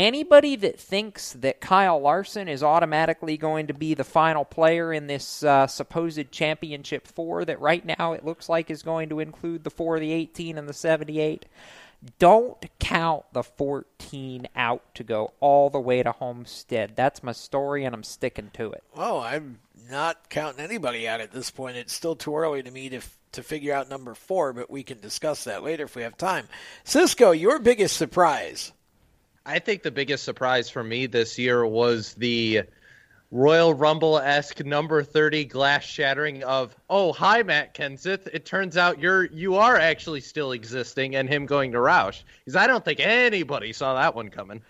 [0.00, 5.06] anybody that thinks that Kyle Larson is automatically going to be the final player in
[5.06, 9.64] this uh, supposed championship four that right now it looks like is going to include
[9.64, 11.46] the four, the 18, and the 78,
[12.18, 16.92] don't count the 14 out to go all the way to Homestead.
[16.96, 18.82] That's my story, and I'm sticking to it.
[18.96, 19.60] Oh, I'm
[19.90, 21.76] not counting anybody out at this point.
[21.76, 23.00] It's still too early to me to
[23.32, 26.48] to figure out number four, but we can discuss that later if we have time.
[26.82, 28.72] Cisco, your biggest surprise?
[29.50, 32.62] I think the biggest surprise for me this year was the
[33.32, 38.28] Royal Rumble esque number thirty glass shattering of oh hi Matt Kenseth.
[38.32, 42.54] It turns out you're you are actually still existing and him going to Roush because
[42.54, 44.62] I don't think anybody saw that one coming.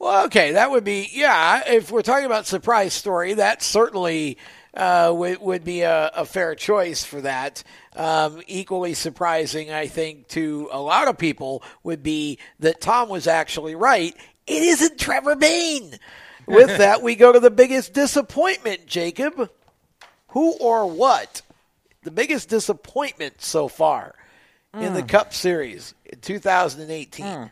[0.00, 1.62] Well, okay, that would be yeah.
[1.68, 4.36] If we're talking about surprise story, that certainly
[4.76, 7.62] uh, would, would be a, a, fair choice for that.
[7.96, 13.28] Um, equally surprising, I think, to a lot of people would be that Tom was
[13.28, 14.16] actually right.
[14.46, 15.98] It isn't Trevor Bayne.
[16.46, 19.48] With that, we go to the biggest disappointment, Jacob.
[20.28, 21.42] Who or what?
[22.02, 24.16] The biggest disappointment so far
[24.74, 24.82] mm.
[24.82, 25.06] in the Hmm.
[25.06, 27.24] Cup Series in 2018.
[27.24, 27.50] Mm.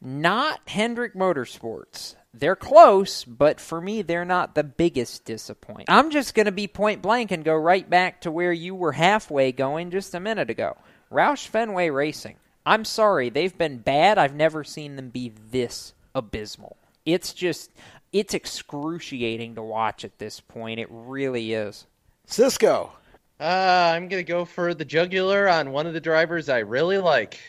[0.00, 2.16] Not Hendrick Motorsports.
[2.34, 5.90] They're close, but for me, they're not the biggest disappointment.
[5.90, 8.92] I'm just going to be point blank and go right back to where you were
[8.92, 10.76] halfway going just a minute ago.
[11.10, 12.36] Roush Fenway Racing.
[12.64, 14.18] I'm sorry, they've been bad.
[14.18, 16.76] I've never seen them be this abysmal.
[17.04, 17.70] It's just
[18.12, 20.78] it's excruciating to watch at this point.
[20.78, 21.86] It really is.
[22.26, 22.92] Cisco.
[23.40, 27.40] Uh, I'm gonna go for the jugular on one of the drivers I really like,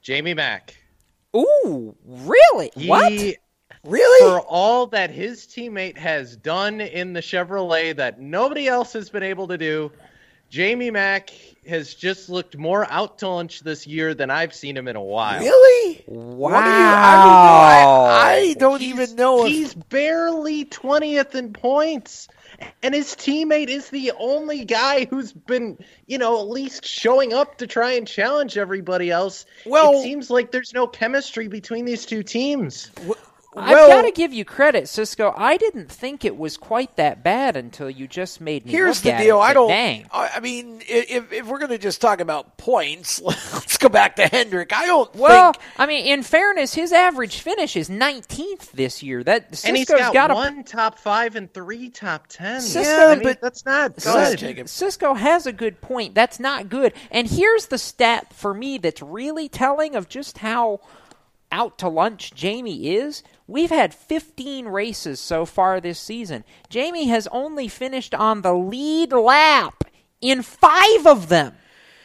[0.00, 0.74] Jamie Mack.
[1.36, 2.70] Ooh, really?
[2.74, 3.12] He- what?
[3.84, 4.30] Really?
[4.30, 9.24] For all that his teammate has done in the Chevrolet that nobody else has been
[9.24, 9.90] able to do,
[10.50, 11.30] Jamie Mack
[11.66, 15.02] has just looked more out to lunch this year than I've seen him in a
[15.02, 15.40] while.
[15.40, 16.04] Really?
[16.06, 16.50] Wow.
[16.50, 18.04] What you, I don't know.
[18.04, 22.28] I, I don't even know if He's barely 20th in points.
[22.82, 27.58] And his teammate is the only guy who's been, you know, at least showing up
[27.58, 29.44] to try and challenge everybody else.
[29.66, 32.90] Well- it seems like there's no chemistry between these two teams.
[33.54, 35.34] I've got to give you credit, Cisco.
[35.36, 38.72] I didn't think it was quite that bad until you just made me.
[38.72, 39.38] Here's look the at deal.
[39.38, 39.68] It, I don't.
[39.68, 40.06] Dang.
[40.10, 44.16] I I mean, if if we're going to just talk about points, let's go back
[44.16, 44.72] to Hendrick.
[44.72, 45.64] I don't Well, think.
[45.78, 49.22] I mean, in fairness, his average finish is 19th this year.
[49.22, 52.60] That Cisco's and he's got, a one top five and three top ten.
[52.60, 54.68] Cisco, I mean, but that's not Cis- good.
[54.68, 56.14] Cisco has a good point.
[56.14, 56.94] That's not good.
[57.10, 60.80] And here's the stat for me that's really telling of just how
[61.52, 63.22] out to lunch Jamie is.
[63.46, 66.44] We've had 15 races so far this season.
[66.68, 69.84] Jamie has only finished on the lead lap
[70.20, 71.54] in five of them.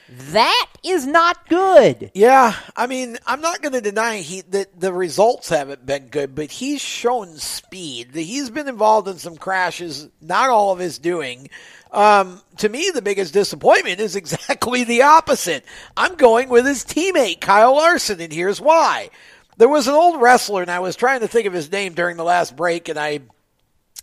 [0.10, 2.12] That is not good.
[2.14, 6.34] Yeah, I mean, I'm not going to deny he that the results haven't been good,
[6.34, 8.12] but he's shown speed.
[8.14, 11.50] He's been involved in some crashes, not all of his doing.
[11.92, 15.66] Um, to me, the biggest disappointment is exactly the opposite.
[15.98, 19.10] I'm going with his teammate Kyle Larson, and here's why.
[19.58, 22.16] There was an old wrestler, and I was trying to think of his name during
[22.18, 23.22] the last break, and I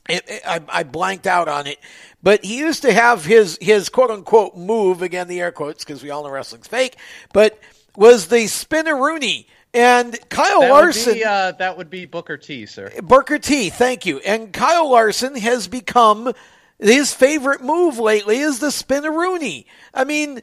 [0.09, 1.79] it, it- I, I blanked out on it.
[2.23, 6.03] But he used to have his his quote unquote move again the air quotes because
[6.03, 6.97] we all know wrestling's fake.
[7.33, 7.59] But
[7.97, 11.13] was the spinneroonie and Kyle that Larson.
[11.13, 12.91] Would be, uh, that would be Booker T, sir.
[13.03, 14.19] Booker T, thank you.
[14.21, 16.33] And Kyle Larson has become
[16.79, 19.67] his favorite move lately is the spinneroonie.
[19.93, 20.43] I mean,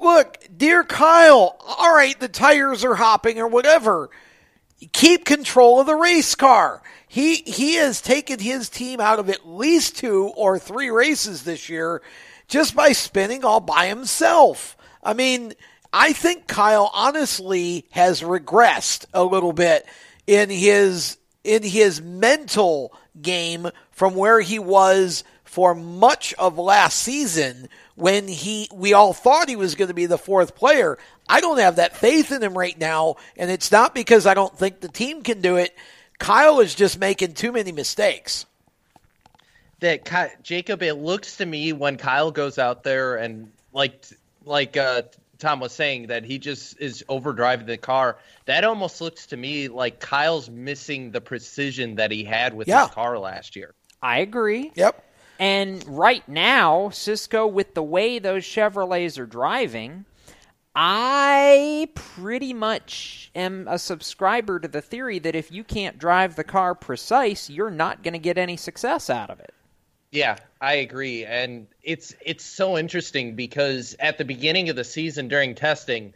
[0.00, 4.10] look, dear Kyle, all right, the tires are hopping or whatever.
[4.92, 6.82] Keep control of the race car.
[7.08, 11.68] He he has taken his team out of at least two or three races this
[11.68, 12.02] year
[12.48, 14.76] just by spinning all by himself.
[15.02, 15.54] I mean,
[15.92, 19.86] I think Kyle honestly has regressed a little bit
[20.26, 27.68] in his in his mental game from where he was for much of last season
[27.96, 30.98] when he we all thought he was going to be the fourth player.
[31.28, 34.56] I don't have that faith in him right now, and it's not because I don't
[34.56, 35.74] think the team can do it.
[36.18, 38.46] Kyle is just making too many mistakes.
[39.80, 44.04] that Ky- Jacob, it looks to me when Kyle goes out there and like
[44.44, 45.02] like uh,
[45.38, 48.16] Tom was saying that he just is overdriving the car.
[48.46, 52.86] That almost looks to me like Kyle's missing the precision that he had with Yeah.
[52.86, 53.74] his car last year.
[54.02, 54.70] I agree.
[54.74, 55.03] Yep.
[55.38, 60.04] And right now, Cisco, with the way those Chevrolets are driving,
[60.74, 66.44] I pretty much am a subscriber to the theory that if you can't drive the
[66.44, 69.54] car precise, you're not going to get any success out of it.
[70.10, 75.26] Yeah, I agree, and it's it's so interesting because at the beginning of the season
[75.26, 76.14] during testing,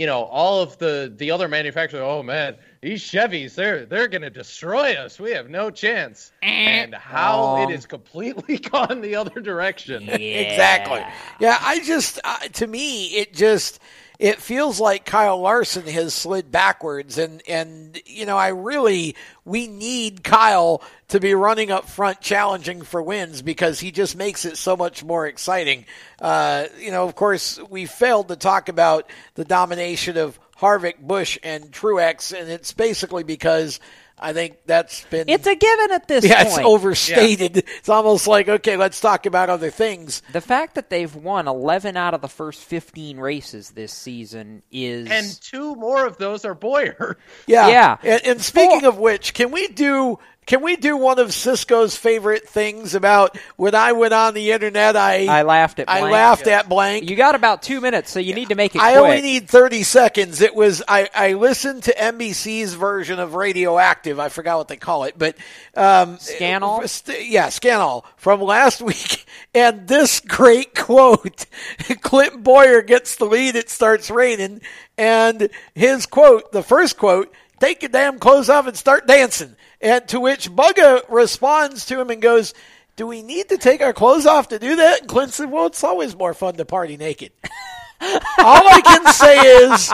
[0.00, 4.30] you know, all of the the other manufacturers, oh man, these Chevys, they're they're gonna
[4.30, 5.20] destroy us.
[5.20, 6.32] We have no chance.
[6.40, 7.70] And how Wrong.
[7.70, 10.08] it is completely gone the other direction.
[10.08, 11.04] Exactly.
[11.38, 13.78] Yeah, I just uh, to me it just
[14.20, 19.16] it feels like Kyle Larson has slid backwards and and you know I really
[19.46, 24.44] we need Kyle to be running up front challenging for wins because he just makes
[24.44, 25.86] it so much more exciting.
[26.20, 31.38] Uh, you know, of course, we failed to talk about the domination of Harvick, Busch,
[31.42, 33.80] and Truex, and it's basically because
[34.20, 36.58] I think that's been It's a given at this yeah, point.
[36.58, 37.56] it's overstated.
[37.78, 40.22] It's almost like okay, let's talk about other things.
[40.32, 45.08] The fact that they've won 11 out of the first 15 races this season is
[45.10, 47.16] And two more of those are Bowyer.
[47.46, 47.68] Yeah.
[47.68, 47.96] Yeah.
[48.02, 50.18] And, and speaking of which, can we do
[50.50, 54.96] can we do one of Cisco's favorite things about when I went on the internet?
[54.96, 56.12] I I laughed at I blank.
[56.12, 57.08] laughed at blank.
[57.08, 59.04] You got about two minutes, so you need to make it I quick.
[59.04, 60.40] only need 30 seconds.
[60.40, 64.18] It was, I, I listened to NBC's version of Radioactive.
[64.18, 65.36] I forgot what they call it, but,
[65.76, 66.84] um, Scan All?
[66.88, 69.26] st- yeah, Scan All from last week.
[69.54, 71.46] And this great quote,
[72.02, 73.54] Clint Bowyer gets the lead.
[73.54, 74.62] It starts raining.
[74.98, 79.54] And his quote, the first quote, take your damn clothes off and start dancing.
[79.80, 82.54] And to which Bugga responds to him and goes,
[82.96, 85.00] do we need to take our clothes off to do that?
[85.00, 87.32] And Clint said, well, it's always more fun to party naked.
[88.02, 89.92] All I can say is,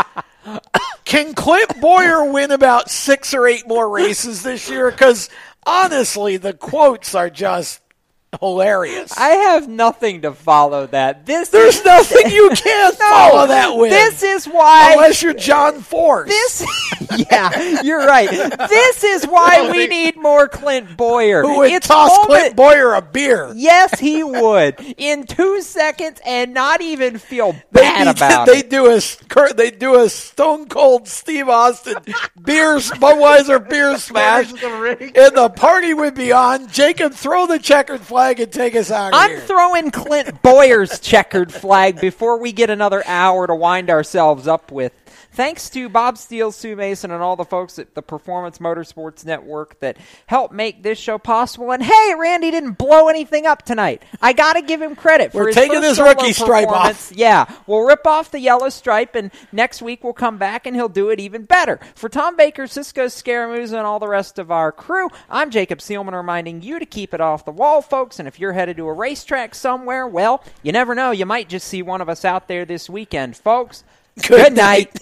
[1.05, 4.91] can Clint Bowyer win about six or eight more races this year?
[4.91, 5.29] Because
[5.65, 7.81] honestly, the quotes are just
[8.41, 9.17] hilarious.
[9.17, 11.27] I have nothing to follow that.
[11.27, 13.91] This There's is, nothing you can't No, follow that with.
[13.91, 16.29] This is why Unless you're John Force.
[16.29, 16.67] This,
[17.31, 18.29] yeah, you're right.
[18.31, 21.43] This is why we need more Clint Bowyer.
[21.43, 23.53] Who would It's toss moment- Clint Bowyer a beer.
[23.55, 28.71] Yes, he would in two seconds and not even feel They, bad about they it.
[28.71, 29.01] do a
[29.55, 31.97] they do a Stone Cold Steve Austin
[32.43, 36.69] beer Budweiser beer smash, and the party would be on.
[36.69, 39.41] Jacob, throw the checkered flag and take us out I'm here.
[39.41, 44.93] throwing Clint Bowyer's checkered flag before we get another hour to wind ourselves up with.
[45.37, 49.79] Thanks to Bob Steele, Sue Mason, and all the folks at the Performance Motorsports Network
[49.81, 51.73] that helped make this show possible.
[51.73, 54.03] And hey, Randy didn't blow anything up tonight.
[54.23, 57.13] I got to give him credit for We're his taking his rookie stripe off.
[57.15, 60.89] Yeah, we'll rip off the yellow stripe, and next week we'll come back and he'll
[60.89, 61.81] do it even better.
[61.97, 66.15] For Tom Baker, Cisco Scaramouche, and all the rest of our crew, I'm Jacob Seelman
[66.15, 68.19] reminding you to keep it off the wall, folks.
[68.19, 71.11] And if you're headed to a racetrack somewhere, well, you never know.
[71.11, 73.85] You might just see one of us out there this weekend, folks.
[74.27, 74.99] Good, night.